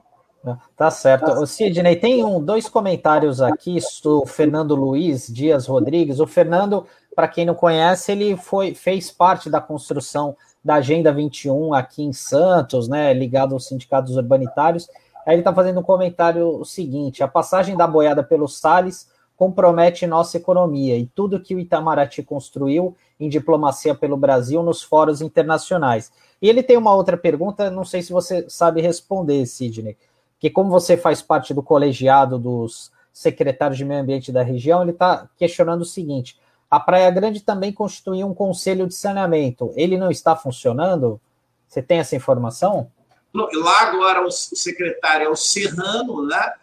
Tá 0.76 0.90
certo. 0.90 1.32
O 1.34 1.46
Sidney, 1.46 1.96
tem 1.96 2.26
um, 2.26 2.44
dois 2.44 2.68
comentários 2.68 3.42
aqui 3.42 3.78
do 4.04 4.26
Fernando 4.26 4.74
Luiz 4.74 5.28
Dias 5.28 5.68
Rodrigues. 5.68 6.20
O 6.20 6.26
Fernando, 6.26 6.88
para 7.16 7.28
quem 7.28 7.46
não 7.46 7.54
conhece, 7.54 8.12
ele 8.12 8.36
foi, 8.36 8.74
fez 8.74 9.12
parte 9.12 9.50
da 9.50 9.62
construção 9.62 10.36
da 10.64 10.76
Agenda 10.76 11.12
21 11.12 11.74
aqui 11.74 12.04
em 12.04 12.14
Santos, 12.14 12.88
né, 12.88 13.14
ligado 13.14 13.54
aos 13.54 13.68
sindicatos 13.68 14.16
urbanitários. 14.16 14.88
Aí 15.26 15.34
ele 15.34 15.42
está 15.42 15.54
fazendo 15.54 15.80
um 15.80 15.84
comentário 15.84 16.60
o 16.60 16.66
seguinte: 16.66 17.24
a 17.24 17.28
passagem 17.28 17.76
da 17.76 17.88
boiada 17.88 18.24
pelos 18.24 18.60
Sales 18.60 19.10
compromete 19.36 20.06
nossa 20.06 20.38
economia 20.38 20.98
e 20.98 21.08
tudo 21.08 21.40
que 21.40 21.56
o 21.56 21.60
Itamaraty 21.60 22.22
construiu 22.22 22.96
em 23.20 23.28
diplomacia 23.28 23.96
pelo 23.96 24.16
Brasil 24.16 24.62
nos 24.62 24.84
fóruns 24.84 25.22
internacionais. 25.22 26.12
E 26.42 26.48
ele 26.48 26.62
tem 26.62 26.78
uma 26.78 26.94
outra 26.94 27.18
pergunta, 27.18 27.70
não 27.70 27.84
sei 27.84 28.02
se 28.02 28.14
você 28.14 28.46
sabe 28.48 28.82
responder, 28.82 29.46
Sidney 29.46 29.98
que 30.42 30.50
como 30.50 30.72
você 30.72 30.98
faz 30.98 31.22
parte 31.22 31.54
do 31.54 31.62
colegiado 31.62 32.40
dos 32.40 32.92
secretários 33.14 33.78
de 33.78 33.86
meio 33.86 34.02
ambiente 34.02 34.32
da 34.32 34.42
região, 34.42 34.82
ele 34.82 34.90
está 34.90 35.30
questionando 35.38 35.82
o 35.82 35.86
seguinte: 35.86 36.38
a 36.72 36.80
Praia 36.80 37.12
Grande 37.12 37.42
também 37.42 37.74
constituiu 37.74 38.26
um 38.26 38.34
conselho 38.34 38.88
de 38.88 38.96
saneamento. 38.96 39.74
Ele 39.76 39.98
não 39.98 40.10
está 40.10 40.38
funcionando? 40.38 41.20
Você 41.68 41.82
tem 41.82 42.00
essa 42.00 42.16
informação? 42.16 42.90
Lá 43.34 43.82
agora 43.82 44.26
o 44.26 44.32
secretário 44.32 45.28
é 45.28 45.30
o 45.30 45.36
Serrano, 45.36 46.26
né? 46.26 46.54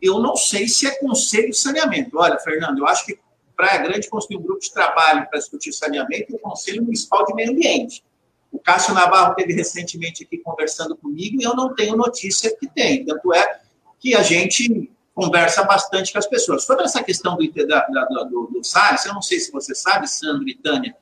Eu 0.00 0.20
não 0.20 0.36
sei 0.36 0.66
se 0.68 0.86
é 0.86 0.98
conselho 0.98 1.50
de 1.50 1.56
saneamento. 1.56 2.16
Olha, 2.16 2.38
Fernando, 2.38 2.78
eu 2.78 2.86
acho 2.86 3.04
que 3.04 3.18
Praia 3.54 3.82
Grande 3.82 4.08
constituiu 4.08 4.40
um 4.40 4.42
grupo 4.42 4.60
de 4.60 4.72
trabalho 4.72 5.28
para 5.28 5.38
discutir 5.38 5.72
saneamento 5.72 6.32
e 6.32 6.36
o 6.36 6.38
Conselho 6.38 6.82
Municipal 6.82 7.26
de 7.26 7.34
Meio 7.34 7.50
Ambiente. 7.50 8.02
O 8.50 8.58
Cássio 8.58 8.94
Navarro 8.94 9.34
teve 9.34 9.52
recentemente 9.52 10.24
aqui 10.24 10.38
conversando 10.38 10.96
comigo 10.96 11.36
e 11.40 11.44
eu 11.44 11.54
não 11.54 11.74
tenho 11.74 11.94
notícia 11.94 12.56
que 12.56 12.66
tem. 12.68 13.04
Tanto 13.04 13.34
é 13.34 13.60
que 13.98 14.14
a 14.14 14.22
gente 14.22 14.90
conversa 15.18 15.64
bastante 15.64 16.12
com 16.12 16.18
as 16.20 16.28
pessoas. 16.28 16.64
Sobre 16.64 16.84
essa 16.84 17.02
questão 17.02 17.36
do, 17.36 17.66
da, 17.66 17.84
da, 17.88 18.22
do, 18.22 18.46
do 18.52 18.62
Salles, 18.62 19.04
eu 19.04 19.12
não 19.12 19.20
sei 19.20 19.40
se 19.40 19.50
você 19.50 19.74
sabe, 19.74 20.06
Sandro 20.06 20.48
e 20.48 20.54
Tânia, 20.54 20.94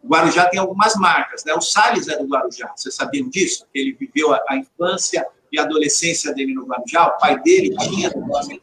o 0.00 0.06
Guarujá 0.06 0.48
tem 0.48 0.60
algumas 0.60 0.94
marcas, 0.94 1.44
né? 1.44 1.52
O 1.54 1.60
Salles 1.60 2.06
é 2.06 2.16
do 2.16 2.28
Guarujá, 2.28 2.72
vocês 2.76 2.94
sabiam 2.94 3.28
disso? 3.28 3.66
Ele 3.74 3.92
viveu 3.92 4.32
a, 4.32 4.40
a 4.48 4.56
infância 4.56 5.26
e 5.50 5.58
a 5.58 5.64
adolescência 5.64 6.32
dele 6.32 6.54
no 6.54 6.66
Guarujá, 6.66 7.08
o 7.08 7.18
pai 7.18 7.42
dele 7.42 7.74
tinha 7.78 8.10
no 8.10 8.26
Guarujá. 8.26 8.60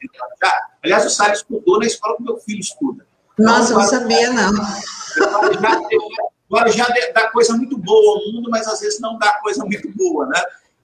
Aliás, 0.81 1.05
o 1.05 1.09
Salles 1.09 1.39
estudou 1.39 1.77
na 1.79 1.87
escola 1.87 2.15
que 2.15 2.23
meu 2.23 2.37
filho 2.37 2.61
estuda. 2.61 3.05
Nossa, 3.37 3.73
então, 3.73 3.81
não 3.81 3.89
sabia, 3.89 4.31
não. 4.31 4.51
O 6.49 6.55
Guarujá 6.55 6.87
dá 7.13 7.29
coisa 7.31 7.53
muito 7.57 7.77
boa 7.77 8.17
ao 8.17 8.31
mundo, 8.31 8.49
mas 8.49 8.65
às 8.65 8.79
vezes 8.79 9.01
não 9.01 9.17
dá 9.17 9.33
coisa 9.41 9.65
muito 9.65 9.89
boa, 9.89 10.25
né? 10.27 10.41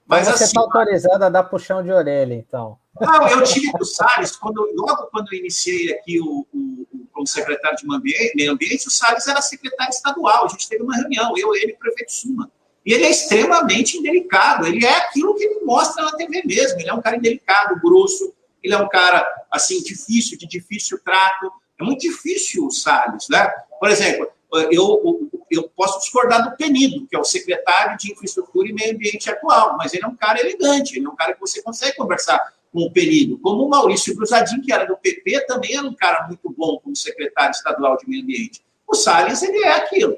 Mas 0.08 0.26
você 0.26 0.44
está 0.44 0.60
assim, 0.60 0.66
autorizado 0.66 1.22
a 1.22 1.28
dar 1.28 1.44
puxão 1.44 1.82
de 1.82 1.92
orelha, 1.92 2.32
então. 2.32 2.78
Não, 2.98 3.28
eu 3.28 3.44
tive 3.44 3.70
o 3.78 3.84
Salles, 3.84 4.34
quando, 4.36 4.66
logo 4.74 5.06
quando 5.12 5.32
eu 5.32 5.38
iniciei 5.38 5.92
aqui 5.92 6.18
o, 6.18 6.46
o, 6.52 6.86
o, 6.92 7.06
como 7.12 7.26
secretário 7.26 7.76
de 7.76 7.86
meio 8.34 8.52
ambiente, 8.52 8.88
o 8.88 8.90
Salles 8.90 9.28
era 9.28 9.42
secretário 9.42 9.90
estadual. 9.90 10.46
A 10.46 10.48
gente 10.48 10.66
teve 10.66 10.82
uma 10.82 10.96
reunião, 10.96 11.34
eu, 11.36 11.54
ele 11.54 11.72
e 11.72 11.74
o 11.74 11.78
prefeito 11.78 12.10
Suma. 12.10 12.50
E 12.86 12.92
ele 12.94 13.04
é 13.04 13.10
extremamente 13.10 13.98
indelicado. 13.98 14.66
Ele 14.66 14.84
é 14.84 14.96
aquilo 14.96 15.34
que 15.34 15.44
ele 15.44 15.60
mostra 15.60 16.02
na 16.02 16.12
TV 16.12 16.42
mesmo. 16.46 16.80
Ele 16.80 16.88
é 16.88 16.94
um 16.94 17.02
cara 17.02 17.16
indelicado, 17.16 17.78
grosso. 17.78 18.32
Ele 18.62 18.72
é 18.72 18.78
um 18.78 18.88
cara, 18.88 19.26
assim, 19.52 19.82
difícil, 19.82 20.38
de 20.38 20.46
difícil 20.46 20.98
trato. 21.04 21.52
É 21.78 21.84
muito 21.84 22.00
difícil 22.00 22.66
o 22.66 22.70
Salles, 22.70 23.26
né? 23.28 23.46
Por 23.78 23.90
exemplo, 23.90 24.26
eu, 24.70 25.30
eu 25.50 25.68
posso 25.68 25.98
discordar 26.00 26.48
do 26.48 26.56
Penido, 26.56 27.06
que 27.06 27.16
é 27.16 27.18
o 27.18 27.24
secretário 27.24 27.96
de 27.98 28.12
Infraestrutura 28.12 28.68
e 28.68 28.72
Meio 28.72 28.94
Ambiente 28.94 29.30
atual, 29.30 29.76
mas 29.76 29.94
ele 29.94 30.04
é 30.04 30.08
um 30.08 30.16
cara 30.16 30.40
elegante, 30.40 30.96
ele 30.96 31.06
é 31.06 31.08
um 31.08 31.16
cara 31.16 31.34
que 31.34 31.40
você 31.40 31.62
consegue 31.62 31.96
conversar 31.96 32.40
com 32.72 32.80
o 32.80 32.92
Penido. 32.92 33.38
Como 33.38 33.64
o 33.64 33.68
Maurício 33.68 34.14
Cruzadinho, 34.14 34.62
que 34.62 34.72
era 34.72 34.84
do 34.84 34.96
PP, 34.96 35.46
também 35.46 35.76
era 35.76 35.86
um 35.86 35.94
cara 35.94 36.26
muito 36.26 36.50
bom 36.50 36.78
como 36.78 36.94
secretário 36.94 37.52
estadual 37.52 37.96
de 37.96 38.08
Meio 38.08 38.22
Ambiente. 38.22 38.62
O 38.86 38.94
Salles, 38.94 39.42
ele 39.42 39.58
é 39.58 39.72
aquilo. 39.72 40.16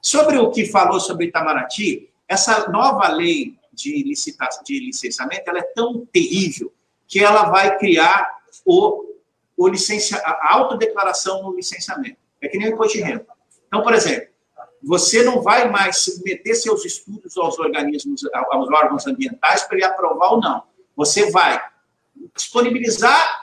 Sobre 0.00 0.38
o 0.38 0.50
que 0.50 0.66
falou 0.66 1.00
sobre 1.00 1.26
Itamaraty, 1.26 2.08
essa 2.28 2.68
nova 2.68 3.08
lei 3.08 3.56
de, 3.72 4.02
licitação, 4.02 4.62
de 4.64 4.80
licenciamento 4.80 5.48
ela 5.48 5.58
é 5.58 5.62
tão 5.74 6.06
terrível 6.06 6.72
que 7.06 7.22
ela 7.22 7.50
vai 7.50 7.76
criar 7.78 8.36
o, 8.64 9.04
o 9.56 9.68
licencia, 9.68 10.18
a 10.18 10.54
autodeclaração 10.54 11.42
no 11.42 11.54
licenciamento. 11.54 12.16
É 12.40 12.48
que 12.48 12.58
nem 12.58 12.68
o 12.68 12.74
imposto 12.74 12.98
de 12.98 13.04
renda. 13.04 13.26
Então, 13.66 13.82
por 13.82 13.94
exemplo, 13.94 14.28
você 14.86 15.24
não 15.24 15.42
vai 15.42 15.68
mais 15.68 15.98
submeter 15.98 16.54
seus 16.54 16.84
estudos 16.84 17.36
aos 17.36 17.58
organismos, 17.58 18.22
aos 18.52 18.68
órgãos 18.68 19.04
ambientais 19.04 19.64
para 19.64 19.76
ele 19.76 19.84
aprovar 19.84 20.34
ou 20.34 20.40
não. 20.40 20.62
Você 20.94 21.28
vai 21.32 21.60
disponibilizar 22.36 23.40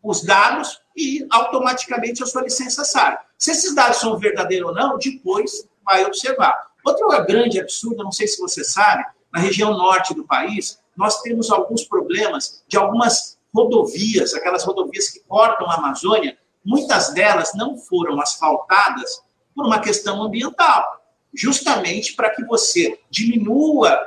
os 0.00 0.22
dados 0.22 0.80
e 0.96 1.26
automaticamente 1.30 2.22
a 2.22 2.26
sua 2.26 2.42
licença 2.42 2.84
sai. 2.84 3.18
Se 3.36 3.50
esses 3.50 3.74
dados 3.74 3.96
são 3.96 4.16
verdadeiros 4.16 4.68
ou 4.68 4.74
não, 4.74 4.96
depois 4.96 5.68
vai 5.84 6.04
observar. 6.04 6.70
Outro 6.84 7.08
grande 7.26 7.58
absurdo, 7.58 8.04
não 8.04 8.12
sei 8.12 8.28
se 8.28 8.40
você 8.40 8.62
sabe, 8.62 9.04
na 9.32 9.40
região 9.40 9.72
norte 9.72 10.14
do 10.14 10.24
país, 10.24 10.78
nós 10.96 11.20
temos 11.22 11.50
alguns 11.50 11.82
problemas 11.82 12.62
de 12.68 12.76
algumas 12.76 13.36
rodovias, 13.52 14.32
aquelas 14.32 14.62
rodovias 14.62 15.10
que 15.10 15.18
cortam 15.20 15.68
a 15.68 15.74
Amazônia, 15.74 16.38
muitas 16.64 17.12
delas 17.12 17.50
não 17.56 17.76
foram 17.76 18.20
asfaltadas 18.20 19.23
por 19.54 19.66
uma 19.66 19.80
questão 19.80 20.22
ambiental. 20.22 21.02
justamente 21.36 22.14
para 22.14 22.30
que 22.30 22.44
você 22.44 23.00
diminua 23.10 23.98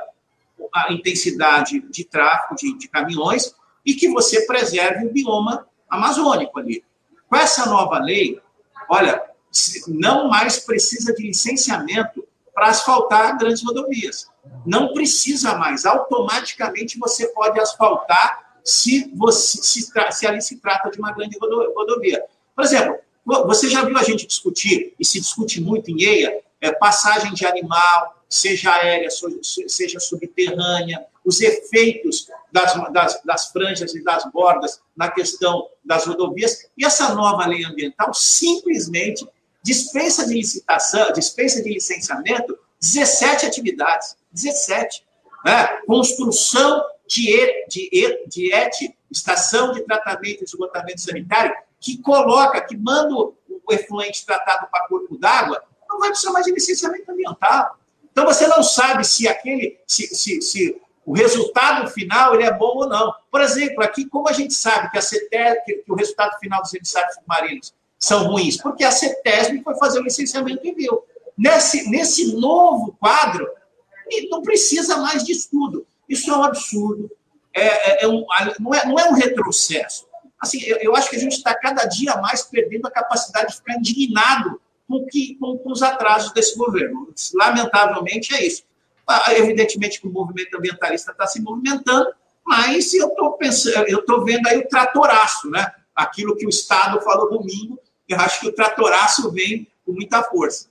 a 0.74 0.92
intensidade 0.92 1.80
de 1.80 2.04
tráfego 2.04 2.54
de, 2.56 2.78
de 2.78 2.88
caminhões 2.88 3.54
e 3.84 3.94
que 3.94 4.08
você 4.08 4.46
preserve 4.46 5.06
o 5.06 5.12
bioma 5.12 5.66
amazônico 5.90 6.58
ali. 6.58 6.82
Com 7.28 7.36
essa 7.36 7.66
nova 7.66 7.98
lei, 7.98 8.40
olha, 8.88 9.22
não 9.86 10.28
mais 10.28 10.60
precisa 10.60 11.12
de 11.14 11.22
licenciamento 11.22 12.26
para 12.54 12.68
asfaltar 12.68 13.38
grandes 13.38 13.62
rodovias. 13.62 14.30
Não 14.66 14.92
precisa 14.92 15.54
mais. 15.56 15.84
Automaticamente 15.84 16.98
você 16.98 17.28
pode 17.28 17.60
asfaltar 17.60 18.58
se, 18.64 19.12
você, 19.14 19.62
se, 19.62 19.90
se 20.10 20.26
ali 20.26 20.40
se 20.40 20.56
trata 20.56 20.90
de 20.90 20.98
uma 20.98 21.12
grande 21.12 21.38
rodovia. 21.38 22.24
Por 22.54 22.64
exemplo, 22.64 22.98
você 23.46 23.68
já 23.68 23.84
viu 23.84 23.96
a 23.96 24.02
gente 24.02 24.26
discutir, 24.26 24.94
e 24.98 25.04
se 25.04 25.20
discute 25.20 25.60
muito 25.60 25.90
em 25.90 26.02
EIA, 26.02 26.40
é, 26.60 26.72
passagem 26.72 27.32
de 27.34 27.46
animal, 27.46 28.22
seja 28.28 28.72
aérea, 28.72 29.08
seja 29.10 30.00
subterrânea, 30.00 31.04
os 31.24 31.40
efeitos 31.40 32.28
das, 32.50 32.74
das, 32.92 33.22
das, 33.22 33.46
franjas 33.48 33.94
e 33.94 34.02
das 34.02 34.24
bordas 34.32 34.80
na 34.96 35.10
questão 35.10 35.68
das 35.84 36.06
rodovias. 36.06 36.66
E 36.76 36.84
essa 36.84 37.14
nova 37.14 37.46
lei 37.46 37.64
ambiental 37.64 38.12
simplesmente 38.14 39.26
dispensa 39.62 40.26
de 40.26 40.34
licitação, 40.34 41.12
dispensa 41.12 41.62
de 41.62 41.68
licenciamento 41.68 42.58
17 42.80 43.46
atividades. 43.46 44.16
17. 44.32 45.04
Né? 45.44 45.66
Construção 45.86 46.82
de, 47.06 47.66
de, 47.68 48.24
de 48.26 48.52
ET, 48.52 48.74
estação 49.10 49.72
de 49.72 49.82
tratamento 49.82 50.42
e 50.42 50.44
esgotamento 50.44 51.00
sanitário, 51.00 51.54
que 51.80 51.98
coloca, 51.98 52.60
que 52.60 52.76
manda 52.76 53.14
o 53.14 53.34
efluente 53.70 54.24
tratado 54.24 54.66
para 54.70 54.86
corpo 54.88 55.16
d'água, 55.16 55.62
não 55.88 55.98
vai 55.98 56.10
precisar 56.10 56.32
mais 56.32 56.44
de 56.44 56.52
licenciamento 56.52 57.10
ambiental. 57.10 57.78
Então 58.10 58.24
você 58.24 58.46
não 58.46 58.62
sabe 58.62 59.04
se 59.04 59.28
aquele, 59.28 59.78
se, 59.86 60.08
se, 60.14 60.42
se 60.42 60.80
o 61.06 61.14
resultado 61.14 61.88
final 61.90 62.34
ele 62.34 62.44
é 62.44 62.52
bom 62.52 62.78
ou 62.78 62.88
não. 62.88 63.14
Por 63.30 63.40
exemplo, 63.40 63.82
aqui, 63.82 64.04
como 64.04 64.28
a 64.28 64.32
gente 64.32 64.52
sabe 64.52 64.90
que, 64.90 64.98
a 64.98 65.00
CETES, 65.00 65.54
que, 65.64 65.74
que 65.74 65.92
o 65.92 65.94
resultado 65.94 66.38
final 66.38 66.60
dos 66.60 66.74
emissários 66.74 67.14
submarinos 67.14 67.72
são 67.98 68.26
ruins? 68.26 68.56
Porque 68.56 68.84
a 68.84 68.90
CETESB 68.90 69.62
foi 69.62 69.76
fazer 69.76 70.00
o 70.00 70.02
licenciamento 70.02 70.60
viu. 70.74 71.02
Nesse, 71.36 71.88
nesse 71.88 72.36
novo 72.36 72.96
quadro, 72.98 73.48
não 74.28 74.42
precisa 74.42 74.96
mais 74.96 75.24
de 75.24 75.32
estudo. 75.32 75.86
Isso 76.08 76.30
é 76.30 76.36
um 76.36 76.42
absurdo. 76.42 77.10
É, 77.54 78.02
é, 78.02 78.04
é 78.04 78.08
um, 78.08 78.26
não, 78.58 78.74
é, 78.74 78.86
não 78.86 78.98
é 78.98 79.08
um 79.08 79.14
retrocesso. 79.14 80.07
Assim, 80.40 80.62
eu, 80.62 80.76
eu 80.78 80.96
acho 80.96 81.10
que 81.10 81.16
a 81.16 81.20
gente 81.20 81.36
está 81.36 81.54
cada 81.54 81.84
dia 81.84 82.16
mais 82.16 82.42
perdendo 82.42 82.86
a 82.86 82.90
capacidade 82.90 83.48
de 83.48 83.56
ficar 83.56 83.74
indignado 83.74 84.60
com, 84.88 85.04
que, 85.06 85.36
com, 85.36 85.58
com 85.58 85.72
os 85.72 85.82
atrasos 85.82 86.32
desse 86.32 86.56
governo. 86.56 87.12
Lamentavelmente 87.34 88.34
é 88.34 88.46
isso. 88.46 88.62
Ah, 89.06 89.34
evidentemente 89.34 90.00
que 90.00 90.06
o 90.06 90.12
movimento 90.12 90.56
ambientalista 90.56 91.12
está 91.12 91.26
se 91.26 91.40
movimentando, 91.40 92.10
mas 92.46 92.92
eu 92.94 93.08
estou 93.08 93.32
pensando, 93.32 93.88
eu 93.88 94.00
estou 94.00 94.24
vendo 94.24 94.46
aí 94.46 94.58
o 94.58 94.68
tratoraço, 94.68 95.50
né? 95.50 95.72
Aquilo 95.94 96.36
que 96.36 96.46
o 96.46 96.48
Estado 96.48 97.00
falou 97.00 97.30
domingo, 97.30 97.78
eu 98.08 98.18
acho 98.18 98.40
que 98.40 98.48
o 98.48 98.52
tratoraço 98.52 99.30
vem 99.32 99.66
com 99.84 99.92
muita 99.92 100.22
força. 100.22 100.68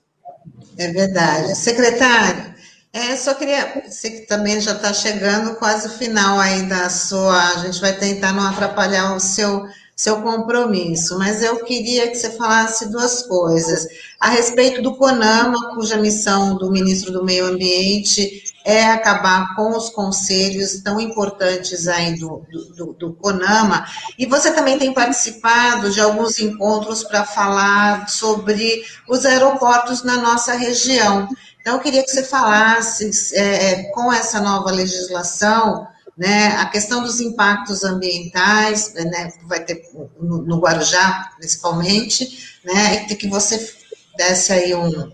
É 0.78 0.88
verdade. 0.92 1.56
Secretário, 1.56 2.56
é, 2.98 3.16
só 3.16 3.36
queria, 3.36 3.84
você 3.88 4.10
que 4.10 4.22
também 4.22 4.60
já 4.60 4.72
está 4.72 4.92
chegando 4.92 5.56
quase 5.58 5.88
o 5.88 5.92
final 5.92 6.40
aí 6.40 6.64
da 6.64 6.90
sua, 6.90 7.52
a 7.52 7.58
gente 7.58 7.80
vai 7.80 7.94
tentar 7.94 8.34
não 8.34 8.48
atrapalhar 8.48 9.16
o 9.16 9.20
seu, 9.20 9.68
seu 9.96 10.20
compromisso, 10.24 11.16
mas 11.20 11.44
eu 11.44 11.64
queria 11.64 12.08
que 12.08 12.16
você 12.16 12.32
falasse 12.32 12.90
duas 12.90 13.22
coisas. 13.22 13.88
A 14.20 14.30
respeito 14.30 14.82
do 14.82 14.96
CONAMA, 14.96 15.76
cuja 15.76 15.98
missão 15.98 16.58
do 16.58 16.72
ministro 16.72 17.14
do 17.14 17.24
Meio 17.24 17.46
Ambiente 17.46 18.44
é 18.66 18.88
acabar 18.88 19.56
com 19.56 19.78
os 19.78 19.92
conselhos 19.92 20.82
tão 20.82 21.00
importantes 21.00 21.88
aí 21.88 22.18
do, 22.20 22.44
do, 22.76 22.94
do 22.94 23.14
CONAMA, 23.14 23.86
e 24.18 24.26
você 24.26 24.52
também 24.52 24.80
tem 24.80 24.92
participado 24.92 25.92
de 25.92 26.02
alguns 26.02 26.40
encontros 26.40 27.04
para 27.04 27.24
falar 27.24 28.10
sobre 28.10 28.84
os 29.08 29.24
aeroportos 29.24 30.04
na 30.04 30.18
nossa 30.18 30.54
região. 30.54 31.30
Então, 31.68 31.76
eu 31.76 31.84
queria 31.84 32.02
que 32.02 32.10
você 32.10 32.24
falasse, 32.24 33.36
é, 33.36 33.72
é, 33.72 33.84
com 33.92 34.10
essa 34.14 34.40
nova 34.40 34.72
legislação, 34.72 35.86
né, 36.18 36.56
a 36.56 36.66
questão 36.68 37.04
dos 37.04 37.20
impactos 37.20 37.84
ambientais, 37.84 38.94
né, 38.94 39.34
vai 39.44 39.60
ter 39.60 39.84
no, 40.18 40.44
no 40.44 40.62
Guarujá, 40.62 41.34
principalmente, 41.36 42.58
né, 42.64 43.08
e 43.10 43.16
que 43.18 43.28
você 43.28 43.70
desse 44.16 44.54
aí 44.54 44.74
um, 44.74 45.12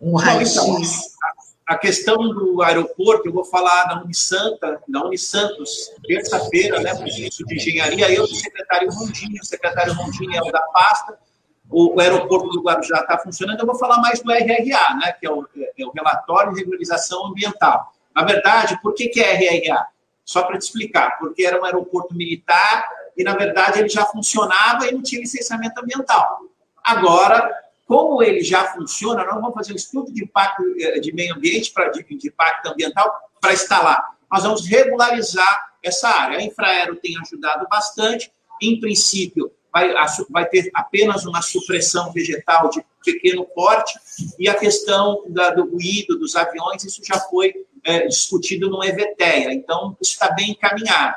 um 0.00 0.16
raio-x. 0.16 0.56
Então, 0.56 0.80
a 1.68 1.78
questão 1.78 2.16
do 2.16 2.60
aeroporto, 2.60 3.28
eu 3.28 3.32
vou 3.32 3.44
falar 3.44 3.84
da 3.84 4.02
Unisanta, 4.02 4.80
da 4.88 5.04
Unisantos, 5.04 5.92
terça-feira, 6.08 6.80
né, 6.80 6.92
ministro 6.94 7.46
de 7.46 7.54
Engenharia, 7.54 8.10
eu, 8.10 8.24
o 8.24 8.34
secretário 8.34 8.90
Rondini, 8.90 9.38
o 9.38 9.46
secretário 9.46 9.94
Rondini 9.94 10.36
é 10.36 10.42
o 10.42 10.50
da 10.50 10.62
pasta, 10.72 11.16
o, 11.70 12.00
aeroporto 12.00 12.48
do 12.50 12.62
Guarujá 12.62 13.00
está 13.00 13.18
funcionando, 13.18 13.60
eu 13.60 13.66
vou 13.66 13.78
falar 13.78 13.98
mais 13.98 14.20
do 14.20 14.30
RRA, 14.30 14.94
né, 14.94 15.12
que 15.18 15.26
é 15.26 15.30
o, 15.30 15.46
é 15.56 15.84
o 15.84 15.90
Relatório 15.90 16.52
de 16.52 16.60
Regularização 16.60 17.26
Ambiental. 17.26 17.92
Na 18.14 18.24
verdade, 18.24 18.78
por 18.80 18.94
que, 18.94 19.08
que 19.08 19.20
é 19.20 19.34
RRA? 19.34 19.86
Só 20.24 20.42
para 20.42 20.58
te 20.58 20.62
explicar, 20.62 21.18
porque 21.18 21.44
era 21.44 21.60
um 21.60 21.64
aeroporto 21.64 22.14
militar 22.14 22.84
e, 23.16 23.22
na 23.22 23.34
verdade, 23.34 23.80
ele 23.80 23.88
já 23.88 24.04
funcionava 24.04 24.86
e 24.86 24.92
não 24.92 25.02
tinha 25.02 25.20
licenciamento 25.20 25.80
ambiental. 25.80 26.40
Agora, 26.82 27.52
como 27.86 28.22
ele 28.22 28.42
já 28.42 28.64
funciona, 28.72 29.24
nós 29.24 29.34
vamos 29.34 29.54
fazer 29.54 29.72
um 29.72 29.76
estudo 29.76 30.12
de 30.12 30.24
impacto 30.24 30.62
eh, 30.78 30.98
de 30.98 31.12
meio 31.12 31.34
ambiente, 31.34 31.72
para 31.72 31.88
de, 31.90 32.02
de 32.02 32.28
impacto 32.28 32.66
ambiental, 32.66 33.12
para 33.40 33.52
instalar. 33.52 34.16
Nós 34.30 34.42
vamos 34.42 34.66
regularizar 34.66 35.72
essa 35.82 36.08
área. 36.08 36.38
A 36.38 36.42
Infraero 36.42 36.96
tem 36.96 37.16
ajudado 37.20 37.66
bastante. 37.68 38.32
Em 38.60 38.80
princípio, 38.80 39.52
vai, 39.76 39.94
vai 40.30 40.48
ter 40.48 40.70
apenas 40.72 41.26
uma 41.26 41.42
supressão 41.42 42.10
vegetal 42.10 42.70
de 42.70 42.82
pequeno 43.04 43.44
porte, 43.44 43.98
e 44.38 44.48
a 44.48 44.54
questão 44.54 45.22
da, 45.28 45.50
do 45.50 45.70
ruído 45.70 46.18
dos 46.18 46.34
aviões, 46.34 46.82
isso 46.82 47.02
já 47.04 47.20
foi 47.20 47.54
é, 47.84 48.06
discutido 48.06 48.70
no 48.70 48.82
EVTEA, 48.82 49.52
então 49.52 49.96
isso 50.00 50.12
está 50.12 50.32
bem 50.32 50.52
encaminhado. 50.52 51.16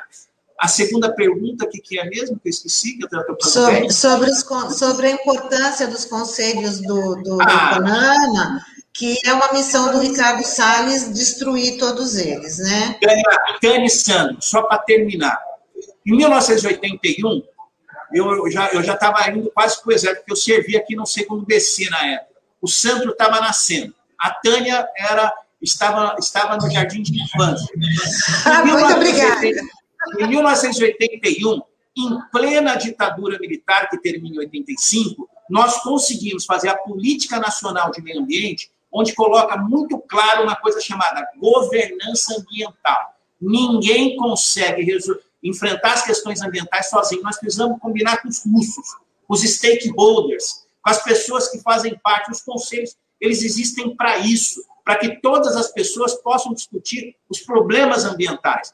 A 0.60 0.68
segunda 0.68 1.12
pergunta, 1.14 1.66
que, 1.66 1.80
que 1.80 1.98
é 1.98 2.04
mesmo, 2.10 2.38
que 2.38 2.50
eu 2.50 2.52
esqueci, 2.52 2.98
que 2.98 3.04
eu 3.04 3.08
estou 3.08 3.38
sobre, 3.50 3.92
sobre, 3.92 4.30
os, 4.30 4.46
sobre 4.78 5.08
a 5.08 5.12
importância 5.12 5.88
dos 5.88 6.04
conselhos 6.04 6.82
do, 6.82 7.16
do, 7.24 7.42
ah, 7.42 7.46
do 7.46 7.76
CONAMA, 7.76 8.66
que 8.94 9.18
é 9.26 9.34
uma 9.34 9.54
missão 9.54 9.94
do 9.94 10.00
Ricardo 10.00 10.44
Salles 10.44 11.14
destruir 11.14 11.78
todos 11.78 12.18
eles, 12.18 12.58
né? 12.58 12.98
Tânia 13.62 13.90
Santos, 13.90 14.50
só 14.50 14.64
para 14.64 14.80
terminar. 14.80 15.40
Em 16.06 16.18
1981, 16.18 17.42
eu 18.14 18.52
já 18.52 18.70
eu 18.70 18.84
já 18.84 18.94
estava 18.94 19.30
indo 19.30 19.52
quase 19.52 19.82
para 19.82 19.90
o 19.90 19.94
exército, 19.94 20.22
porque 20.22 20.32
eu 20.32 20.36
servi 20.36 20.78
aqui 20.78 20.96
no 20.96 21.06
segundo 21.06 21.46
BC 21.46 21.90
na 21.90 22.06
época. 22.08 22.40
O 22.62 22.68
Sandro 22.68 23.12
estava 23.12 23.40
nascendo. 23.40 23.94
A 24.18 24.32
Tânia 24.32 24.88
era 24.98 25.34
estava 25.62 26.16
estava 26.20 26.58
no 26.58 26.70
jardim 26.70 27.02
de 27.02 27.22
infância. 27.22 27.74
Ah, 28.46 28.66
muito 28.66 28.94
obrigada. 28.94 29.46
Em 30.20 30.28
1981, 30.28 31.62
em 31.98 32.22
plena 32.32 32.76
ditadura 32.76 33.38
militar 33.40 33.90
que 33.90 33.98
termina 34.02 34.36
em 34.36 34.40
85, 34.40 35.30
nós 35.50 35.82
conseguimos 35.82 36.46
fazer 36.46 36.70
a 36.70 36.78
política 36.78 37.40
nacional 37.40 37.92
de 37.92 38.02
meio 38.02 38.22
ambiente, 38.22 38.72
onde 38.92 39.14
coloca 39.14 39.58
muito 39.58 39.98
claro 40.00 40.44
uma 40.44 40.56
coisa 40.56 40.80
chamada 40.80 41.28
governança 41.38 42.36
ambiental. 42.40 43.16
Ninguém 43.42 44.16
consegue 44.16 44.84
resolver 44.84 45.29
enfrentar 45.44 45.94
as 45.94 46.06
questões 46.06 46.42
ambientais 46.42 46.90
sozinho. 46.90 47.24
Nós 47.24 47.40
precisamos 47.40 47.80
combinar 47.80 48.22
com 48.22 48.28
os 48.28 48.44
russos, 48.46 48.96
com 49.28 49.34
os 49.34 49.42
stakeholders, 49.42 50.66
com 50.84 50.90
as 50.90 51.04
pessoas 51.04 51.50
que 51.50 51.60
fazem 51.60 51.98
parte, 52.04 52.32
os 52.32 52.42
conselhos, 52.42 52.96
eles 53.20 53.42
existem 53.44 53.96
para 53.96 54.18
isso, 54.20 54.64
para 54.84 54.98
que 54.98 55.22
todas 55.22 55.56
as 55.56 55.72
pessoas 55.72 56.16
possam 56.16 56.54
discutir 56.54 57.16
os 57.30 57.40
problemas 57.40 58.06
ambientais. 58.06 58.74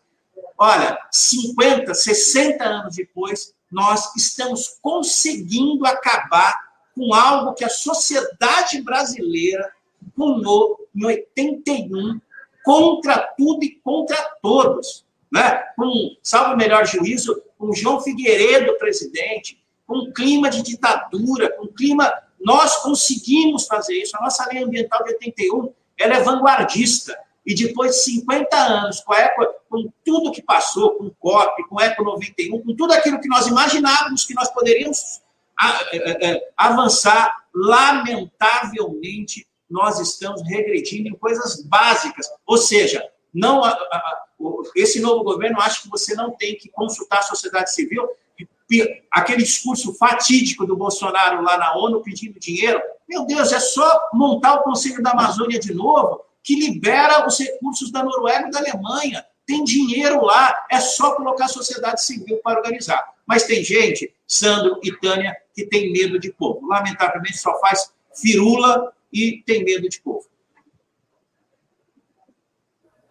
Olha, 0.58 0.98
50, 1.12 1.94
60 1.94 2.64
anos 2.64 2.96
depois, 2.96 3.54
nós 3.72 4.16
estamos 4.16 4.78
conseguindo 4.82 5.86
acabar 5.86 6.56
com 6.96 7.14
algo 7.14 7.54
que 7.54 7.66
a 7.66 7.70
sociedade 7.70 8.82
brasileira 8.82 9.70
punou 10.16 10.88
em 10.96 11.06
81 11.06 12.22
contra 12.64 13.20
tudo 13.38 13.64
e 13.64 13.72
contra 13.84 14.18
todos 14.42 15.05
né? 15.32 15.64
com, 15.76 16.16
salvo 16.22 16.54
o 16.54 16.58
melhor 16.58 16.86
juízo, 16.86 17.42
com 17.58 17.74
João 17.74 18.02
Figueiredo 18.02 18.78
presidente, 18.78 19.64
com 19.86 19.98
um 19.98 20.14
clima 20.14 20.50
de 20.50 20.62
ditadura, 20.62 21.52
com 21.52 21.66
um 21.66 21.74
clima. 21.74 22.12
Nós 22.40 22.78
conseguimos 22.78 23.68
fazer 23.68 23.96
isso. 23.96 24.18
A 24.18 24.22
nossa 24.22 24.48
lei 24.52 24.64
ambiental 24.64 25.04
de 25.04 25.14
81 25.14 25.74
ela 25.98 26.16
é 26.16 26.22
vanguardista. 26.22 27.18
E 27.46 27.54
depois 27.54 27.92
de 27.92 28.04
50 28.04 28.58
anos, 28.58 29.02
com, 29.02 29.14
a 29.14 29.20
Eco, 29.20 29.46
com 29.70 29.94
tudo 30.04 30.32
que 30.32 30.42
passou, 30.42 30.96
com 30.96 31.06
o 31.06 31.16
COP, 31.20 31.64
com 31.68 31.76
o 31.76 31.82
Eco 31.82 32.04
91, 32.04 32.60
com 32.62 32.76
tudo 32.76 32.92
aquilo 32.94 33.20
que 33.20 33.28
nós 33.28 33.46
imaginávamos 33.46 34.26
que 34.26 34.34
nós 34.34 34.50
poderíamos 34.50 35.22
é, 35.94 36.28
é, 36.28 36.52
avançar, 36.58 37.36
lamentavelmente, 37.54 39.48
nós 39.70 40.00
estamos 40.00 40.42
regredindo 40.44 41.08
em 41.08 41.14
coisas 41.14 41.64
básicas. 41.64 42.28
Ou 42.48 42.58
seja, 42.58 43.08
não 43.32 43.64
a, 43.64 43.70
a, 43.70 44.25
esse 44.76 45.00
novo 45.00 45.24
governo 45.24 45.60
acha 45.60 45.82
que 45.82 45.90
você 45.90 46.14
não 46.16 46.32
tem 46.32 46.56
que 46.56 46.70
consultar 46.70 47.20
a 47.20 47.24
sociedade 47.24 47.74
civil. 47.74 48.08
Aquele 49.12 49.44
discurso 49.44 49.94
fatídico 49.94 50.66
do 50.66 50.76
Bolsonaro 50.76 51.42
lá 51.42 51.58
na 51.58 51.76
ONU 51.78 52.02
pedindo 52.02 52.40
dinheiro. 52.40 52.82
Meu 53.08 53.26
Deus, 53.26 53.52
é 53.52 53.60
só 53.60 54.10
montar 54.14 54.56
o 54.56 54.64
Conselho 54.64 55.02
da 55.02 55.12
Amazônia 55.12 55.60
de 55.60 55.74
novo, 55.74 56.22
que 56.44 56.56
libera 56.56 57.26
os 57.28 57.38
recursos 57.38 57.92
da 57.92 58.04
Noruega 58.04 58.48
e 58.48 58.52
da 58.52 58.60
Alemanha. 58.60 59.26
Tem 59.46 59.64
dinheiro 59.64 60.26
lá, 60.26 60.66
é 60.72 60.80
só 60.80 61.14
colocar 61.14 61.46
a 61.46 61.50
sociedade 61.50 62.04
civil 62.04 62.40
para 62.44 62.60
organizar. 62.60 63.04
Mas 63.28 63.44
tem 63.44 63.64
gente, 63.64 64.12
Sandro 64.28 64.80
e 64.84 64.92
Tânia, 64.98 65.36
que 65.54 65.66
tem 65.66 65.92
medo 65.92 66.20
de 66.20 66.32
povo. 66.32 66.68
Lamentavelmente, 66.68 67.38
só 67.38 67.60
faz 67.60 67.92
firula 68.16 68.92
e 69.14 69.44
tem 69.46 69.64
medo 69.64 69.88
de 69.88 70.02
povo. 70.02 70.26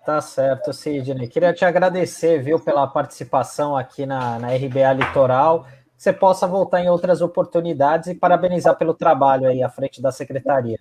Tá 0.04 0.20
certo, 0.20 0.70
Sidney. 0.70 1.28
Queria 1.28 1.54
te 1.54 1.64
agradecer, 1.64 2.42
viu, 2.42 2.60
pela 2.60 2.86
participação 2.86 3.74
aqui 3.74 4.04
na, 4.04 4.38
na 4.38 4.48
RBA 4.48 4.92
Litoral. 4.92 5.64
Que 5.96 6.02
você 6.02 6.12
possa 6.12 6.46
voltar 6.46 6.82
em 6.82 6.90
outras 6.90 7.22
oportunidades 7.22 8.08
e 8.08 8.14
parabenizar 8.14 8.76
pelo 8.76 8.92
trabalho 8.92 9.48
aí 9.48 9.62
à 9.62 9.70
frente 9.70 10.02
da 10.02 10.12
secretaria. 10.12 10.78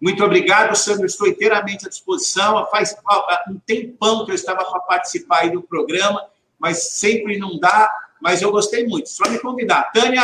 Muito 0.00 0.24
obrigado, 0.24 0.74
Sandro. 0.74 1.04
Estou 1.04 1.28
inteiramente 1.28 1.84
à 1.84 1.90
disposição. 1.90 2.66
Faz 2.70 2.96
um 3.50 3.58
tempão 3.66 4.24
que 4.24 4.30
eu 4.30 4.34
estava 4.34 4.64
para 4.64 4.80
participar 4.80 5.40
aí 5.40 5.50
do 5.50 5.60
programa, 5.60 6.24
mas 6.58 6.92
sempre 6.92 7.38
não 7.38 7.58
dá. 7.58 7.90
Mas 8.22 8.40
eu 8.40 8.50
gostei 8.50 8.86
muito. 8.86 9.10
Só 9.10 9.28
me 9.28 9.38
convidar. 9.40 9.90
Tânia, 9.92 10.22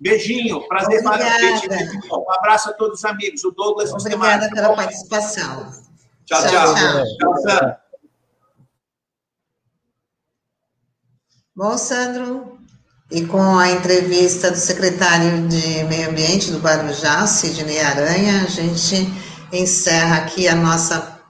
beijinho. 0.00 0.66
Prazer 0.66 1.02
maravilhoso. 1.02 1.66
Um 2.10 2.32
abraço 2.38 2.70
a 2.70 2.72
todos 2.72 3.00
os 3.00 3.04
amigos. 3.04 3.44
O 3.44 3.50
Douglas. 3.50 3.92
Obrigada 3.92 4.48
pela 4.48 4.74
participação. 4.74 5.83
Tchau, 6.26 6.42
tchau. 6.42 6.74
tchau. 6.74 7.04
tchau. 7.20 7.42
tchau 7.46 7.84
Bom, 11.56 11.78
Sandro, 11.78 12.58
e 13.12 13.24
com 13.26 13.56
a 13.56 13.70
entrevista 13.70 14.50
do 14.50 14.56
secretário 14.56 15.46
de 15.46 15.84
Meio 15.84 16.10
Ambiente 16.10 16.50
do 16.50 16.58
Guarujá, 16.58 17.24
Sidney 17.28 17.78
Aranha, 17.78 18.42
a 18.42 18.48
gente 18.48 19.08
encerra 19.52 20.16
aqui 20.16 20.48
a 20.48 20.56
nossa, 20.56 21.20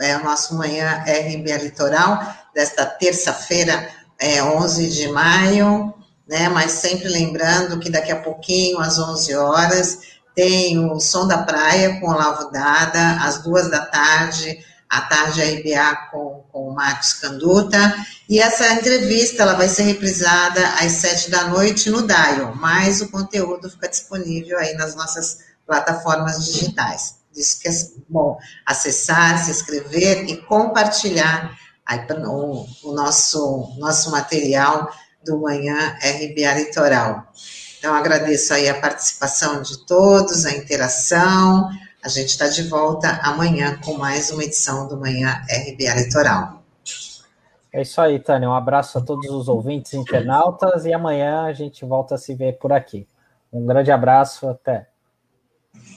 é, 0.00 0.16
o 0.16 0.22
nosso 0.22 0.54
Manhã 0.56 1.02
RBA 1.04 1.56
Litoral, 1.56 2.22
desta 2.54 2.86
terça-feira, 2.86 3.88
é, 4.16 4.40
11 4.40 4.90
de 4.90 5.08
maio, 5.08 5.92
né, 6.28 6.48
mas 6.50 6.72
sempre 6.72 7.08
lembrando 7.08 7.80
que 7.80 7.90
daqui 7.90 8.12
a 8.12 8.22
pouquinho, 8.22 8.78
às 8.78 8.98
11 8.98 9.34
horas, 9.34 9.98
tem 10.38 10.78
o 10.78 11.00
Som 11.00 11.26
da 11.26 11.38
Praia 11.38 11.98
com 11.98 12.06
Olavo 12.06 12.48
Dada, 12.52 13.24
às 13.24 13.42
duas 13.42 13.68
da 13.68 13.84
tarde, 13.84 14.64
à 14.88 15.00
tarde 15.00 15.42
a 15.42 15.46
IBA 15.46 15.96
com, 16.12 16.44
com 16.52 16.68
o 16.68 16.74
Marcos 16.76 17.14
Canduta, 17.14 18.06
e 18.28 18.38
essa 18.38 18.72
entrevista 18.72 19.42
ela 19.42 19.54
vai 19.54 19.68
ser 19.68 19.82
reprisada 19.82 20.64
às 20.80 20.92
sete 20.92 21.28
da 21.28 21.48
noite 21.48 21.90
no 21.90 22.06
Dial, 22.06 22.54
mas 22.54 23.00
o 23.00 23.08
conteúdo 23.08 23.68
fica 23.68 23.88
disponível 23.88 24.56
aí 24.60 24.74
nas 24.74 24.94
nossas 24.94 25.38
plataformas 25.66 26.44
digitais. 26.44 27.16
Diz 27.32 27.54
que 27.54 27.68
é 27.68 27.72
bom 28.08 28.38
acessar, 28.64 29.44
se 29.44 29.50
inscrever 29.50 30.30
e 30.30 30.36
compartilhar 30.42 31.50
aí, 31.84 32.06
o, 32.28 32.64
o 32.84 32.92
nosso, 32.92 33.74
nosso 33.76 34.12
material 34.12 34.88
do 35.24 35.40
Manhã 35.40 35.98
RBA 36.00 36.54
Litoral. 36.54 37.26
Então, 37.78 37.94
agradeço 37.94 38.52
aí 38.52 38.68
a 38.68 38.80
participação 38.80 39.62
de 39.62 39.86
todos, 39.86 40.44
a 40.44 40.52
interação. 40.52 41.68
A 42.04 42.08
gente 42.08 42.28
está 42.28 42.48
de 42.48 42.62
volta 42.62 43.20
amanhã 43.22 43.78
com 43.84 43.94
mais 43.94 44.30
uma 44.30 44.44
edição 44.44 44.88
do 44.88 44.96
Manhã 44.96 45.42
RBA 45.48 45.94
Litoral. 45.94 46.62
É 47.72 47.82
isso 47.82 48.00
aí, 48.00 48.18
Tânia. 48.18 48.48
Um 48.48 48.54
abraço 48.54 48.98
a 48.98 49.00
todos 49.00 49.28
os 49.30 49.48
ouvintes 49.48 49.94
internautas 49.94 50.86
e 50.86 50.92
amanhã 50.92 51.42
a 51.42 51.52
gente 51.52 51.84
volta 51.84 52.14
a 52.14 52.18
se 52.18 52.34
ver 52.34 52.58
por 52.58 52.72
aqui. 52.72 53.06
Um 53.52 53.66
grande 53.66 53.90
abraço, 53.90 54.48
até. 54.48 54.88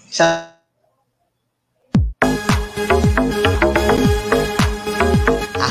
Tchau. 0.10 0.61